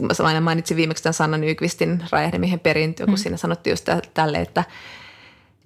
mä 0.00 0.08
aina 0.24 0.40
mainitsin 0.40 0.76
viimeksi 0.76 1.02
tämän 1.02 1.14
Sanna 1.14 1.36
Nykvistin 1.36 2.04
Räjähdemiehen 2.12 2.60
perintö, 2.60 3.04
kun 3.04 3.14
mm. 3.14 3.18
siinä 3.18 3.36
sanottiin 3.36 3.72
just 3.72 3.88
tälle, 4.14 4.38
että 4.38 4.64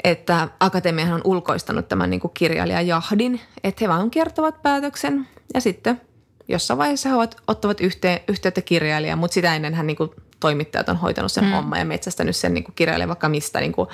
että 0.05 0.48
akatemiahan 0.61 1.14
on 1.14 1.20
ulkoistanut 1.24 1.88
tämän 1.88 2.11
niin 2.11 2.20
kuin 2.20 2.30
kirjailijajahdin, 2.34 3.40
että 3.64 3.84
he 3.84 3.88
vaan 3.88 4.11
kertovat 4.11 4.62
päätöksen 4.62 5.28
ja 5.55 5.61
sitten 5.61 6.01
jossain 6.48 6.78
vaiheessa 6.78 7.09
he 7.09 7.14
ottavat 7.46 7.80
yhteen, 7.80 8.20
yhteyttä 8.28 8.62
kirjailijaan, 8.62 9.18
mutta 9.18 9.34
sitä 9.34 9.57
ennen 9.57 9.74
hän 9.74 9.86
niin 9.86 9.96
kuin 9.96 10.11
toimittajat 10.40 10.88
on 10.88 10.96
hoitanut 10.96 11.32
sen 11.32 11.44
mm. 11.44 11.51
homman 11.51 11.78
ja 11.78 11.84
metsästänyt 11.84 12.36
sen 12.36 12.55
niin 12.55 12.64
kuin 12.64 12.74
kirjailijan 12.74 13.09
vaikka 13.09 13.28
mistä 13.28 13.61
niin 13.61 13.72
kuin 13.72 13.88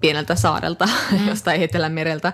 pieneltä 0.00 0.34
saarelta 0.34 0.88
mm. 1.12 1.28
jostain 1.28 1.62
Etelämereltä. 1.62 2.32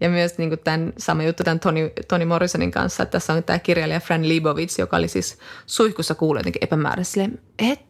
Ja 0.00 0.08
myös 0.08 0.38
niin 0.38 0.50
kuin 0.50 0.58
tämän, 0.58 0.92
sama 0.98 1.22
juttu 1.22 1.44
tämän 1.44 1.60
Toni, 1.60 1.92
Toni 2.08 2.24
Morrisonin 2.24 2.70
kanssa, 2.70 3.02
että 3.02 3.12
tässä 3.12 3.32
on 3.32 3.42
tämä 3.42 3.58
kirjailija 3.58 4.00
Fran 4.00 4.28
Libovitz, 4.28 4.78
joka 4.78 4.96
oli 4.96 5.08
siis 5.08 5.38
suihkussa 5.66 6.14
kuullut 6.14 6.40
jotenkin 6.40 6.64
epämääräisesti 6.64 7.20
et, 7.58 7.89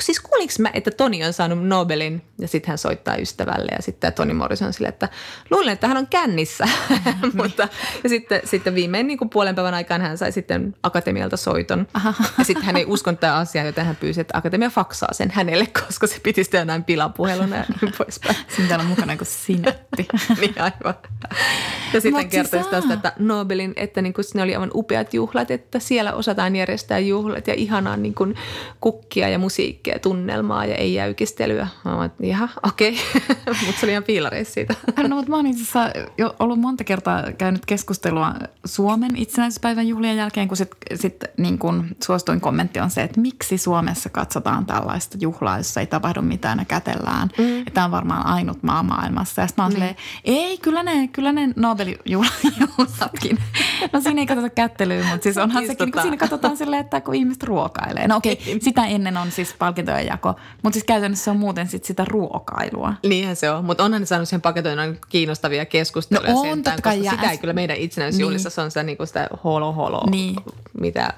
siis 0.00 0.20
kuulinko 0.20 0.54
mä, 0.58 0.70
että 0.74 0.90
Toni 0.90 1.24
on 1.24 1.32
saanut 1.32 1.66
Nobelin 1.66 2.22
ja 2.38 2.48
sitten 2.48 2.68
hän 2.68 2.78
soittaa 2.78 3.16
ystävälle 3.16 3.72
ja 3.76 3.82
sitten 3.82 4.12
Toni 4.12 4.34
Morrison 4.34 4.66
on 4.66 4.72
silleen, 4.72 4.92
että 4.92 5.08
luulen, 5.50 5.72
että 5.72 5.88
hän 5.88 5.96
on 5.96 6.06
kännissä. 6.06 6.68
Mutta, 7.42 7.68
ja 8.02 8.08
sitten, 8.08 8.40
sitten 8.44 8.74
viimein 8.74 9.06
niin 9.06 9.18
kuin 9.18 9.30
puolen 9.30 9.54
päivän 9.54 9.74
aikaan 9.74 10.00
hän 10.00 10.18
sai 10.18 10.32
sitten 10.32 10.74
akatemialta 10.82 11.36
soiton. 11.36 11.86
Aha. 11.94 12.14
Ja 12.38 12.44
sitten 12.44 12.64
hän 12.64 12.76
ei 12.76 12.84
uskonut 12.86 13.20
tämä 13.20 13.36
asia, 13.36 13.64
joten 13.64 13.84
hän 13.84 13.96
pyysi, 13.96 14.20
että 14.20 14.38
akatemia 14.38 14.70
faksaa 14.70 15.12
sen 15.12 15.30
hänelle, 15.30 15.66
koska 15.66 16.06
se 16.06 16.20
piti 16.22 16.44
sitten 16.44 16.66
näin 16.66 16.84
pilapuheluna 16.84 17.56
ja 17.56 17.64
niin 17.80 17.92
poispäin. 17.98 18.36
Siinä 18.56 18.68
täällä 18.68 18.82
on 18.82 18.88
mukana 18.88 19.16
kuin 19.16 19.26
sinetti. 19.26 20.08
niin 20.40 20.54
aivan. 20.56 20.94
Ja 21.92 22.00
sitten 22.00 22.22
Mut 22.22 22.30
kertoi 22.30 22.60
siis 22.60 22.70
tästä, 22.70 22.94
että 22.94 23.12
Nobelin, 23.18 23.72
että 23.76 24.02
niin 24.02 24.12
kuin 24.12 24.24
ne 24.34 24.42
oli 24.42 24.54
aivan 24.54 24.70
upeat 24.74 25.14
juhlat, 25.14 25.50
että 25.50 25.78
siellä 25.78 26.12
osataan 26.12 26.56
järjestää 26.56 26.98
juhlat 26.98 27.46
ja 27.46 27.54
ihanaa 27.54 27.96
niin 27.96 28.14
kuin 28.14 28.34
kukkia 28.80 29.28
ja 29.28 29.38
musiikkia, 29.38 29.81
tunnelmaa 30.02 30.66
ja 30.66 30.74
ei 30.74 30.94
jäykistelyä. 30.94 31.68
Mä 31.84 32.04
että 32.04 32.26
ihan 32.26 32.50
okei, 32.62 32.98
okay. 33.16 33.54
mutta 33.66 33.80
se 33.80 33.86
oli 33.86 33.92
ihan 33.92 34.04
piilareissa 34.04 34.54
siitä. 34.54 34.74
No, 35.08 35.16
mutta 35.16 35.30
mä 35.30 35.36
oon 35.36 35.46
itse 35.46 35.78
jo 36.18 36.36
ollut 36.38 36.60
monta 36.60 36.84
kertaa 36.84 37.22
käynyt 37.38 37.66
keskustelua 37.66 38.34
Suomen 38.64 39.16
itsenäisyyspäivän 39.16 39.88
juhlien 39.88 40.16
jälkeen, 40.16 40.48
kun 40.48 40.56
sitten 40.56 40.98
sit, 40.98 41.24
niin 41.38 41.58
kun 41.58 41.86
suostuin 42.04 42.40
kommentti 42.40 42.80
on 42.80 42.90
se, 42.90 43.02
että 43.02 43.20
miksi 43.20 43.58
Suomessa 43.58 44.08
katsotaan 44.08 44.66
tällaista 44.66 45.18
juhlaa, 45.20 45.58
jossa 45.58 45.80
ei 45.80 45.86
tapahdu 45.86 46.22
mitään 46.22 46.58
ja 46.58 46.64
kätellään. 46.64 47.28
Mm. 47.38 47.64
Tämä 47.74 47.84
on 47.84 47.90
varmaan 47.90 48.26
ainut 48.26 48.62
maa 48.62 48.82
maailmassa. 48.82 49.42
Ja 49.42 49.46
sitten 49.46 49.62
mä 49.62 49.64
oon 49.64 49.72
mm. 49.72 49.74
silleen, 49.74 49.96
ei, 50.24 50.58
kyllä 50.58 50.82
ne, 50.82 51.08
kyllä 51.08 51.32
ne 51.32 51.48
Nobelin 51.56 51.98
juhlatkin. 52.04 53.38
No 53.92 54.00
siinä 54.00 54.20
ei 54.20 54.26
katsota 54.26 54.50
kättelyä, 54.50 55.04
mutta 55.04 55.22
siis 55.22 55.38
onhan 55.38 55.66
sekin, 55.66 55.92
kun 55.92 56.02
siinä 56.02 56.16
katsotaan 56.16 56.56
silleen, 56.56 56.80
että 56.80 57.00
kun 57.00 57.14
ihmiset 57.14 57.42
ruokailee. 57.42 58.08
No 58.08 58.16
okei, 58.16 58.32
okay, 58.32 58.46
niin. 58.46 58.62
sitä 58.62 58.86
ennen 58.86 59.16
on 59.16 59.30
siis 59.30 59.54
palkintojen 59.72 60.06
jako, 60.06 60.34
mutta 60.62 60.74
siis 60.74 60.84
käytännössä 60.84 61.30
on 61.30 61.36
muuten 61.36 61.68
sit 61.68 61.84
sitä 61.84 62.04
ruokailua. 62.08 62.94
Niinhän 63.08 63.36
se 63.36 63.50
on, 63.50 63.64
mutta 63.64 63.84
onhan 63.84 64.02
ne 64.02 64.06
saanut 64.06 64.28
siihen 64.28 64.42
paketoinnin 64.42 64.98
kiinnostavia 65.08 65.66
keskusteluja. 65.66 66.32
No 66.32 66.40
on, 66.40 66.46
sentään, 66.46 66.82
kai. 66.82 66.98
Sitä 67.10 67.30
ei 67.30 67.38
kyllä 67.38 67.52
meidän 67.52 67.76
itsenäisyysjuhlissa, 67.76 68.46
niin. 68.48 68.54
se 68.54 68.60
on 68.60 68.70
sitä, 68.70 68.82
niin 68.82 68.96
kuin 68.96 69.06
sitä 69.06 69.28
holo 69.44 69.72
holo, 69.72 70.10
niin. 70.10 70.36
mitä 70.80 71.14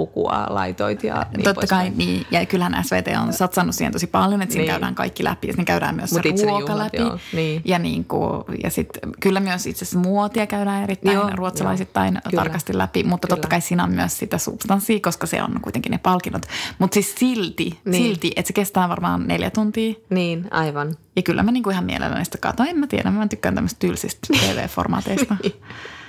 pukua 0.00 0.46
laitoit 0.48 1.04
ja 1.04 1.26
niin 1.36 1.44
Totta 1.44 1.66
kai, 1.66 1.78
päin. 1.78 1.98
niin. 1.98 2.26
Ja 2.30 2.46
kyllähän 2.46 2.84
SVT 2.84 3.06
on 3.22 3.32
satsannut 3.32 3.74
siihen 3.74 3.92
tosi 3.92 4.06
paljon, 4.06 4.42
että 4.42 4.52
siinä 4.52 4.62
niin. 4.62 4.70
käydään 4.70 4.94
kaikki 4.94 5.24
läpi. 5.24 5.46
Ja 5.46 5.52
siinä 5.52 5.64
käydään 5.64 5.96
myös 5.96 6.12
Mut 6.12 6.22
se 6.36 6.46
ruoka 6.46 6.78
läpi. 6.78 6.96
Joo. 6.96 7.18
Niin. 7.32 7.62
Ja, 7.64 7.78
niin 7.78 8.04
kuin, 8.04 8.44
ja 8.64 8.70
sit, 8.70 8.88
kyllä 9.20 9.40
myös 9.40 9.66
itse 9.66 9.84
asiassa 9.84 9.98
muotia 9.98 10.46
käydään 10.46 10.82
erittäin 10.82 11.14
joo, 11.14 11.30
ruotsalaisittain 11.34 12.14
joo. 12.14 12.42
tarkasti 12.42 12.78
läpi. 12.78 13.02
Mutta 13.02 13.28
kyllä. 13.28 13.36
totta 13.36 13.48
kai 13.48 13.60
siinä 13.60 13.84
on 13.84 13.92
myös 13.92 14.18
sitä 14.18 14.38
substanssia, 14.38 15.00
koska 15.02 15.26
se 15.26 15.42
on 15.42 15.60
kuitenkin 15.62 15.90
ne 15.90 15.98
palkinnot. 15.98 16.46
Mutta 16.78 16.94
siis 16.94 17.14
silti, 17.18 17.80
niin. 17.84 18.04
silti, 18.04 18.32
että 18.36 18.46
se 18.46 18.52
kestää 18.52 18.88
varmaan 18.88 19.28
neljä 19.28 19.50
tuntia. 19.50 19.94
Niin, 20.10 20.46
aivan. 20.50 20.94
Ja 21.16 21.22
kyllä 21.22 21.42
mä 21.42 21.52
niinku 21.52 21.70
ihan 21.70 21.84
mielelläni 21.84 22.24
sitä 22.24 22.38
katsoin. 22.38 22.68
En 22.68 22.78
mä 22.78 22.86
tiedä, 22.86 23.10
mä 23.10 23.28
tykkään 23.28 23.54
tämmöistä 23.54 23.78
tylsistä 23.78 24.26
TV-formaateista. 24.40 25.36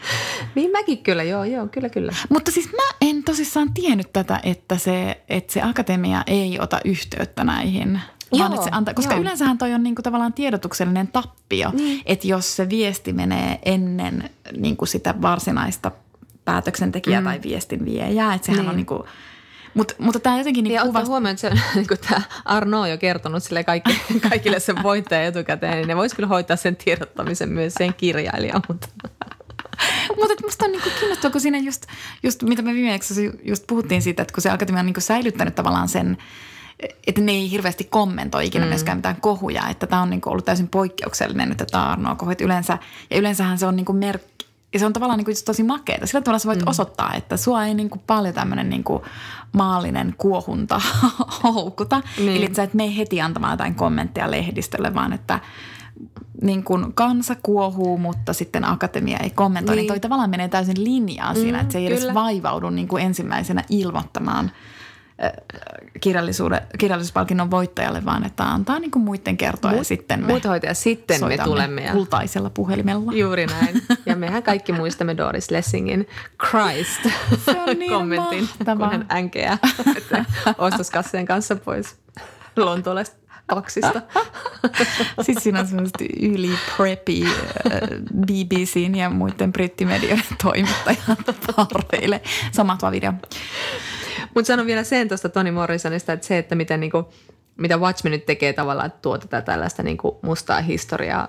niin 0.56 0.72
mäkin 0.72 1.04
kyllä, 1.04 1.24
joo, 1.24 1.44
joo, 1.44 1.68
kyllä, 1.68 1.90
kyllä. 1.90 2.14
Mutta 2.30 2.52
siis 2.52 2.72
mä 2.72 2.84
en 3.02 3.24
tosissaan 3.24 3.74
tiennyt 3.74 4.14
tätä, 4.14 4.40
että 4.44 4.78
se, 4.78 5.24
että 5.30 5.54
se 5.54 5.62
akatemia 5.62 6.24
ei 6.28 6.60
ota 6.60 6.80
yhteyttä 6.86 7.44
näihin 7.44 8.02
Joo, 8.32 8.40
vaan 8.40 8.54
että 8.54 8.64
se 8.64 8.70
antaa, 8.74 8.94
koska 8.94 9.14
joo. 9.14 9.22
yleensähän 9.22 9.58
toi 9.58 9.74
on 9.74 9.84
niinku 9.84 10.02
tavallaan 10.02 10.34
tiedotuksellinen 10.34 11.08
tappio, 11.08 11.72
niin. 11.74 12.02
että 12.06 12.28
jos 12.28 12.56
se 12.56 12.70
viesti 12.70 13.14
menee 13.14 13.60
ennen 13.66 14.30
niinku 14.58 14.86
sitä 14.86 15.16
varsinaista 15.22 15.92
päätöksentekijää 16.46 17.22
mm. 17.22 17.26
tai 17.26 17.40
viestin 17.44 17.86
viejää, 17.86 18.34
että 18.34 18.46
sehän 18.46 18.60
niin. 18.60 18.70
on 18.70 18.76
niinku, 18.76 19.06
Mut, 19.74 19.96
mutta 20.00 20.20
tämä 20.20 20.38
jotenkin 20.38 20.64
niin 20.64 20.74
ja 20.74 20.82
kuvast... 20.82 21.08
huomioon, 21.08 21.32
että 21.32 21.42
se, 21.50 21.62
niin 21.76 21.88
tämä 22.10 22.22
Arno 22.46 22.82
on 22.82 22.90
jo 22.92 22.98
kertonut 22.98 23.44
sille 23.44 23.64
kaikki, 23.64 24.02
kaikille 24.30 24.60
sen 24.60 24.84
voittajan 24.84 25.26
etukäteen, 25.26 25.78
niin 25.78 25.88
ne 25.88 25.96
voisi 25.96 26.16
kyllä 26.16 26.28
hoitaa 26.28 26.56
sen 26.56 26.76
tiedottamisen 26.76 27.50
myös 27.50 27.74
sen 27.74 27.94
kirjailijan, 27.94 28.62
mutta... 28.68 28.88
Mutta 30.20 30.44
musta 30.44 30.66
on 30.66 30.72
niinku 30.72 30.90
kiinnostavaa, 31.00 31.32
kun 31.32 31.42
siinä 31.42 31.58
just, 31.58 31.86
just 32.24 32.44
mitä 32.44 32.62
me 32.62 32.74
viimeksi 32.74 33.32
just 33.44 33.64
puhuttiin 33.68 34.02
siitä, 34.02 34.22
että 34.22 34.34
kun 34.34 34.42
se 34.42 34.50
akatemia 34.50 34.80
on 34.80 34.86
niinku 34.86 35.02
säilyttänyt 35.02 35.56
tavallaan 35.56 35.90
sen, 35.90 36.18
että 37.08 37.22
ne 37.22 37.32
ei 37.32 37.52
hirveästi 37.52 37.84
kommentoi 37.84 38.46
ikinä 38.46 38.66
mm. 38.66 38.70
myöskään 38.70 38.98
mitään 38.98 39.22
kohuja. 39.22 39.68
Että 39.70 39.88
tämä 39.88 40.02
on 40.02 40.10
niinku 40.10 40.30
ollut 40.30 40.46
täysin 40.46 40.68
poikkeuksellinen 40.68 41.52
että 41.52 41.84
Arnoa 41.84 42.16
kohuit 42.16 42.42
yleensä. 42.42 42.78
Ja 43.10 43.18
yleensähän 43.18 43.58
se 43.58 43.66
on 43.66 43.76
niinku 43.76 43.94
merkki, 43.94 44.46
ja 44.74 44.80
se 44.80 44.86
on 44.86 44.94
tavallaan 44.94 45.18
niin 45.18 45.26
kuin 45.26 45.36
tosi 45.46 45.64
makeeta. 45.64 46.08
Sillä 46.08 46.22
tavalla 46.22 46.40
sä 46.40 46.48
voit 46.48 46.60
mm. 46.60 46.68
osoittaa, 46.68 47.14
että 47.14 47.38
sua 47.38 47.66
ei 47.66 47.74
niin 47.74 47.90
kuin 47.90 48.02
paljon 48.08 48.34
tämmöinen 48.34 48.70
niin 48.70 48.84
kuin 48.84 49.04
maallinen 49.52 50.16
kuohunta 50.18 50.82
houkuta. 51.44 52.02
Niin. 52.18 52.30
Eli 52.30 52.46
että 52.46 52.56
sä 52.56 52.64
et 52.64 52.74
mene 52.74 52.98
heti 52.98 53.22
antamaan 53.22 53.54
jotain 53.54 53.76
kommenttia 53.76 54.32
lehdistölle, 54.32 54.94
vaan 54.94 55.14
että 55.14 55.40
niin 56.42 56.64
kuin 56.64 56.94
kansa 56.94 57.36
kuohuu, 57.44 57.98
mutta 57.98 58.34
sitten 58.34 58.66
akatemia 58.66 59.18
ei 59.18 59.30
kommentoi. 59.30 59.76
Niin. 59.76 59.82
niin 59.82 59.88
toi 59.88 60.00
tavallaan 60.00 60.30
menee 60.30 60.48
täysin 60.48 60.84
linjaan 60.84 61.36
siinä, 61.36 61.58
mm, 61.58 61.62
että 61.62 61.72
se 61.72 61.80
ei 61.80 61.88
kyllä. 61.88 62.00
edes 62.00 62.14
vaivaudu 62.14 62.70
niin 62.70 62.88
kuin 62.88 63.04
ensimmäisenä 63.04 63.64
ilmoittamaan– 63.70 64.52
kirjallisuuspalkinnon 66.78 67.52
voittajalle, 67.52 68.06
vaan 68.06 68.26
että 68.26 68.44
antaa 68.44 68.80
niin 68.80 68.92
kuin 68.92 69.04
muiden 69.04 69.38
kertoa 69.38 69.72
Mut, 69.72 69.78
ja 69.78 69.84
sitten 69.84 70.20
me 70.20 70.28
Muut 70.28 70.46
hoitajat, 70.46 70.78
sitten 70.78 71.28
me 71.28 71.38
tulemme. 71.38 71.82
Ja... 71.82 71.92
Kultaisella 71.92 72.50
puhelimella. 72.50 73.12
Juuri 73.14 73.46
näin. 73.46 73.82
Ja 74.06 74.16
mehän 74.16 74.44
kaikki 74.44 74.74
muistamme 74.74 75.18
Doris 75.18 75.52
Lessingin 75.52 76.08
Christ 76.50 77.04
Se 77.46 77.62
on 77.68 77.80
niin 77.80 77.92
kommentin, 77.92 78.42
mahtavaa. 78.42 78.90
kun 78.90 78.98
hän 78.98 79.06
änkeää 79.12 79.58
ostoskassien 80.58 81.26
kanssa 81.26 81.56
pois 81.56 81.96
Lontoolesta 82.56 83.21
kaksista. 83.56 84.02
siis 85.26 85.38
siinä 85.44 85.60
on 85.60 85.68
semmoista 85.68 86.04
yli 86.22 86.50
preppy 86.78 87.24
äh, 87.26 87.82
BBCn 88.16 88.96
ja 88.96 89.10
muiden 89.10 89.52
brittimedioiden 89.52 90.26
toimittajat 90.44 91.20
tarveille. 91.56 92.22
Samat 92.52 92.80
video. 92.92 93.14
Mutta 94.36 94.48
sanon 94.48 94.66
vielä 94.66 94.84
sen 94.84 95.08
tuosta 95.08 95.30
Toni 95.30 95.52
Morrisonista, 95.52 96.14
että 96.14 96.28
se, 96.28 96.38
että 96.38 96.56
miten 96.56 96.80
niinku, 96.80 97.14
mitä 97.58 97.78
Watchmen 97.78 98.12
nyt 98.12 98.26
tekee 98.26 98.54
tavallaan, 98.54 98.88
että 98.88 99.00
tuo 99.02 99.18
tätä 99.18 99.42
tällaista 99.42 99.84
niinku 99.84 100.20
mustaa 100.22 100.62
historiaa 100.62 101.28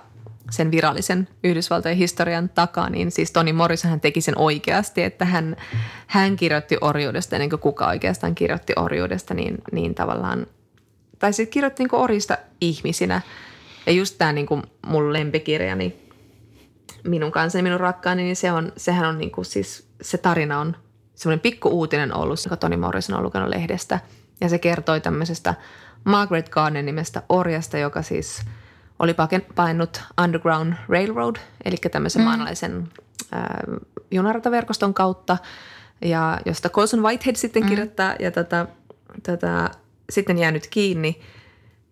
sen 0.49 0.71
virallisen 0.71 1.27
Yhdysvaltojen 1.43 1.97
historian 1.97 2.49
takaa, 2.49 2.89
niin 2.89 3.11
siis 3.11 3.31
Toni 3.31 3.53
Morrison 3.53 3.91
hän 3.91 4.01
teki 4.01 4.21
sen 4.21 4.37
oikeasti, 4.37 5.03
että 5.03 5.25
hän, 5.25 5.55
hän 6.07 6.35
kirjoitti 6.35 6.77
orjuudesta, 6.81 7.35
ennen 7.35 7.49
kuin 7.49 7.59
kuka 7.59 7.87
oikeastaan 7.87 8.35
kirjoitti 8.35 8.73
orjuudesta, 8.75 9.33
niin, 9.33 9.57
niin 9.71 9.95
tavallaan, 9.95 10.47
tai 11.23 11.33
sitten 11.33 11.53
kirjoitti 11.53 11.83
niin 11.83 11.95
orjista 11.95 12.37
ihmisinä. 12.61 13.21
Ja 13.85 13.91
just 13.91 14.15
tämä 14.17 14.31
niin 14.31 14.47
mun 14.85 15.13
lempikirjani, 15.13 16.09
minun 17.03 17.31
kanssa 17.31 17.61
minun 17.61 17.79
rakkaani, 17.79 18.23
niin 18.23 18.35
se 18.35 18.51
on, 18.51 18.71
sehän 18.77 19.09
on 19.09 19.17
niin 19.17 19.31
kuin 19.31 19.45
siis, 19.45 19.87
se 20.01 20.17
tarina 20.17 20.59
on 20.59 20.75
semmoinen 21.15 21.39
pikku 21.39 21.69
uutinen 21.69 22.15
ollut, 22.15 22.45
jonka 22.45 22.57
Toni 22.57 22.77
Morrison 22.77 23.17
on 23.17 23.23
lukenut 23.23 23.49
lehdestä. 23.49 23.99
Ja 24.41 24.49
se 24.49 24.59
kertoi 24.59 25.01
tämmöisestä 25.01 25.53
Margaret 26.03 26.49
Garden 26.49 26.85
nimestä 26.85 27.23
orjasta, 27.29 27.77
joka 27.77 28.01
siis 28.01 28.41
oli 28.99 29.15
painut 29.55 30.01
Underground 30.23 30.73
Railroad, 30.89 31.35
eli 31.65 31.75
tämmöisen 31.91 32.21
mm. 32.21 32.25
maanalaisen 32.25 32.87
äh, 33.33 33.41
junarataverkoston 34.11 34.93
kautta, 34.93 35.37
ja 36.01 36.39
josta 36.45 36.69
Colson 36.69 37.03
Whitehead 37.03 37.35
sitten 37.35 37.63
mm. 37.63 37.69
kirjoittaa, 37.69 38.15
ja 38.19 38.31
tätä, 38.31 38.67
tätä, 39.23 39.69
sitten 40.09 40.37
jäänyt 40.37 40.67
kiinni, 40.67 41.21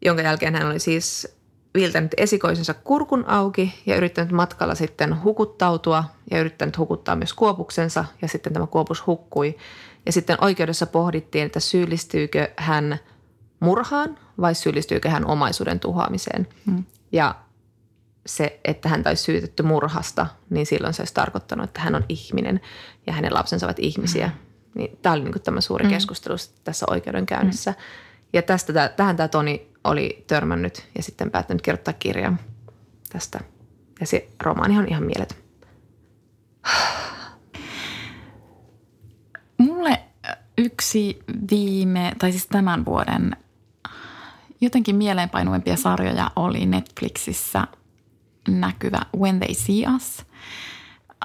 jonka 0.01 0.21
jälkeen 0.21 0.55
hän 0.55 0.67
oli 0.67 0.79
siis 0.79 1.27
viiltänyt 1.73 2.11
esikoisensa 2.17 2.73
kurkun 2.73 3.25
auki 3.27 3.81
ja 3.85 3.95
yrittänyt 3.95 4.31
matkalla 4.31 4.75
sitten 4.75 5.23
hukuttautua 5.23 6.03
ja 6.31 6.39
yrittänyt 6.39 6.77
hukuttaa 6.77 7.15
myös 7.15 7.33
kuopuksensa 7.33 8.05
ja 8.21 8.27
sitten 8.27 8.53
tämä 8.53 8.67
kuopus 8.67 9.07
hukkui. 9.07 9.57
Ja 10.05 10.11
sitten 10.11 10.37
oikeudessa 10.41 10.85
pohdittiin, 10.85 11.45
että 11.45 11.59
syyllistyykö 11.59 12.51
hän 12.57 12.99
murhaan 13.59 14.17
vai 14.41 14.55
syyllistyykö 14.55 15.09
hän 15.09 15.25
omaisuuden 15.25 15.79
tuhoamiseen. 15.79 16.47
Hmm. 16.65 16.83
Ja 17.11 17.35
se, 18.25 18.59
että 18.65 18.89
hän 18.89 19.03
olisi 19.07 19.23
syytetty 19.23 19.63
murhasta, 19.63 20.27
niin 20.49 20.65
silloin 20.65 20.93
se 20.93 21.01
olisi 21.01 21.13
tarkoittanut, 21.13 21.63
että 21.63 21.81
hän 21.81 21.95
on 21.95 22.05
ihminen 22.09 22.61
ja 23.07 23.13
hänen 23.13 23.33
lapsensa 23.33 23.65
ovat 23.65 23.79
ihmisiä. 23.79 24.27
Hmm. 24.27 24.50
Niin 24.75 24.97
tämä 25.01 25.13
oli 25.13 25.23
niin 25.23 25.41
tämä 25.43 25.61
suuri 25.61 25.83
hmm. 25.85 25.93
keskustelu 25.93 26.35
tässä 26.63 26.85
oikeudenkäynnissä. 26.89 27.71
Hmm. 27.71 27.81
Ja 28.33 28.41
tästä, 28.41 28.89
tähän 28.89 29.15
tämä 29.15 29.27
Toni 29.27 29.67
oli 29.83 30.23
törmännyt 30.27 30.87
ja 30.97 31.03
sitten 31.03 31.31
päättänyt 31.31 31.61
kirjoittaa 31.61 31.93
kirjan 31.93 32.39
tästä. 33.09 33.39
Ja 33.99 34.07
se 34.07 34.29
romaani 34.43 34.77
on 34.77 34.87
ihan 34.87 35.03
mieletön. 35.03 35.37
Mulle 39.57 40.01
yksi 40.57 41.19
viime, 41.51 42.11
tai 42.19 42.31
siis 42.31 42.47
tämän 42.47 42.85
vuoden 42.85 43.35
jotenkin 44.61 44.95
mieleenpainuimpia 44.95 45.77
sarjoja 45.77 46.31
oli 46.35 46.65
Netflixissä 46.65 47.67
näkyvä 48.47 49.01
When 49.17 49.39
They 49.39 49.53
See 49.53 49.83
Us. 49.95 50.25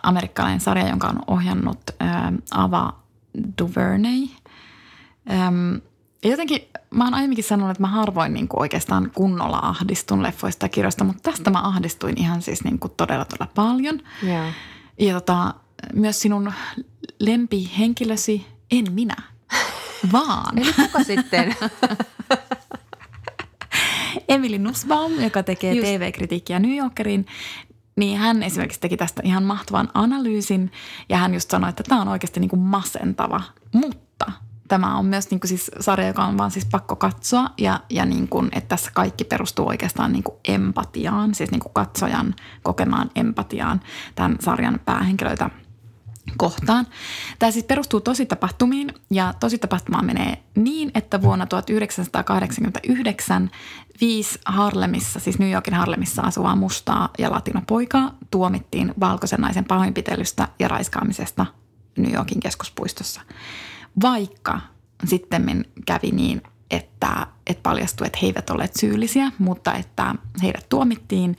Amerikkalainen 0.02 0.60
sarja, 0.60 0.88
jonka 0.88 1.08
on 1.08 1.22
ohjannut 1.26 1.80
ä, 2.02 2.32
Ava 2.50 3.05
DuVernay. 3.58 4.26
Ja 6.24 6.30
jotenkin 6.30 6.62
mä 6.90 7.04
oon 7.04 7.14
aiemminkin 7.14 7.44
sanonut, 7.44 7.70
että 7.70 7.82
mä 7.82 7.88
harvoin 7.88 8.34
niin 8.34 8.48
kuin 8.48 8.60
oikeastaan 8.60 9.10
kunnolla 9.14 9.58
ahdistun 9.58 10.22
leffoista 10.22 10.64
ja 10.64 10.68
kirjoista, 10.68 11.04
mutta 11.04 11.30
tästä 11.30 11.50
mä 11.50 11.62
ahdistuin 11.62 12.20
ihan 12.20 12.42
siis 12.42 12.64
niin 12.64 12.78
kuin 12.78 12.92
todella 12.96 13.24
todella 13.24 13.52
paljon. 13.54 14.00
Joo. 14.22 14.46
Ja 14.98 15.14
tota, 15.14 15.54
myös 15.94 16.20
sinun 16.20 16.52
lempihenkilösi, 17.20 18.46
en 18.70 18.92
minä, 18.92 19.16
vaan 20.12 20.58
Eli 20.58 20.72
kuka 20.72 21.04
sitten? 21.04 21.54
Emily 24.28 24.58
Nussbaum, 24.58 25.20
joka 25.20 25.42
tekee 25.42 25.74
Just. 25.74 25.88
TV-kritiikkiä 25.88 26.58
New 26.58 26.76
Yorkeriin, 26.76 27.26
niin 27.96 28.18
hän 28.18 28.42
esimerkiksi 28.42 28.80
teki 28.80 28.96
tästä 28.96 29.22
ihan 29.24 29.42
mahtavan 29.42 29.88
analyysin 29.94 30.72
ja 31.08 31.16
hän 31.16 31.34
just 31.34 31.50
sanoi, 31.50 31.70
että 31.70 31.82
tämä 31.82 32.00
on 32.00 32.08
oikeasti 32.08 32.40
niin 32.40 32.50
kuin 32.50 32.60
masentava, 32.60 33.42
mutta 33.72 34.32
tämä 34.68 34.96
on 34.98 35.06
myös 35.06 35.30
niin 35.30 35.40
kuin 35.40 35.48
siis 35.48 35.70
sarja, 35.80 36.06
joka 36.06 36.24
on 36.24 36.38
vaan 36.38 36.50
siis 36.50 36.66
pakko 36.66 36.96
katsoa 36.96 37.50
ja, 37.58 37.80
ja 37.90 38.04
niin 38.04 38.28
kuin, 38.28 38.48
että 38.52 38.68
tässä 38.68 38.90
kaikki 38.94 39.24
perustuu 39.24 39.68
oikeastaan 39.68 40.12
niin 40.12 40.22
kuin 40.22 40.36
empatiaan, 40.48 41.34
siis 41.34 41.50
niin 41.50 41.60
kuin 41.60 41.72
katsojan 41.72 42.34
kokemaan 42.62 43.10
empatiaan 43.14 43.80
tämän 44.14 44.36
sarjan 44.40 44.80
päähenkilöitä 44.84 45.50
kohtaan. 46.36 46.86
Tämä 47.38 47.50
siis 47.50 47.64
perustuu 47.64 48.00
tositapahtumiin 48.00 48.94
ja 49.10 49.34
tositapahtuma 49.40 50.02
menee 50.02 50.42
niin, 50.54 50.90
että 50.94 51.22
vuonna 51.22 51.46
1989 51.46 53.50
viisi 54.00 54.38
Harlemissa, 54.46 55.20
siis 55.20 55.38
New 55.38 55.50
Yorkin 55.50 55.74
Harlemissa 55.74 56.22
asuvaa 56.22 56.56
mustaa 56.56 57.08
ja 57.18 57.30
latinopoikaa 57.30 58.16
tuomittiin 58.30 58.94
valkoisen 59.00 59.40
naisen 59.40 59.64
pahoinpitelystä 59.64 60.48
ja 60.58 60.68
raiskaamisesta 60.68 61.46
New 61.96 62.12
Yorkin 62.12 62.40
keskuspuistossa. 62.40 63.20
Vaikka 64.02 64.60
sitten 65.04 65.64
kävi 65.86 66.10
niin, 66.10 66.42
että, 66.70 67.26
että 67.46 67.62
paljastui, 67.62 68.06
että 68.06 68.18
he 68.22 68.26
eivät 68.26 68.50
olleet 68.50 68.76
syyllisiä, 68.76 69.32
mutta 69.38 69.74
että 69.74 70.14
heidät 70.42 70.68
tuomittiin 70.68 71.36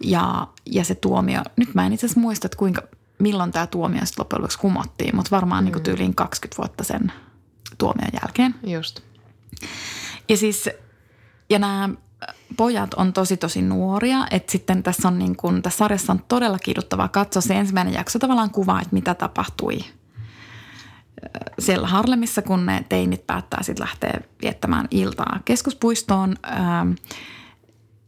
ja, 0.00 0.48
ja 0.66 0.84
se 0.84 0.94
tuomio, 0.94 1.42
nyt 1.56 1.74
mä 1.74 1.86
en 1.86 1.92
itse 1.92 2.06
asiassa 2.06 2.20
muista, 2.20 2.46
että 2.46 2.58
kuinka, 2.58 2.82
milloin 3.18 3.52
tämä 3.52 3.66
tuomio 3.66 4.06
sitten 4.06 4.20
loppujen 4.22 4.42
lopuksi 4.42 4.58
kumottiin, 4.58 5.16
mutta 5.16 5.30
varmaan 5.30 5.64
mm. 5.64 5.70
niin 5.70 5.82
tyyliin 5.82 6.14
20 6.14 6.62
vuotta 6.62 6.84
sen 6.84 7.12
tuomion 7.78 8.10
jälkeen. 8.22 8.54
Just. 8.66 9.00
Ja 10.28 10.36
siis, 10.36 10.68
ja 11.50 11.58
nämä 11.58 11.88
pojat 12.56 12.94
on 12.94 13.12
tosi 13.12 13.36
tosi 13.36 13.62
nuoria, 13.62 14.26
että 14.30 14.52
sitten 14.52 14.82
tässä 14.82 15.08
on 15.08 15.18
niin 15.18 15.36
kuin, 15.36 15.62
tässä 15.62 15.78
sarjassa 15.78 16.12
on 16.12 16.22
todella 16.28 16.58
kiiduttavaa 16.58 17.08
katsoa 17.08 17.42
se 17.42 17.54
ensimmäinen 17.54 17.94
jakso 17.94 18.18
tavallaan 18.18 18.50
kuvaa, 18.50 18.80
että 18.80 18.94
mitä 18.94 19.14
tapahtui 19.14 19.78
siellä 21.58 21.86
Harlemissa, 21.86 22.42
kun 22.42 22.66
ne 22.66 22.84
teinit 22.88 23.26
päättää 23.26 23.62
sitten 23.62 23.84
lähteä 23.84 24.20
viettämään 24.42 24.88
iltaa 24.90 25.40
keskuspuistoon. 25.44 26.36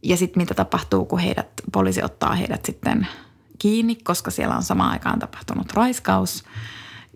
Ja 0.03 0.17
sitten 0.17 0.43
mitä 0.43 0.55
tapahtuu, 0.55 1.05
kun 1.05 1.19
heidät, 1.19 1.49
poliisi 1.73 2.03
ottaa 2.03 2.35
heidät 2.35 2.65
sitten 2.65 3.07
kiinni, 3.61 3.95
koska 3.95 4.31
siellä 4.31 4.57
on 4.57 4.63
samaan 4.63 4.93
aikaan 4.93 5.19
tapahtunut 5.19 5.73
raiskaus. 5.73 6.45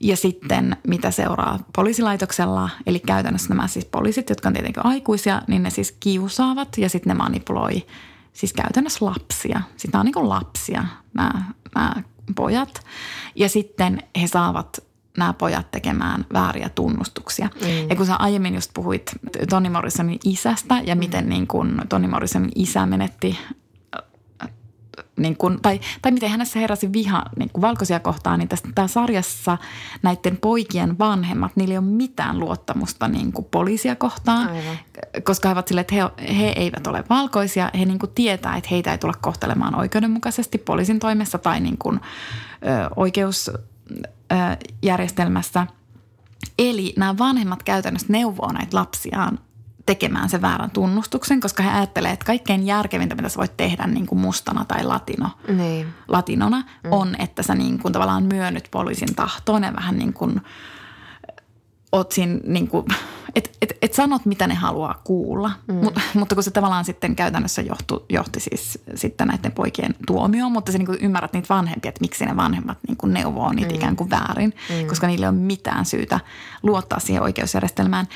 Ja 0.01 0.17
sitten 0.17 0.77
mitä 0.87 1.11
seuraa 1.11 1.59
poliisilaitoksella, 1.77 2.71
eli 2.87 3.01
käytännössä 3.01 3.49
nämä 3.49 3.69
siis 3.69 3.85
poliisit, 3.85 4.29
jotka 4.29 4.49
on 4.49 4.53
tietenkin 4.53 4.87
aikuisia, 4.87 5.43
niin 5.47 5.63
ne 5.63 5.71
siis 5.71 5.97
kiusaavat 6.01 6.79
ja 6.79 6.89
sitten 6.89 7.11
ne 7.11 7.15
manipuloi 7.15 7.87
siis 8.33 8.53
käytännössä 8.53 9.05
lapsia. 9.05 9.61
Sitten 9.77 10.01
on 10.01 10.07
niin 10.07 10.15
kuin 10.15 10.29
lapsia 10.29 10.85
nämä, 11.15 11.45
nämä 11.75 11.95
pojat. 12.37 12.85
Ja 13.35 13.49
sitten 13.49 14.03
he 14.21 14.27
saavat 14.27 14.79
nämä 15.17 15.33
pojat 15.33 15.71
tekemään 15.71 16.27
vääriä 16.33 16.69
tunnustuksia. 16.69 17.49
Mm. 17.61 17.89
Ja 17.91 17.97
kun 17.97 18.07
sä 18.07 18.17
aiemmin 18.17 18.55
just 18.55 18.71
puhuit 18.75 19.11
Toni 19.51 19.71
Morrisonin 19.71 20.19
isästä 20.25 20.83
ja 20.87 20.97
miten 20.97 21.25
mm. 21.25 21.29
niin 21.29 21.47
kun 21.47 21.83
Toni 21.89 22.09
Morrisonin 22.09 22.53
isä 22.55 22.87
menetti 22.87 23.39
niin 25.17 25.37
kun, 25.37 25.59
tai, 25.63 25.81
tai 26.03 26.13
miten 26.13 26.31
hänessä 26.31 26.59
heräsi 26.59 26.93
viha 26.93 27.25
niin 27.39 27.51
kuin 27.53 27.63
valkoisia 27.63 28.01
kohtaan, 28.01 28.39
niin 28.39 28.49
tässä 28.49 28.69
tämä 28.75 28.89
sarjassa 28.89 29.59
näiden 30.03 30.37
poikien 30.37 30.99
vanhemmat, 30.99 31.53
niillä 31.57 31.73
ei 31.73 31.79
ole 31.79 31.87
mitään 31.87 32.41
luottamusta 32.41 33.09
niin 33.09 33.33
kuin 33.33 33.47
poliisia 33.51 33.97
kohtaan, 33.97 34.49
Aivan. 34.49 34.79
koska 35.23 35.49
he 35.49 35.53
ovat 35.53 35.69
sille, 35.69 35.81
että 35.81 35.95
he, 35.95 36.11
he 36.39 36.53
eivät 36.57 36.87
ole 36.87 37.05
valkoisia. 37.11 37.71
He 37.79 37.85
niin 37.85 37.99
kuin 37.99 38.13
tietää, 38.15 38.57
että 38.57 38.71
heitä 38.71 38.93
ei 38.93 38.99
tule 38.99 39.13
kohtelemaan 39.21 39.75
oikeudenmukaisesti 39.75 40.59
poliisin 40.59 40.99
toimessa 40.99 41.39
tai 41.39 41.61
niin 41.61 41.79
kuin, 41.79 42.01
ö, 42.01 42.03
oikeusjärjestelmässä. 42.97 45.67
Eli 46.59 46.95
nämä 46.97 47.19
vanhemmat 47.19 47.63
käytännössä 47.63 48.07
neuvoo 48.11 48.53
näitä 48.53 48.77
lapsiaan 48.77 49.39
tekemään 49.87 50.29
sen 50.29 50.43
väärän 50.43 50.71
tunnustuksen, 50.71 51.41
koska 51.41 51.63
he 51.63 51.71
ajattelee, 51.71 52.13
että 52.13 52.27
kaikkein 52.27 52.67
järkevintä, 52.67 53.15
mitä 53.15 53.29
sä 53.29 53.39
voit 53.39 53.57
tehdä 53.57 53.87
niin 53.87 54.07
kuin 54.07 54.19
mustana 54.19 54.65
tai 54.65 54.85
latino, 54.85 55.31
niin. 55.49 55.87
latinona, 56.09 56.59
mm. 56.59 56.93
on, 56.93 57.17
että 57.19 57.43
sä 57.43 57.55
niin 57.55 57.79
kuin 57.79 57.93
tavallaan 57.93 58.23
myönnyt 58.23 58.69
poliisin 58.71 59.15
tahtoon 59.15 59.63
ja 59.63 59.75
vähän 59.77 59.99
niin 59.99 60.13
kuin 60.13 60.41
oot 61.93 62.13
siinä 62.13 62.41
niin 62.45 62.69
kuin, 62.69 62.87
et, 63.35 63.57
et, 63.63 63.79
et 63.83 63.95
sanot, 63.95 64.27
mitä 64.27 64.47
ne 64.47 64.55
haluaa 64.55 65.01
kuulla. 65.05 65.51
Mm. 65.67 65.75
Mut, 65.75 65.99
mutta 66.15 66.35
kun 66.35 66.45
se 66.45 66.51
tavallaan 66.51 66.85
sitten 66.85 67.17
käytännössä 67.17 67.63
johtu, 67.63 68.07
johti 68.09 68.41
siis 68.41 68.79
sitten 68.95 69.29
näiden 69.29 69.53
poikien 69.53 69.95
tuomioon, 70.07 70.53
mutta 70.53 70.73
sä 70.73 70.79
niin 70.79 70.99
ymmärrät 71.01 71.33
niitä 71.33 71.55
vanhempia, 71.55 71.89
että 71.89 72.01
miksi 72.01 72.25
ne 72.25 72.37
vanhemmat 72.37 72.79
niin 72.89 72.97
kuin 72.97 73.15
neuvoo 73.15 73.53
niitä 73.53 73.71
mm. 73.71 73.77
ikään 73.77 73.97
kuin 73.97 74.11
väärin, 74.11 74.55
mm. 74.71 74.87
koska 74.87 75.07
niille 75.07 75.29
on 75.29 75.35
mitään 75.35 75.87
syytä 75.87 76.21
luottaa 76.63 77.01
siihen 77.01 77.23
oikeusjärjestelmään. 77.23 78.07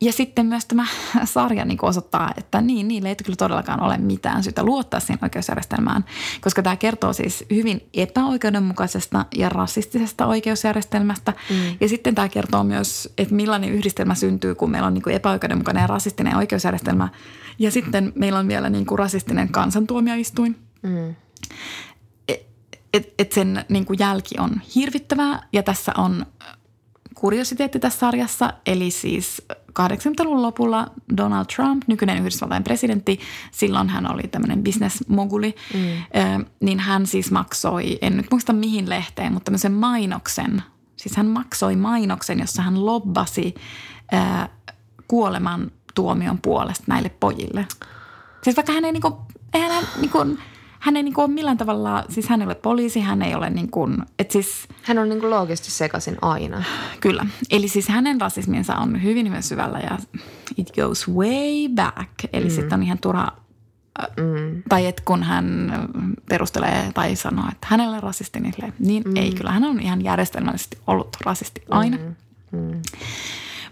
Ja 0.00 0.12
sitten 0.12 0.46
myös 0.46 0.66
tämä 0.66 0.86
sarja 1.24 1.64
niin 1.64 1.78
osoittaa, 1.82 2.32
että 2.36 2.60
niin, 2.60 2.88
niille 2.88 3.08
ei 3.08 3.16
kyllä 3.16 3.36
todellakaan 3.36 3.82
ole 3.82 3.98
mitään 3.98 4.42
syytä 4.42 4.62
luottaa 4.62 5.00
siihen 5.00 5.18
oikeusjärjestelmään, 5.22 6.04
koska 6.40 6.62
tämä 6.62 6.76
kertoo 6.76 7.12
siis 7.12 7.44
hyvin 7.50 7.88
epäoikeudenmukaisesta 7.94 9.26
ja 9.34 9.48
rasistisesta 9.48 10.26
oikeusjärjestelmästä. 10.26 11.32
Mm. 11.50 11.56
Ja 11.80 11.88
sitten 11.88 12.14
tämä 12.14 12.28
kertoo 12.28 12.64
myös, 12.64 13.12
että 13.18 13.34
millainen 13.34 13.70
yhdistelmä 13.70 14.14
syntyy, 14.14 14.54
kun 14.54 14.67
meillä 14.70 14.86
on 14.86 14.94
niin 14.94 15.02
kuin 15.02 15.16
epäoikeudenmukainen 15.16 15.80
ja 15.80 15.86
rasistinen 15.86 16.36
oikeusjärjestelmä 16.36 17.08
ja 17.58 17.70
sitten 17.70 18.12
meillä 18.14 18.38
on 18.38 18.48
vielä 18.48 18.70
niin 18.70 18.86
kuin 18.86 18.98
rasistinen 18.98 19.48
kansantuomioistuin. 19.48 20.56
Mm. 20.82 21.14
Et, 22.94 23.14
et, 23.18 23.32
sen 23.32 23.64
niin 23.68 23.86
kuin 23.86 23.98
jälki 23.98 24.34
on 24.38 24.60
hirvittävää 24.74 25.42
ja 25.52 25.62
tässä 25.62 25.92
on 25.96 26.26
kuriositeetti 27.14 27.78
tässä 27.78 27.98
sarjassa, 27.98 28.52
eli 28.66 28.90
siis 28.90 29.42
80-luvun 29.80 30.42
lopulla 30.42 30.86
Donald 31.16 31.46
Trump, 31.56 31.82
nykyinen 31.86 32.18
Yhdysvaltain 32.18 32.64
presidentti, 32.64 33.20
silloin 33.50 33.88
hän 33.88 34.12
oli 34.12 34.22
tämmöinen 34.22 34.64
business-moguli, 34.64 35.54
mm. 35.74 36.44
niin 36.60 36.80
hän 36.80 37.06
siis 37.06 37.30
maksoi, 37.30 37.98
en 38.02 38.16
nyt 38.16 38.26
muista 38.30 38.52
mihin 38.52 38.88
lehteen, 38.88 39.32
mutta 39.32 39.44
tämmöisen 39.44 39.72
mainoksen, 39.72 40.62
siis 40.96 41.16
hän 41.16 41.26
maksoi 41.26 41.76
mainoksen, 41.76 42.38
jossa 42.38 42.62
hän 42.62 42.86
lobbasi 42.86 43.54
kuoleman 45.08 45.70
tuomion 45.94 46.38
puolesta 46.42 46.84
näille 46.86 47.08
pojille. 47.20 47.66
Siis 48.42 48.56
vaikka 48.56 48.72
hän 48.72 48.84
ei 48.84 48.92
niinku, 48.92 49.18
eihän 49.54 49.70
hän 49.70 49.84
niinku, 50.00 50.18
hän 50.80 50.96
ei 50.96 51.02
niinku 51.02 51.20
ole 51.20 51.28
millään 51.28 51.58
tavalla, 51.58 52.04
siis 52.08 52.28
hän 52.28 52.40
ei 52.40 52.46
ole 52.46 52.54
poliisi, 52.54 53.00
hän 53.00 53.22
ei 53.22 53.34
ole 53.34 53.50
niin 53.50 53.70
kuin, 53.70 53.96
että 54.18 54.32
siis... 54.32 54.68
Hän 54.82 54.98
on 54.98 55.08
niin 55.08 55.20
kuin 55.20 55.30
loogisesti 55.30 55.70
sekaisin 55.70 56.16
aina. 56.22 56.62
Kyllä. 57.00 57.26
Eli 57.50 57.68
siis 57.68 57.88
hänen 57.88 58.20
rasisminsa 58.20 58.74
on 58.74 59.02
hyvin 59.02 59.26
hyvin 59.26 59.42
syvällä 59.42 59.78
ja 59.78 59.98
it 60.56 60.74
goes 60.74 61.08
way 61.08 61.68
back. 61.74 62.10
Eli 62.32 62.44
mm. 62.44 62.50
sitten 62.50 62.74
on 62.74 62.82
ihan 62.82 62.98
turha, 62.98 63.32
mm. 64.16 64.62
tai 64.68 64.86
että 64.86 65.02
kun 65.04 65.22
hän 65.22 65.72
perustelee 66.28 66.90
tai 66.94 67.16
sanoo, 67.16 67.44
että 67.52 67.66
hänellä 67.70 67.96
on 67.96 68.02
rasisti, 68.02 68.40
niin, 68.40 68.54
niin 68.78 69.02
mm. 69.06 69.16
ei. 69.16 69.32
Kyllä 69.32 69.50
hän 69.50 69.64
on 69.64 69.80
ihan 69.80 70.04
järjestelmällisesti 70.04 70.78
ollut 70.86 71.16
rasisti 71.24 71.62
aina. 71.70 71.96
Mm. 71.96 72.14
Mm. 72.58 72.82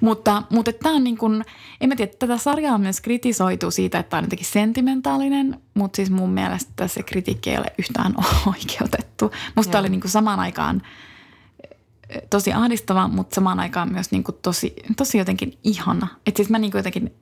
Mutta, 0.01 0.43
mutta 0.51 0.73
tämä 0.73 0.95
on 0.95 1.05
niin 1.05 1.19
kuin, 1.19 1.45
en 1.81 1.89
mä 1.89 1.97
tiedä, 1.97 2.13
tätä 2.19 2.39
sarjaa 2.39 2.75
on 2.75 2.81
myös 2.81 3.01
kritisoitu 3.01 3.71
siitä, 3.71 3.99
että 3.99 4.11
tämä 4.11 4.19
on 4.19 4.25
jotenkin 4.25 4.47
sentimentaalinen, 4.47 5.61
mutta 5.75 5.97
siis 5.97 6.11
mun 6.11 6.31
mielestä 6.31 6.89
se 6.89 7.03
kritiikki 7.03 7.51
ei 7.51 7.59
ole 7.59 7.73
yhtään 7.79 8.15
oikeutettu. 8.47 9.31
Musta 9.55 9.79
oli 9.79 9.89
niin 9.89 10.01
kuin 10.01 10.11
samaan 10.11 10.41
aikaan 10.41 10.83
eh, 12.09 12.23
tosi 12.31 12.53
ahdistava, 12.53 13.09
mutta 13.09 13.35
samaan 13.35 13.61
aikaan 13.61 13.93
myös 13.93 14.11
niin 14.11 14.25
kuin 14.25 14.37
tosi, 14.43 14.75
tosi 14.97 15.19
jotenkin 15.19 15.59
ihana. 15.65 16.09
Että 16.27 16.37
siis 16.37 16.51
mä 16.51 16.59
niin 16.59 16.71
kuin 16.71 16.79
jotenkin 16.79 17.15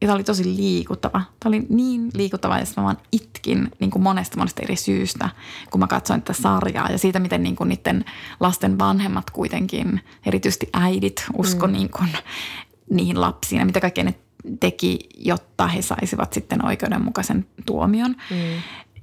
ja 0.00 0.06
tämä 0.06 0.14
oli 0.14 0.24
tosi 0.24 0.56
liikuttava. 0.56 1.22
Tämä 1.40 1.48
oli 1.50 1.66
niin 1.68 2.10
liikuttava, 2.14 2.58
että 2.58 2.80
mä 2.80 2.84
vaan 2.84 2.98
itkin 3.12 3.70
niin 3.80 3.90
kuin 3.90 4.02
monesta 4.02 4.38
monesta 4.38 4.62
eri 4.62 4.76
syystä, 4.76 5.28
kun 5.70 5.80
mä 5.80 5.86
katsoin 5.86 6.22
tätä 6.22 6.42
sarjaa. 6.42 6.90
Ja 6.90 6.98
siitä, 6.98 7.18
miten 7.18 7.42
niin 7.42 7.56
kuin 7.56 7.68
niiden 7.68 8.04
lasten 8.40 8.78
vanhemmat 8.78 9.30
kuitenkin, 9.30 10.00
erityisesti 10.26 10.68
äidit, 10.72 11.26
usko 11.36 11.66
mm. 11.66 11.72
niin 11.72 11.90
kuin 11.90 12.08
niihin 12.90 13.20
lapsiin. 13.20 13.58
Ja 13.58 13.66
mitä 13.66 13.80
kaikkea 13.80 14.04
ne 14.04 14.14
teki, 14.60 14.98
jotta 15.18 15.66
he 15.66 15.82
saisivat 15.82 16.32
sitten 16.32 16.64
oikeudenmukaisen 16.64 17.46
tuomion. 17.66 18.10
Mm. 18.30 18.36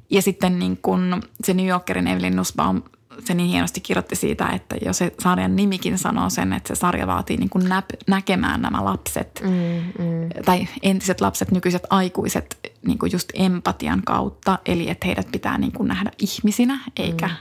Ja 0.09 0.21
sitten 0.21 0.59
niin 0.59 0.77
kuin 0.81 1.21
se 1.43 1.53
New 1.53 1.67
Yorkerin 1.67 2.07
Evelyn 2.07 2.35
Nussbaum 2.35 2.81
se 3.19 3.33
niin 3.33 3.49
hienosti 3.49 3.81
kirjoitti 3.81 4.15
siitä, 4.15 4.47
että 4.47 4.75
jos 4.85 4.97
se 4.97 5.13
sarjan 5.19 5.55
nimikin 5.55 5.97
sanoo 5.97 6.29
sen, 6.29 6.53
että 6.53 6.75
se 6.75 6.79
sarja 6.79 7.07
vaatii 7.07 7.37
niin 7.37 7.49
kuin 7.49 7.69
näp, 7.69 7.85
näkemään 8.07 8.61
nämä 8.61 8.85
lapset 8.85 9.41
mm, 9.43 10.03
mm. 10.05 10.43
tai 10.45 10.67
entiset 10.81 11.21
lapset, 11.21 11.51
nykyiset 11.51 11.83
aikuiset 11.89 12.59
niin 12.85 12.97
kuin 12.97 13.11
just 13.11 13.29
empatian 13.33 14.01
kautta. 14.05 14.59
Eli 14.65 14.89
että 14.89 15.07
heidät 15.07 15.31
pitää 15.31 15.57
niin 15.57 15.71
kuin 15.71 15.87
nähdä 15.87 16.11
ihmisinä 16.19 16.79
eikä, 16.97 17.27
mm. 17.27 17.33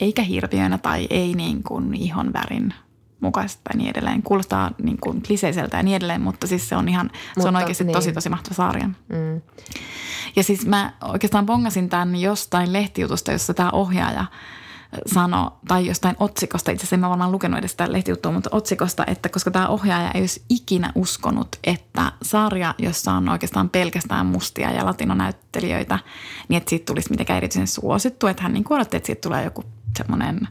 eikä 0.00 0.22
hirviöinä 0.22 0.78
tai 0.78 1.06
ei 1.10 1.34
niin 1.34 1.62
kuin 1.62 1.94
ihon 1.94 2.32
värin 2.32 2.74
mukaista 3.20 3.60
ja 3.72 3.78
niin 3.78 3.90
edelleen. 3.90 4.22
Kuulostaa 4.22 4.70
niin 4.82 4.98
kuin 5.00 5.22
kliseiseltä 5.22 5.76
ja 5.76 5.82
niin 5.82 5.96
edelleen, 5.96 6.20
mutta 6.20 6.46
siis 6.46 6.68
se 6.68 6.76
on 6.76 6.88
ihan, 6.88 7.06
mutta, 7.06 7.42
se 7.42 7.48
on 7.48 7.56
oikeasti 7.56 7.84
niin. 7.84 7.94
tosi 7.94 8.12
tosi 8.12 8.28
mahtava 8.28 8.54
sarja. 8.54 8.86
Mm. 8.86 9.40
Ja 10.36 10.42
siis 10.42 10.66
mä 10.66 10.92
oikeastaan 11.04 11.46
bongasin 11.46 11.88
tämän 11.88 12.16
jostain 12.16 12.72
lehtijutusta, 12.72 13.32
jossa 13.32 13.54
tämä 13.54 13.70
ohjaaja– 13.70 14.24
sano, 15.06 15.58
tai 15.68 15.86
jostain 15.86 16.16
otsikosta, 16.20 16.70
itse 16.70 16.82
asiassa 16.82 16.96
en 16.96 17.00
mä 17.00 17.08
varmaan 17.10 17.32
lukenut 17.32 17.58
edes 17.58 17.70
sitä 17.70 17.92
lehtijuttua, 17.92 18.32
mutta 18.32 18.50
otsikosta, 18.52 19.04
että 19.06 19.28
koska 19.28 19.50
tämä 19.50 19.68
ohjaaja 19.68 20.10
ei 20.10 20.20
olisi 20.20 20.42
ikinä 20.48 20.92
uskonut, 20.94 21.48
että 21.64 22.12
sarja, 22.22 22.74
jossa 22.78 23.12
on 23.12 23.28
oikeastaan 23.28 23.70
pelkästään 23.70 24.26
mustia 24.26 24.70
ja 24.70 24.84
latinonäyttelijöitä, 24.84 25.98
niin 26.48 26.56
että 26.56 26.70
siitä 26.70 26.86
tulisi 26.86 27.10
mitenkään 27.10 27.36
erityisen 27.36 27.68
suosittu, 27.68 28.26
että 28.26 28.42
hän 28.42 28.52
niin 28.52 28.64
kuin 28.64 28.76
odotti, 28.76 28.96
että 28.96 29.06
siitä 29.06 29.20
tulee 29.20 29.44
joku 29.44 29.64
semmoinen 29.96 30.48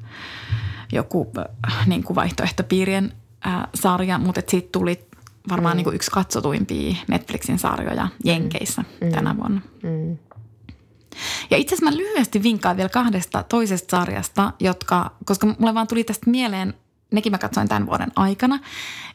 joku 0.92 1.32
äh, 1.38 1.88
niin 1.88 2.04
kuin 2.04 2.16
vaihtoehtopiirien 2.16 3.14
äh, 3.48 3.68
sarja, 3.76 4.18
mutta 4.18 4.40
että 4.40 4.52
siitä 4.52 4.70
tuli 4.72 5.10
varmaan 5.50 5.76
mm. 5.76 5.78
niin 5.78 5.84
kuin 5.84 5.96
yksi 5.96 6.12
katsotuimpia 6.12 6.96
Netflixin 7.08 7.60
sarjoja 7.60 8.08
Jenkeissä 8.24 8.84
mm. 9.02 9.12
tänä 9.12 9.38
vuonna. 9.38 9.62
Mm. 9.84 10.18
Ja 11.50 11.58
itse 11.58 11.76
asiassa 11.76 11.92
mä 11.92 11.98
lyhyesti 11.98 12.44
vinkkaan 12.44 12.78
vielä 12.78 12.90
kahdesta 12.90 13.44
toisesta 13.44 13.98
sarjasta, 13.98 14.54
jotka, 14.60 15.12
koska 15.26 15.48
mulle 15.60 15.74
vaan 15.74 15.88
tuli 15.88 16.04
tästä 16.04 16.30
mieleen, 16.30 16.74
nekin 17.12 17.32
mä 17.32 17.38
katsoin 17.38 17.68
tämän 17.68 17.86
vuoden 17.86 18.12
aikana. 18.16 18.60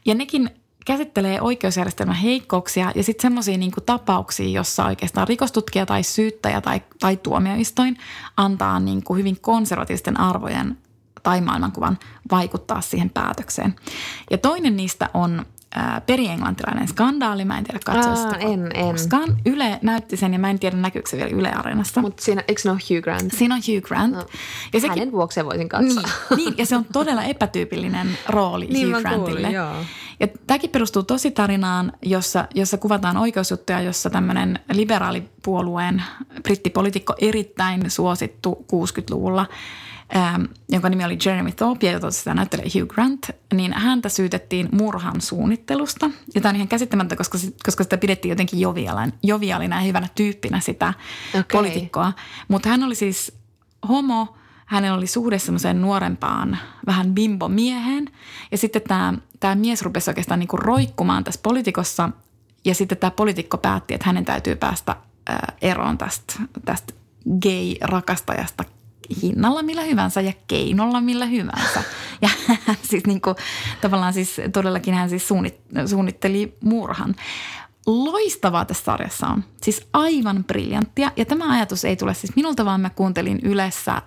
Ja 0.05 0.15
nekin 0.15 0.51
käsittelee 0.87 1.41
oikeusjärjestelmän 1.41 2.17
heikkouksia 2.17 2.93
ja 2.95 3.03
sitten 3.03 3.23
semmoisia 3.23 3.59
niinku 3.59 3.81
tapauksia, 3.81 4.49
jossa 4.49 4.85
oikeastaan 4.85 5.29
rikostutkija 5.29 5.87
tai 5.87 6.03
syyttäjä 6.03 6.61
tai, 6.61 6.81
tai 7.01 7.17
tuomioistuin 7.17 7.99
antaa 8.37 8.81
niinku 8.81 9.15
hyvin 9.15 9.41
konservatiivisten 9.41 10.21
arvojen 10.21 10.79
tai 11.23 11.41
maailmankuvan 11.41 11.99
vaikuttaa 12.31 12.81
siihen 12.81 13.11
päätökseen. 13.11 13.75
Ja 14.31 14.39
toinen 14.39 14.77
niistä 14.77 15.11
on 15.15 15.47
perienglantilainen 16.07 16.89
skandaali. 16.89 17.45
Mä 17.45 17.59
en 17.59 17.65
tiedä 17.65 17.81
katsoista 17.85 18.37
en, 18.37 18.71
en. 18.75 18.85
koskaan. 18.85 19.37
Yle 19.47 19.79
näytti 19.83 20.17
sen 20.17 20.33
ja 20.33 20.39
mä 20.39 20.51
en 20.51 20.59
tiedä 20.59 20.77
näkyykö 20.77 21.11
se 21.11 21.17
vielä 21.17 21.31
Yle 21.31 21.53
Areenassa. 21.53 22.01
Mutta 22.01 22.23
siinä, 22.23 22.45
eikö 22.49 22.63
se 22.63 22.71
ole 22.71 22.79
Hugh 22.91 23.03
Grant? 23.03 23.33
Siinä 23.33 23.55
on 23.55 23.61
Hugh 23.69 23.83
Grant. 23.83 24.15
No. 24.15 24.27
Ja 24.73 24.81
sekin, 24.81 24.99
Hänen 24.99 25.13
vuoksi 25.13 25.45
voisin 25.45 25.69
katsoa. 25.69 26.03
Niin, 26.03 26.37
niin, 26.37 26.55
ja 26.59 26.67
se 26.67 26.77
on 26.77 26.87
todella 26.93 27.23
epätyypillinen 27.23 28.19
rooli 28.29 28.67
niin 28.71 28.89
Hugh 28.89 29.01
Grantille. 29.01 29.41
Kuulin, 29.41 29.55
joo. 29.55 29.75
Ja 30.21 30.29
tämäkin 30.47 30.71
perustuu 30.71 31.03
tosi 31.03 31.31
tarinaan, 31.31 31.93
jossa, 32.03 32.49
jossa 32.55 32.79
kuvataan 32.79 33.17
oikeusjuttuja, 33.17 33.81
jossa 33.81 34.11
tämmöinen 34.11 34.59
liberaalipuolueen 34.73 36.03
brittipolitiikko 36.43 37.15
erittäin 37.21 37.91
suosittu 37.91 38.67
60-luvulla– 38.73 39.47
ähm, 40.17 40.45
jonka 40.69 40.89
nimi 40.89 41.05
oli 41.05 41.19
Jeremy 41.25 41.53
Thorpe, 41.53 41.91
jota 41.91 42.11
sitä 42.11 42.35
näyttelee 42.35 42.67
Hugh 42.75 42.95
Grant, 42.95 43.31
niin 43.55 43.73
häntä 43.73 44.09
syytettiin 44.09 44.69
murhan 44.73 45.21
suunnittelusta. 45.21 46.11
Ja 46.35 46.41
tämä 46.41 46.51
on 46.51 46.57
ihan 46.57 46.69
käsittämättä, 46.69 47.17
koska, 47.17 47.39
koska 47.65 47.85
sitä 47.85 47.99
pidettiin 47.99 48.31
jotenkin 48.31 48.61
jovialina 49.23 49.77
ja 49.77 49.87
hyvänä 49.87 50.09
tyyppinä 50.15 50.61
sitä 50.61 50.95
okay. 51.31 51.45
poliitikkoa. 51.53 52.13
Mutta 52.49 52.69
hän 52.69 52.83
oli 52.83 52.95
siis 52.95 53.33
homo, 53.89 54.37
hänellä 54.67 54.99
oli 54.99 55.07
suhde 55.07 55.39
semmoiseen 55.39 55.83
nuorempaan 55.83 56.59
vähän 56.87 57.15
bimbo-mieheen. 57.15 58.11
Ja 58.51 58.59
sitten 58.59 58.83
tämä, 58.83 59.15
tämä 59.41 59.55
mies 59.55 59.83
rupesi 59.83 60.11
oikeastaan 60.11 60.41
niinku 60.41 60.57
roikkumaan 60.57 61.25
tässä 61.25 61.41
politikossa. 61.43 62.11
Ja 62.65 62.75
sitten 62.75 62.99
tämä 62.99 63.11
poliitikko 63.11 63.59
päätti, 63.59 63.95
että 63.95 64.07
hänen 64.07 64.25
täytyy 64.25 64.57
päästä 64.57 64.97
eroon 65.63 65.99
tästä, 65.99 66.35
tästä 66.65 66.95
gay-rakastajasta 67.43 68.65
hinnalla 69.23 69.63
millä 69.63 69.83
hyvänsä 69.83 70.21
ja 70.21 70.33
keinolla 70.47 71.01
millä 71.01 71.27
hyvänsä. 71.27 71.83
Ja 72.23 72.29
siis 72.83 73.07
niin 73.07 73.21
kuin, 73.21 73.37
tavallaan 73.81 74.13
siis 74.13 74.41
todellakin 74.53 74.95
hän 74.95 75.11
siis 75.11 75.29
suunnitteli 75.87 76.57
murhan. 76.61 77.15
Loistavaa 77.87 78.65
tässä 78.65 78.85
sarjassa 78.85 79.27
on. 79.27 79.45
Siis 79.63 79.87
aivan 79.93 80.45
briljanttia. 80.45 81.13
Ja 81.17 81.25
tämä 81.25 81.53
ajatus 81.53 81.85
ei 81.85 81.97
tule 81.97 82.15
siis 82.15 82.37
minulta, 82.37 82.65
vaan 82.65 82.81
mä 82.81 82.91
kuuntelin 82.91 83.39
Ylessä 83.43 83.93
äh, 83.93 84.03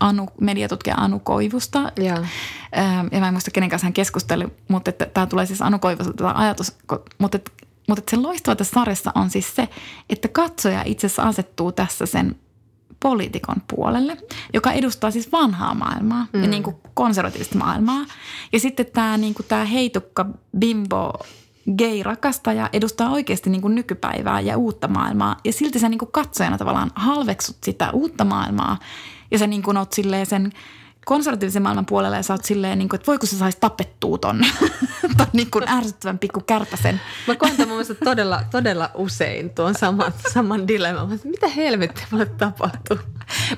Anu, 0.00 0.28
mediatutkija 0.40 0.96
Anu 0.96 1.18
Koivusta. 1.18 1.92
Ja. 1.96 2.14
Äh, 2.78 3.04
ja 3.12 3.20
mä 3.20 3.28
en 3.28 3.34
muista 3.34 3.50
kenen 3.50 3.70
kanssa 3.70 3.86
hän 3.86 3.92
keskusteli, 3.92 4.46
mutta 4.68 4.92
tämä 4.92 5.26
tulee 5.26 5.46
siis 5.46 5.62
Anu 5.62 5.78
Koivusta 5.78 6.12
tämä 6.12 6.32
ajatus. 6.36 6.76
Mutta, 7.18 7.38
mutta 7.88 8.02
se 8.10 8.16
loistava 8.16 8.56
tässä 8.56 8.74
sarjassa 8.74 9.12
on 9.14 9.30
siis 9.30 9.56
se, 9.56 9.68
että 10.10 10.28
katsoja 10.28 10.82
itse 10.84 11.06
asiassa 11.06 11.22
asettuu 11.22 11.72
tässä 11.72 12.06
sen 12.06 12.36
poliitikon 13.00 13.56
puolelle, 13.74 14.16
joka 14.54 14.72
edustaa 14.72 15.10
siis 15.10 15.32
vanhaa 15.32 15.74
maailmaa 15.74 16.26
mm. 16.32 16.42
ja 16.42 16.48
niin 16.48 16.62
kuin 16.62 16.76
konservatiivista 16.94 17.58
maailmaa. 17.58 18.04
Ja 18.52 18.60
sitten 18.60 18.86
tämä, 18.86 19.16
niin 19.16 19.34
kuin 19.34 19.46
tämä 19.46 19.64
heitukka 19.64 20.26
bimbo 20.58 21.12
gay-rakastaja 21.78 22.68
edustaa 22.72 23.10
oikeasti 23.10 23.50
niin 23.50 23.62
kuin 23.62 23.74
nykypäivää 23.74 24.40
ja 24.40 24.56
uutta 24.56 24.88
maailmaa. 24.88 25.36
Ja 25.44 25.52
silti 25.52 25.78
sä 25.78 25.88
niin 25.88 25.98
kuin 25.98 26.12
katsojana 26.12 26.58
tavallaan 26.58 26.90
halveksut 26.94 27.56
sitä 27.64 27.90
uutta 27.90 28.24
maailmaa 28.24 28.78
ja 29.30 29.38
sä 29.38 29.46
niin 29.46 29.62
kuin 29.62 29.76
oot 29.76 29.92
sen– 30.24 30.52
konservatiivisen 31.04 31.62
maailman 31.62 31.86
puolella 31.86 32.16
ja 32.16 32.22
sä 32.22 32.34
oot 32.34 32.44
silleen, 32.44 32.78
niin 32.78 32.88
kuin, 32.88 32.98
että 32.98 33.06
voiko 33.06 33.26
se 33.26 33.36
saisi 33.36 33.58
tapettua 33.60 34.18
ton, 34.18 34.40
ton 35.16 35.26
niin 35.32 35.50
kuin 35.50 35.68
ärsyttävän 35.68 36.18
pikku 36.18 36.40
kärpäsen. 36.40 37.00
Mä 37.26 37.36
koen 37.36 37.56
tämän 37.56 37.76
mun 37.76 37.96
todella, 38.04 38.44
todella 38.50 38.90
usein 38.94 39.50
tuon 39.50 39.74
saman, 39.74 40.12
saman 40.32 40.68
dilemman. 40.68 41.20
Mitä 41.24 41.48
helvettiä 41.48 42.06
mulle 42.10 42.26
tapahtuu? 42.26 42.98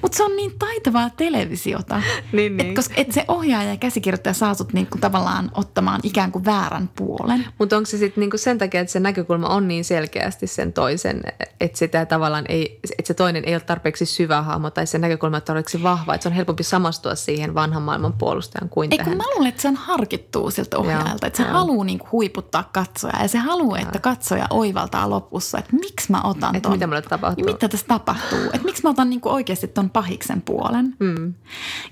Mutta 0.03 0.17
se 0.17 0.25
on 0.25 0.37
niin 0.37 0.59
taitavaa 0.59 1.11
televisiota, 1.11 2.03
niin, 2.33 2.57
niin. 2.57 2.69
Et, 2.69 2.77
koska 2.77 2.95
et 2.97 3.13
se 3.13 3.25
ohjaaja 3.29 3.71
ja 3.71 3.77
käsikirjoittaja 3.77 4.35
saa 4.35 4.55
sut 4.55 4.73
niinku 4.73 4.99
tavallaan 4.99 5.51
ottamaan 5.55 6.01
ikään 6.03 6.33
kuin 6.33 6.45
väärän 6.45 6.91
puolen. 6.97 7.47
Mutta 7.59 7.77
onko 7.77 7.87
se 7.87 7.99
sitten 7.99 8.21
niinku 8.21 8.39
sen 8.39 8.59
takia, 8.59 8.81
että 8.81 8.93
se 8.93 9.01
näkökulma 9.01 9.49
on 9.49 9.69
niin 9.69 9.85
selkeästi 9.85 10.47
sen 10.47 10.73
toisen, 10.73 11.21
että 11.61 11.79
sitä 11.79 12.07
tavallaan 12.07 12.45
ei, 12.49 12.81
että 12.99 13.07
se 13.07 13.15
toinen 13.15 13.45
ei 13.45 13.55
ole 13.55 13.61
tarpeeksi 13.61 14.07
syvä 14.07 14.43
hahmo 14.43 14.71
tai 14.71 14.87
se 14.87 14.99
näkökulma 14.99 15.37
on 15.37 15.43
tarpeeksi 15.43 15.83
vahva, 15.83 16.15
että 16.15 16.23
se 16.23 16.29
on 16.29 16.35
helpompi 16.35 16.63
samastua 16.63 17.15
siihen 17.15 17.55
vanhan 17.55 17.83
maailman 17.83 18.13
puolustajan 18.13 18.69
kuin 18.69 18.93
ei, 18.93 18.99
tähän. 18.99 19.11
Kun 19.11 19.19
mä 19.19 19.35
luulen, 19.35 19.49
että 19.49 19.63
se 19.63 19.69
on 19.69 19.77
harkittuu 19.77 20.51
siltä 20.51 20.79
ohjaajalta, 20.79 21.27
että 21.27 21.37
se 21.37 21.49
haluaa 21.49 21.85
niinku 21.85 22.09
huiputtaa 22.13 22.71
katsoja 22.73 23.23
ja 23.23 23.29
se 23.29 23.39
haluaa, 23.39 23.79
että 23.79 23.99
katsoja 23.99 24.47
oivaltaa 24.51 25.11
lopussa, 25.11 25.59
että 25.59 25.77
miksi 25.77 26.11
mä 26.11 26.21
otan 26.23 26.57
Että 26.57 26.69
mitä 26.69 26.87
mulle 26.87 27.03
tapahtuu. 27.03 27.45
Mitä 27.45 27.69
tässä 27.69 27.87
tapahtuu, 27.87 28.39
että 28.39 28.65
miksi 28.65 28.83
mä 28.83 28.91
otan 28.91 29.11
niinku 29.11 29.29
oikeasti 29.29 29.62
ton 29.69 29.91
pahiksen 29.91 30.43
puolen. 30.43 30.97
Mm. 31.01 31.35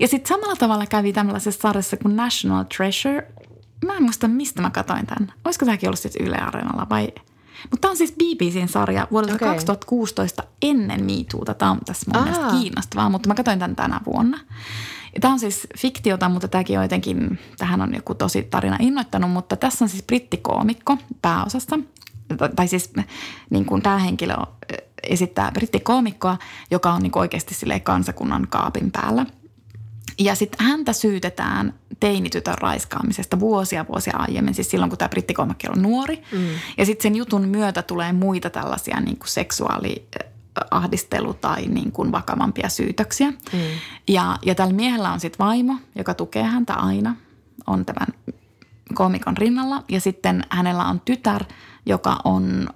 Ja 0.01 0.09
sitten 0.09 0.29
samalla 0.29 0.57
tavalla 0.57 0.87
kävi 0.87 1.13
tämmöisessä 1.13 1.61
sarjassa 1.61 1.97
kuin 1.97 2.17
National 2.17 2.65
Treasure. 2.77 3.27
Mä 3.87 3.97
en 3.97 4.03
muista, 4.03 4.29
mistä 4.29 4.63
mä 4.63 4.71
katsoin 4.71 5.07
tämän. 5.07 5.33
Olisiko 5.45 5.67
tämäkin 5.67 5.89
ollut 5.89 5.99
sitten 5.99 6.27
Yle 6.27 6.37
Areenalla 6.37 6.87
vai... 6.91 7.09
Mutta 7.71 7.81
tämä 7.81 7.91
on 7.91 7.97
siis 7.97 8.13
BBCn 8.13 8.69
sarja 8.69 9.09
vuodelta 9.11 9.35
okay. 9.35 9.49
2016 9.49 10.43
ennen 10.63 11.05
MeToota. 11.05 11.55
Tämä 11.55 11.71
on 11.71 11.79
tässä 11.87 12.11
mun 12.11 12.17
Aa. 12.17 12.25
mielestä 12.25 12.61
kiinnostavaa, 12.61 13.11
mutta 13.11 13.29
mä 13.29 13.35
katsoin 13.35 13.59
tämän 13.59 13.77
tänä 13.77 14.01
vuonna. 14.07 14.39
Ja 15.15 15.21
tämä 15.21 15.33
on 15.33 15.41
siis 15.41 15.67
fiktiota, 15.79 16.29
mutta 16.29 16.49
tämäkin 16.49 16.79
on 16.79 16.85
jotenkin, 16.85 17.39
tähän 17.59 17.81
on 17.81 17.95
joku 17.95 18.15
tosi 18.15 18.43
tarina 18.43 18.77
innoittanut, 18.81 19.31
mutta 19.31 19.57
tässä 19.57 19.85
on 19.85 19.89
siis 19.89 20.03
brittikoomikko 20.03 20.97
pääosassa. 21.23 21.79
Tai 22.57 22.69
siis 22.69 22.93
niin 23.51 23.65
kuin 23.65 23.83
tämä 23.83 23.99
henkilö 23.99 24.35
esittää 25.03 25.53
brittikoomikkoa, 25.53 26.39
joka 26.71 26.93
on 26.93 27.03
niin 27.03 27.19
oikeasti 27.19 27.55
sille 27.55 27.81
kansakunnan 27.81 28.47
kaapin 28.49 28.91
päällä. 28.91 29.27
Ja 30.19 30.35
sitten 30.35 30.67
häntä 30.67 30.93
syytetään 30.93 31.75
teinitytön 32.01 32.59
raiskaamisesta 32.59 33.41
vuosia 33.41 33.87
vuosia 33.89 34.17
aiemmin, 34.17 34.55
siis 34.55 34.71
silloin 34.71 34.91
kun 34.91 34.99
tämä 34.99 35.09
brittikoomikko 35.09 35.67
on 35.77 35.83
nuori. 35.83 36.23
Mm. 36.33 36.47
Ja 36.79 36.87
sitten 36.87 37.03
sen 37.03 37.17
jutun 37.17 37.49
myötä 37.49 37.83
tulee 37.83 38.13
muita 38.13 38.51
tällaisia 38.51 39.01
niin 39.01 39.17
kuin 39.17 39.29
seksuaali 39.29 40.09
ahdistelu 40.71 41.35
tai 41.35 41.67
niin 41.67 41.93
kuin 41.93 42.13
vakavampia 42.13 42.69
syytöksiä. 42.69 43.31
Mm. 43.31 43.59
Ja, 44.09 44.39
ja 44.43 44.55
tällä 44.55 44.73
miehellä 44.73 45.13
on 45.13 45.21
sitten 45.21 45.47
vaimo, 45.47 45.77
joka 45.97 46.15
tukee 46.15 46.43
häntä 46.43 46.75
aina, 46.75 47.17
on 47.67 47.85
tämän 47.85 48.07
koomikon 48.95 49.37
rinnalla. 49.37 49.85
Ja 49.89 50.01
sitten 50.01 50.45
hänellä 50.51 50.85
on 50.85 51.01
tytär, 51.01 51.45
joka 51.87 52.17
on 52.25 52.69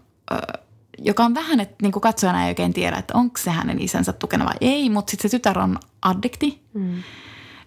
joka 0.98 1.24
on 1.24 1.34
vähän, 1.34 1.60
että 1.60 1.76
niin 1.82 1.92
katsojana 1.92 2.42
ei 2.42 2.48
oikein 2.48 2.72
tiedä, 2.72 2.96
että 2.96 3.18
onko 3.18 3.38
se 3.38 3.50
hänen 3.50 3.80
isänsä 3.80 4.12
tukena 4.12 4.44
vai 4.44 4.54
ei, 4.60 4.90
mutta 4.90 5.10
sitten 5.10 5.30
se 5.30 5.38
tytär 5.38 5.58
on 5.58 5.78
addikti. 6.02 6.62
Mm. 6.74 7.02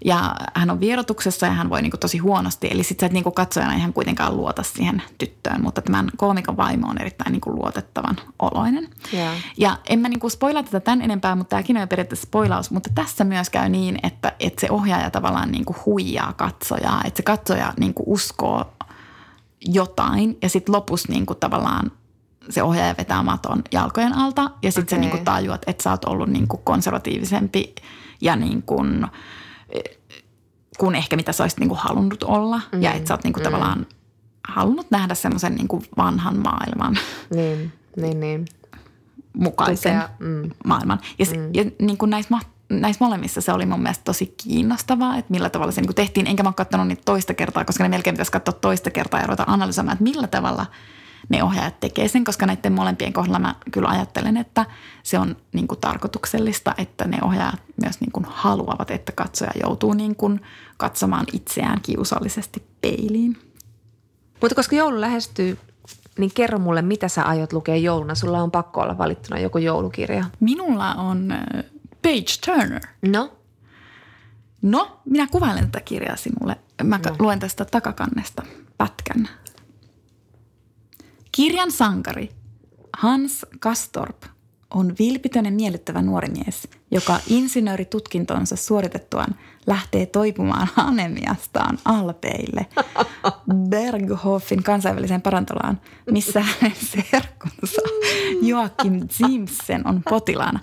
Ja 0.06 0.36
hän 0.54 0.70
on 0.70 0.80
vierotuksessa 0.80 1.46
ja 1.46 1.52
hän 1.52 1.70
voi 1.70 1.82
niin 1.82 1.92
kuin 1.92 2.00
tosi 2.00 2.18
huonosti. 2.18 2.68
Eli 2.72 2.84
sitten 2.84 3.04
sä 3.04 3.06
et 3.06 3.12
niin 3.12 3.24
kuin 3.24 3.36
katsojana 3.36 3.74
ihan 3.74 3.94
kuitenkaan 3.94 4.38
luota 4.38 4.64
siihen 4.64 5.02
tyttöön. 5.18 5.62
Mutta 5.62 5.82
tämän 5.82 6.10
koomikon 6.18 6.58
vaimo 6.58 6.88
on 6.88 7.02
erittäin 7.02 7.32
niin 7.32 7.42
kuin 7.42 7.56
luotettavan 7.56 8.16
oloinen. 8.40 8.90
Joo. 9.14 9.34
Ja 9.58 9.78
en 9.90 10.00
mä 10.00 10.10
niin 10.10 10.20
kuin 10.20 10.32
spoilaa 10.32 10.64
tätä 10.64 10.80
tämän 10.80 11.02
enempää, 11.02 11.36
mutta 11.36 11.50
tämäkin 11.50 11.78
on 11.78 11.88
periaatteessa 11.88 12.28
spoilaus. 12.28 12.72
Mutta 12.72 12.90
tässä 12.96 13.24
myös 13.24 13.50
käy 13.50 13.70
niin, 13.70 14.00
että, 14.04 14.32
että 14.40 14.62
se 14.62 14.72
ohjaaja 14.72 15.12
tavallaan 15.12 15.52
niin 15.52 15.66
kuin 15.66 15.78
huijaa 15.86 16.34
katsojaa. 16.34 17.02
Että 17.06 17.18
se 17.18 17.24
katsoja 17.24 17.74
niin 17.80 17.94
kuin 17.94 18.10
uskoo 18.10 18.74
jotain 19.62 20.38
ja 20.42 20.50
sitten 20.50 20.76
lopussa 20.76 21.12
niin 21.12 21.26
kuin 21.26 21.40
tavallaan 21.40 21.92
se 22.50 22.64
ohjaaja 22.64 22.96
vetää 22.98 23.24
maton 23.24 23.62
jalkojen 23.72 24.14
alta 24.14 24.42
ja 24.62 24.72
sitten 24.72 24.84
okay. 24.84 24.98
Sä 24.98 25.02
niin 25.02 25.12
kuin 25.12 25.26
tajuat, 25.26 25.62
että 25.68 25.84
sä 25.84 25.92
oot 25.92 26.06
ollut 26.06 26.30
niin 26.30 26.48
kuin 26.48 26.62
konservatiivisempi 26.64 27.76
ja 28.22 28.36
niin 28.36 28.64
kuin, 28.64 29.08
kun 30.78 30.96
ehkä 30.96 31.16
mitä 31.16 31.32
sä 31.32 31.44
olisit 31.44 31.60
niin 31.60 31.70
kuin 31.70 31.80
halunnut 31.80 32.24
olla 32.24 32.62
mm. 32.72 32.82
ja 32.82 32.94
että 32.94 33.08
sä 33.08 33.14
oot 33.14 33.24
niin 33.24 33.34
kuin 33.34 33.42
mm. 33.42 33.52
tavallaan 33.52 33.86
halunnut 34.48 34.92
nähdä 34.92 35.16
semmoisen 35.16 35.56
niin 35.56 35.68
kuin 35.68 35.84
vanhan 35.98 36.40
maailman 36.40 36.98
Niin, 37.34 37.72
niin, 37.98 38.20
niin. 38.20 38.46
mukaisen 39.34 40.02
Tukea, 40.02 40.10
mm. 40.20 40.52
maailman. 40.66 41.00
Ja, 41.20 41.26
se, 41.26 41.50
ja 41.54 41.66
niin 41.80 41.98
kuin 41.98 42.10
näissä, 42.10 42.36
ma- 42.36 42.42
näissä 42.70 43.06
molemmissa 43.06 43.42
se 43.42 43.54
oli 43.54 43.66
mun 43.66 43.82
mielestä 43.82 44.04
tosi 44.04 44.34
kiinnostavaa, 44.44 45.18
että 45.18 45.32
millä 45.32 45.50
tavalla 45.50 45.72
se 45.72 45.82
niin 45.82 45.88
kuin 45.88 45.96
tehtiin. 45.96 46.28
Enkä 46.28 46.44
mä 46.44 46.50
ole 46.50 46.54
katsonut 46.54 46.88
niitä 46.88 47.02
toista 47.06 47.34
kertaa, 47.34 47.66
koska 47.66 47.84
ne 47.84 47.90
melkein 47.90 48.14
pitäisi 48.14 48.32
katsoa 48.32 48.54
toista 48.54 48.92
kertaa 48.92 49.20
ja 49.20 49.28
ruveta 49.28 49.44
analysoimaan, 49.48 49.94
että 49.94 50.04
millä 50.04 50.28
tavalla 50.28 50.66
ne 51.30 51.44
ohjaajat 51.44 51.80
tekee 51.80 52.08
sen, 52.08 52.24
koska 52.24 52.46
näiden 52.46 52.74
molempien 52.74 53.14
kohdalla 53.14 53.40
mä 53.40 53.56
kyllä 53.72 53.90
ajattelen, 53.90 54.38
että 54.38 54.66
se 55.04 55.20
on 55.20 55.36
niin 55.54 55.68
kuin 55.68 55.80
tarkoituksellista, 55.80 56.74
että 56.78 57.08
ne 57.08 57.18
ohjaajat 57.22 57.62
myös 57.84 58.02
niin 58.02 58.12
kuin 58.12 58.26
haluavat, 58.30 58.92
että 58.92 59.12
katsoja 59.12 59.52
joutuu 59.64 59.94
niin 59.94 60.16
kuin 60.16 60.42
katsomaan 60.78 61.26
itseään 61.34 61.82
kiusallisesti 61.82 62.64
peiliin. 62.82 63.38
Mutta 64.42 64.56
koska 64.56 64.76
joulu 64.76 65.02
lähestyy, 65.02 65.58
niin 66.18 66.32
kerro 66.34 66.60
mulle, 66.60 66.82
mitä 66.82 67.08
sä 67.08 67.24
aiot 67.24 67.54
lukea 67.54 67.76
jouluna. 67.76 68.16
Sulla 68.16 68.42
on 68.42 68.52
pakko 68.52 68.82
olla 68.82 68.98
valittuna 68.98 69.40
joku 69.40 69.58
joulukirja. 69.58 70.26
Minulla 70.40 70.94
on 70.94 71.34
Page 72.02 72.34
Turner. 72.46 72.82
No? 73.02 73.34
No, 74.62 75.00
minä 75.06 75.28
kuvailen 75.28 75.72
tätä 75.72 75.86
kirjaa 75.86 76.16
sinulle. 76.16 76.58
Mä 76.84 77.00
no. 77.06 77.16
luen 77.20 77.40
tästä 77.40 77.66
takakannesta 77.66 78.44
pätkän. 78.78 79.30
Kirjan 81.38 81.72
sankari 81.72 82.30
Hans 82.98 83.46
Kastorp 83.60 84.24
on 84.74 84.96
vilpitön 85.00 85.46
ja 85.46 85.52
miellyttävä 85.52 86.02
nuori 86.02 86.28
mies, 86.28 86.68
joka 86.92 87.20
insinööritutkintonsa 87.28 88.56
suoritettuaan 88.56 89.36
lähtee 89.68 90.06
toipumaan 90.06 90.68
anemiastaan 90.78 91.78
alpeille 91.86 92.66
Berghofin 93.70 94.64
kansainväliseen 94.64 95.22
parantolaan, 95.22 95.82
missä 96.12 96.42
hänen 96.42 96.78
serkkunsa 97.12 97.82
Joakim 98.42 99.08
Zimsen 99.08 99.88
on 99.88 100.02
potilaana. 100.10 100.60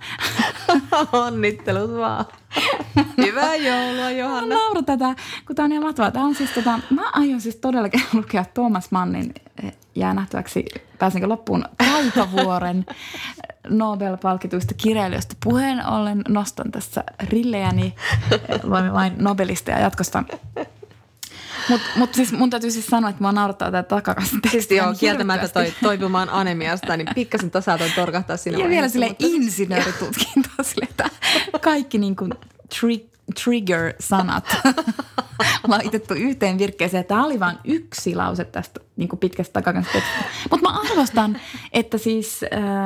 Onnittelut 1.12 1.91
vaan. 1.97 2.25
Hyvää 3.26 3.55
joulua, 3.57 4.02
Mä 4.05 4.11
Johanna. 4.11 4.55
nauran 4.55 4.84
tätä, 4.84 5.14
kun 5.46 5.57
tää 5.57 5.64
on 5.64 5.72
ihan 5.72 5.84
mahtavaa. 5.84 6.11
Tää 6.11 6.22
on 6.22 6.34
siis 6.34 6.50
tota, 6.50 6.78
mä 6.90 7.11
aion 7.12 7.40
siis 7.40 7.57
todellakin 7.57 8.02
lukea 8.12 8.44
Thomas 8.55 8.90
Mannin 8.90 9.34
eh, 9.62 9.72
jää 9.94 10.14
nähtäväksi, 10.14 10.64
pääsenkö 10.98 11.28
loppuun, 11.28 11.64
Taikavuoren 11.78 12.86
Nobel-palkituista 13.68 14.74
kirjailijoista. 14.74 15.36
Puheen 15.44 15.86
ollen 15.86 16.22
nostan 16.28 16.70
tässä 16.70 17.05
rillejäni, 17.30 17.94
eh, 18.30 18.61
luemme 18.62 18.92
vain 18.92 19.12
Nobelisteja 19.18 19.80
jatkosta. 19.80 20.24
Mutta 21.68 21.86
mut 21.96 22.14
siis 22.14 22.32
mun 22.32 22.50
täytyy 22.50 22.70
siis 22.70 22.86
sanoa, 22.86 23.10
että 23.10 23.22
mua 23.22 23.32
naurattaa 23.32 23.70
tämä 23.70 23.82
takakasta 23.82 24.36
Siis 24.50 24.70
joo, 24.70 24.94
kieltämättä 25.00 25.48
toi, 25.48 25.72
toipumaan 25.82 26.30
anemiasta, 26.30 26.96
niin 26.96 27.08
pikkasen 27.14 27.50
tasaatoin 27.50 27.92
torkahtaa 27.92 28.36
siinä 28.36 28.58
Ja 28.58 28.68
vielä 28.68 28.88
sille 28.88 29.08
mutta- 29.08 29.26
insinööritutkinto, 29.26 30.48
sille, 30.62 30.86
että 30.90 31.10
kaikki 31.60 31.98
niin 31.98 32.16
kuin 32.16 32.32
tri- 32.74 33.14
trigger-sanat 33.44 34.56
laitettu 35.68 36.14
yhteen 36.14 36.58
virkkeeseen. 36.58 37.04
Tämä 37.04 37.24
oli 37.24 37.40
vain 37.40 37.58
yksi 37.64 38.14
lause 38.14 38.44
tästä 38.44 38.80
niin 38.96 39.08
kuin 39.08 39.20
pitkästä 39.20 39.62
tekstistä. 39.62 40.08
Mutta 40.50 40.70
mä 40.70 40.80
arvostan, 40.80 41.40
että 41.72 41.98
siis, 41.98 42.40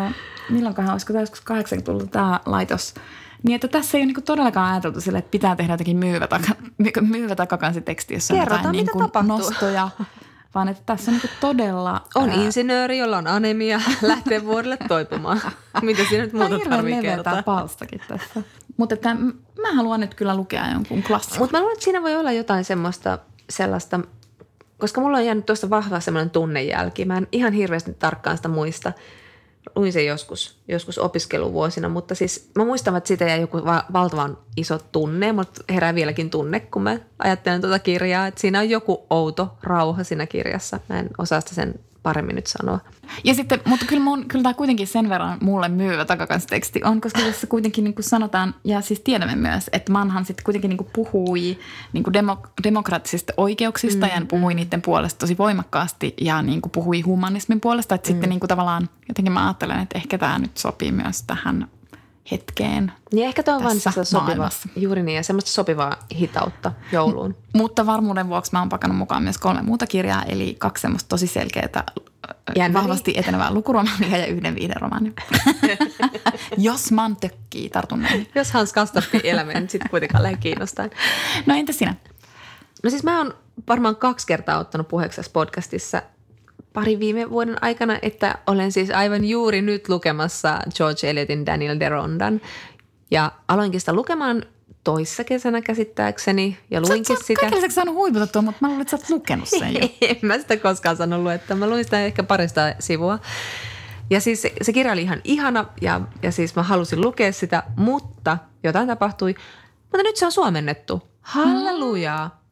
äh, 0.07 0.15
milloinkohan 0.51 0.91
olisiko 0.93 1.13
tämä 1.13 1.23
joskus 1.23 1.41
80-luvulta 1.41 2.07
tämä 2.11 2.41
laitos, 2.47 2.95
niin 3.43 3.55
että 3.55 3.69
tässä 3.69 3.99
ei 3.99 4.05
ole 4.05 4.13
niin 4.13 4.25
todellakaan 4.25 4.73
ajateltu 4.73 5.01
sille, 5.01 5.19
että 5.19 5.31
pitää 5.31 5.57
tehdä 5.57 5.73
jotakin 5.73 5.97
myyvä, 5.97 6.27
taka, 6.27 6.49
myyvä 7.01 7.37
takakansiteksti, 7.37 8.15
jossa 8.15 8.35
on 8.35 8.41
Kerrotaan, 8.41 8.61
jotain 8.61 8.73
niin 8.73 8.83
mitä 8.83 8.93
kuin 8.93 9.03
tapahtuu. 9.03 9.39
nostoja, 9.39 9.89
vaan 10.55 10.69
että 10.69 10.83
tässä 10.87 11.11
on 11.11 11.17
niin 11.17 11.31
todella... 11.41 12.05
On 12.15 12.31
ää, 12.31 12.37
insinööri, 12.37 12.99
jolla 12.99 13.19
on 13.19 13.27
anemia, 13.27 13.81
lähtee 14.03 14.45
vuodelle 14.45 14.77
toipumaan. 14.89 15.41
Mitä 15.83 16.03
siinä 16.09 16.25
nyt 16.25 16.33
muuta 16.33 16.77
leveä 16.77 17.03
kertoa? 17.03 17.43
palstakin 17.43 18.01
tässä. 18.09 18.43
Mutta 18.77 18.95
että 18.95 19.15
mä 19.63 19.75
haluan 19.77 20.01
nyt 20.01 20.15
kyllä 20.15 20.37
lukea 20.37 20.71
jonkun 20.73 21.03
klassikon. 21.03 21.39
Mutta 21.39 21.57
mä 21.57 21.61
luulen, 21.61 21.73
että 21.73 21.85
siinä 21.85 22.03
voi 22.03 22.17
olla 22.17 22.33
jotain 22.33 22.65
semmoista, 22.65 23.19
sellaista, 23.51 24.01
koska 24.79 25.01
mulla 25.01 25.19
on 25.19 25.27
jäänyt 25.27 25.47
tuosta 25.47 25.71
vahva 25.71 26.01
semmoinen 26.01 26.31
tunnejälki. 26.31 27.05
Mä 27.05 27.17
en 27.17 27.29
ihan 27.33 27.53
hirveästi 27.53 27.95
tarkkaan 27.95 28.37
sitä 28.37 28.49
muista. 28.49 28.93
Luin 29.77 29.93
sen 29.93 30.07
joskus, 30.07 30.59
joskus 30.69 30.99
opiskeluvuosina, 30.99 31.89
mutta 31.89 32.15
siis 32.15 32.51
mä 32.55 32.65
muistan, 32.65 32.97
että 32.97 33.09
siitä 33.09 33.25
jäi 33.25 33.41
joku 33.41 33.65
va- 33.65 33.85
valtavan 33.93 34.39
iso 34.57 34.79
tunne. 34.93 35.33
Mutta 35.33 35.65
herää 35.69 35.95
vieläkin 35.95 36.31
tunne, 36.31 36.61
kun 36.61 36.83
mä 36.83 36.99
ajattelen 37.19 37.61
tuota 37.61 37.79
kirjaa, 37.79 38.27
että 38.27 38.41
siinä 38.41 38.59
on 38.59 38.71
joku 38.71 39.07
outo 39.11 39.49
rauha 39.63 40.05
siinä 40.05 40.27
kirjassa. 40.27 40.81
Mä 40.89 40.99
en 40.99 41.11
osaa 41.19 41.41
sitä 41.41 41.55
sen 41.55 41.75
paremmin 42.03 42.37
nyt 42.37 42.47
sanoa. 42.47 42.81
Ja 43.25 43.35
sitten, 43.35 43.61
mutta 43.65 43.87
kyllä, 43.87 44.03
mun, 44.03 44.29
kyllä 44.29 44.43
tämä 44.43 44.55
kuitenkin 44.55 44.87
sen 44.87 45.09
verran 45.09 45.39
mulle 45.41 45.69
myyvä 45.69 46.05
takakansiteksti 46.05 46.81
on, 46.85 47.01
koska 47.01 47.21
tässä 47.21 47.47
kuitenkin 47.47 47.85
niin 47.85 47.95
kuin 47.95 48.05
sanotaan, 48.05 48.55
ja 48.65 48.81
siis 48.81 49.01
tiedämme 49.01 49.37
myös, 49.37 49.71
että 49.73 49.93
Manhan 49.93 50.25
sitten 50.25 50.45
kuitenkin 50.45 50.69
niin 50.69 50.79
kuin 50.79 50.91
puhui 50.93 51.59
niin 51.93 52.05
kuin 52.05 52.15
demok- 52.15 52.49
demokraattisista 52.65 53.33
oikeuksista 53.37 54.07
mm, 54.07 54.13
ja 54.15 54.27
puhui 54.29 54.55
niiden 54.55 54.83
puolesta 54.83 55.19
tosi 55.19 55.39
voimakkaasti 55.39 56.15
ja 56.21 56.43
niin 56.43 56.61
kuin 56.61 56.73
puhui 56.73 57.01
humanismin 57.01 57.61
puolesta. 57.61 57.95
Että 57.95 58.09
mm. 58.09 58.13
sitten 58.13 58.31
niin 58.31 58.41
kuin 58.41 58.49
tavallaan 58.49 58.89
jotenkin 59.09 59.33
mä 59.33 59.47
ajattelen, 59.47 59.81
että 59.81 59.99
ehkä 59.99 60.19
tämä 60.19 60.39
nyt 60.39 60.57
sopii 60.57 60.93
myös 60.93 61.23
tähän 61.23 61.69
hetkeen. 62.31 62.93
Niin 63.13 63.27
ehkä 63.27 63.43
tuo 63.43 63.55
on 63.55 63.65
vain 63.65 63.79
maailmassa. 64.13 64.69
juuri 64.77 65.03
niin, 65.03 65.17
ja 65.17 65.23
semmoista 65.23 65.51
sopivaa 65.51 65.97
hitautta 66.15 66.73
jouluun. 66.93 67.37
Mutta 67.55 67.87
varmuuden 67.87 68.29
vuoksi 68.29 68.53
mä 68.53 68.59
oon 68.59 68.69
pakannut 68.69 68.99
mukaan 68.99 69.23
myös 69.23 69.39
kolme 69.39 69.63
muuta 69.63 69.87
kirjaa, 69.87 70.23
eli 70.23 70.57
kaksi 70.59 70.83
semmoista 70.83 71.09
tosi 71.09 71.27
selkeää, 71.27 71.85
Jänniä. 72.57 72.81
vahvasti 72.81 73.15
etenevää 73.17 73.55
lukuromaania 73.55 74.17
ja 74.17 74.27
yhden 74.27 74.55
viihderomaania. 74.55 75.13
Jos 76.59 76.93
man 76.93 77.17
tökkii, 77.17 77.69
tartun 77.69 78.03
näihin. 78.03 78.29
Jos 78.35 78.53
Hans 78.53 78.73
Kastorpin 78.73 79.21
elämä 79.25 79.53
nyt 79.53 79.71
sitten 79.71 79.91
kuitenkaan 79.91 80.23
lähde 80.23 80.37
kiinnostaa. 80.37 80.89
No 81.47 81.55
entä 81.55 81.73
sinä? 81.73 81.95
No 82.83 82.91
siis 82.91 83.05
mä 83.05 83.19
oon 83.19 83.35
varmaan 83.69 83.97
kaksi 83.97 84.27
kertaa 84.27 84.59
ottanut 84.59 84.89
puheeksi 84.89 85.31
podcastissa 85.33 86.03
pari 86.73 86.99
viime 86.99 87.31
vuoden 87.31 87.63
aikana, 87.63 87.99
että 88.03 88.39
olen 88.47 88.73
siis 88.73 88.91
aivan 88.91 89.25
juuri 89.25 89.63
nyt 89.63 89.89
lukemassa 89.89 90.61
George 90.77 91.11
Eliotin 91.11 91.47
Daniel 91.47 91.81
Derondan. 91.81 92.41
Ja 93.11 93.33
aloinkin 93.49 93.81
sitä 93.81 93.93
lukemaan 93.93 94.43
toissa 94.85 95.25
kesänä 95.25 95.61
käsittääkseni 95.61 96.59
ja 96.71 96.81
luinkin 96.81 97.17
sä 97.17 97.23
sitä. 97.25 97.41
kaiken 97.41 97.57
lisäksi 97.57 97.75
saanut 97.75 97.95
huiputettua, 97.95 98.43
mutta 98.43 98.59
mä 98.61 98.69
luulen, 98.69 98.83
että 98.83 98.97
sä 98.97 99.03
oot 99.03 99.11
lukenut 99.11 99.49
sen 99.49 99.75
jo. 99.75 99.81
en 100.09 100.17
mä 100.23 100.39
sitä 100.39 100.57
koskaan 100.57 100.97
saanut 100.97 101.23
luettua. 101.23 101.57
Mä 101.57 101.69
luin 101.69 101.85
sitä 101.85 102.05
ehkä 102.05 102.23
parista 102.23 102.61
sivua. 102.79 103.19
Ja 104.11 104.21
siis 104.21 104.43
se, 104.43 104.53
se 104.63 104.73
kirja 104.73 104.93
oli 104.93 105.03
ihan 105.03 105.21
ihana 105.25 105.67
ja, 105.81 106.01
ja 106.23 106.33
siis 106.33 106.57
mä 106.57 106.63
halusin 106.63 107.01
lukea 107.01 107.33
sitä, 107.33 107.63
mutta 107.77 108.39
jotain 108.65 108.89
tapahtui. 108.89 109.35
Mutta 109.83 110.03
nyt 110.03 110.17
se 110.17 110.27
on 110.27 110.33
suomennettu. 110.33 111.03
Hallelujaa! 111.21 112.43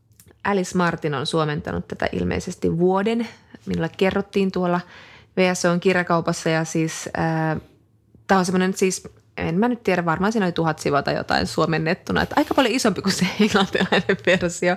Alice 0.45 0.77
Martin 0.77 1.15
on 1.15 1.27
suomentanut 1.27 1.89
tätä 1.89 2.09
ilmeisesti 2.13 2.79
vuoden. 2.79 3.29
Minulle 3.67 3.91
kerrottiin 3.97 4.53
tuolla 4.53 4.81
VSOn 5.37 5.81
kirjakaupassa 5.81 6.51
ja 6.51 6.65
siis 6.65 7.09
äh, 7.19 7.61
tämä 8.27 8.39
on 8.39 8.45
semmoinen 8.45 8.75
siis, 8.75 9.09
en 9.37 9.59
mä 9.59 9.69
nyt 9.69 9.83
tiedä, 9.83 10.05
varmaan 10.05 10.33
siinä 10.33 10.47
oli 10.47 10.53
tuhat 10.53 10.79
sivua 10.79 11.03
tai 11.03 11.15
jotain 11.15 11.47
suomennettuna. 11.47 12.23
Että 12.23 12.35
aika 12.39 12.55
paljon 12.55 12.75
isompi 12.75 13.03
kuin 13.03 13.13
se 13.13 13.27
englantilainen 13.41 14.17
versio. 14.27 14.77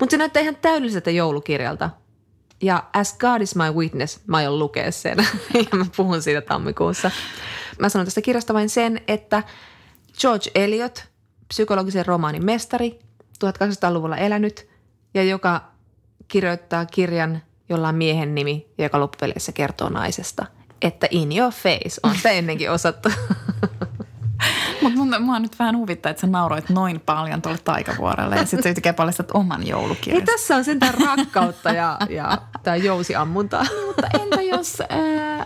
Mutta 0.00 0.10
se 0.10 0.16
näyttää 0.16 0.42
ihan 0.42 0.56
täydelliseltä 0.56 1.10
joulukirjalta. 1.10 1.90
Ja 2.62 2.84
As 2.92 3.18
God 3.18 3.40
is 3.40 3.56
my 3.56 3.70
witness, 3.70 4.20
mä 4.26 4.36
aion 4.36 4.58
lukea 4.58 4.92
sen 4.92 5.16
ja 5.54 5.78
mä 5.78 5.86
puhun 5.96 6.22
siitä 6.22 6.40
tammikuussa. 6.40 7.10
Mä 7.78 7.88
sanon 7.88 8.06
tästä 8.06 8.20
kirjasta 8.20 8.54
vain 8.54 8.68
sen, 8.68 9.00
että 9.08 9.42
George 10.20 10.50
Eliot, 10.54 11.04
psykologisen 11.48 12.06
romaanin 12.06 12.44
mestari, 12.44 12.98
1800-luvulla 13.44 14.16
elänyt 14.16 14.68
ja 15.14 15.22
joka 15.22 15.72
kirjoittaa 16.28 16.86
kirjan, 16.86 17.42
jolla 17.72 17.88
on 17.88 17.94
miehen 17.94 18.34
nimi 18.34 18.66
ja 18.78 18.84
joka 18.84 19.00
loppupeleissä 19.00 19.52
kertoo 19.52 19.88
naisesta. 19.88 20.46
Että 20.82 21.06
in 21.10 21.38
your 21.38 21.52
face 21.52 22.00
on 22.02 22.16
sitä 22.16 22.30
ennenkin 22.30 22.70
osattu. 22.70 23.08
Mutta 24.82 24.98
mun 24.98 25.14
mua 25.20 25.38
nyt 25.38 25.58
vähän 25.58 25.76
huvittaa, 25.76 26.10
että 26.10 26.20
sä 26.20 26.26
nauroit 26.26 26.68
noin 26.68 27.00
paljon 27.00 27.42
tuolle 27.42 27.58
taikavuorelle 27.64 28.36
ja 28.36 28.46
sitten 28.46 28.62
sä 28.62 28.68
yhtäkkiä 28.68 28.92
paljastat 28.92 29.30
oman 29.34 29.66
joulukirjan. 29.66 30.20
Ei 30.20 30.26
tässä 30.26 30.56
on 30.56 30.64
sentään 30.64 30.94
rakkautta 30.94 31.70
ja, 31.70 31.98
ja 32.10 32.38
tämä 32.62 32.76
jousiammunta. 32.76 33.66
Mutta 33.86 34.08
entä 34.20 34.42
jos 34.42 34.80
äh, 34.80 34.88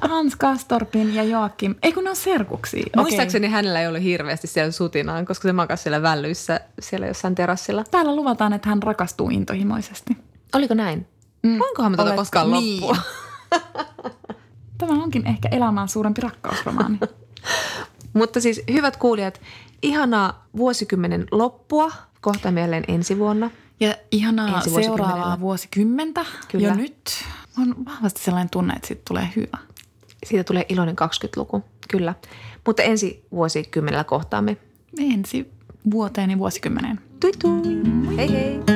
Hans 0.00 0.36
Kastorpin 0.36 1.14
ja 1.14 1.22
Joakim, 1.22 1.74
ei 1.82 1.92
kun 1.92 2.04
ne 2.04 2.10
on 2.10 2.16
serkuksi. 2.16 2.82
Muistaakseni 2.96 3.48
hänellä 3.48 3.80
ei 3.80 3.88
ole 3.88 4.02
hirveästi 4.02 4.46
siellä 4.46 4.72
sutinaan, 4.72 5.26
koska 5.26 5.48
se 5.48 5.52
makasi 5.52 5.82
siellä 5.82 6.02
vällyissä 6.02 6.60
siellä 6.80 7.06
jossain 7.06 7.34
terassilla. 7.34 7.84
Täällä 7.90 8.16
luvataan, 8.16 8.52
että 8.52 8.68
hän 8.68 8.82
rakastuu 8.82 9.30
intohimoisesti. 9.30 10.16
Oliko 10.54 10.74
näin? 10.74 11.06
Mm. 11.42 11.60
Onkohan 11.60 11.92
me 11.92 11.96
tuota 11.96 12.16
koskaan 12.16 12.50
niin. 12.50 12.82
loppua? 12.82 12.96
Tämä 14.78 15.02
onkin 15.02 15.26
ehkä 15.26 15.48
elämän 15.48 15.88
suurempi 15.88 16.20
rakkausromaani. 16.20 16.98
Mutta 18.12 18.40
siis 18.40 18.62
hyvät 18.72 18.96
kuulijat, 18.96 19.40
ihanaa 19.82 20.46
vuosikymmenen 20.56 21.26
loppua. 21.30 21.92
Kohta 22.20 22.50
mieleen 22.50 22.84
ensi 22.88 23.18
vuonna. 23.18 23.50
Ja 23.80 23.94
ihanaa 24.10 24.60
seuraavaa 24.60 25.40
vuosikymmentä 25.40 26.24
Kyllä. 26.48 26.68
jo 26.68 26.74
nyt. 26.74 27.24
On 27.62 27.74
vahvasti 27.84 28.20
sellainen 28.22 28.50
tunne, 28.50 28.74
että 28.74 28.88
siitä 28.88 29.02
tulee 29.08 29.28
hyvä. 29.36 29.58
Siitä 30.26 30.44
tulee 30.44 30.66
iloinen 30.68 30.96
20-luku, 30.98 31.64
kyllä. 31.88 32.14
Mutta 32.66 32.82
ensi 32.82 33.24
vuosikymmenellä 33.32 34.04
kohtaamme. 34.04 34.56
Ensi 34.98 35.50
vuoteen 35.90 36.30
ja 36.30 36.38
vuosikymmeneen. 36.38 37.00
Tui 37.20 37.32
tui. 37.38 37.62
Hei 38.16 38.32
hei. 38.32 38.75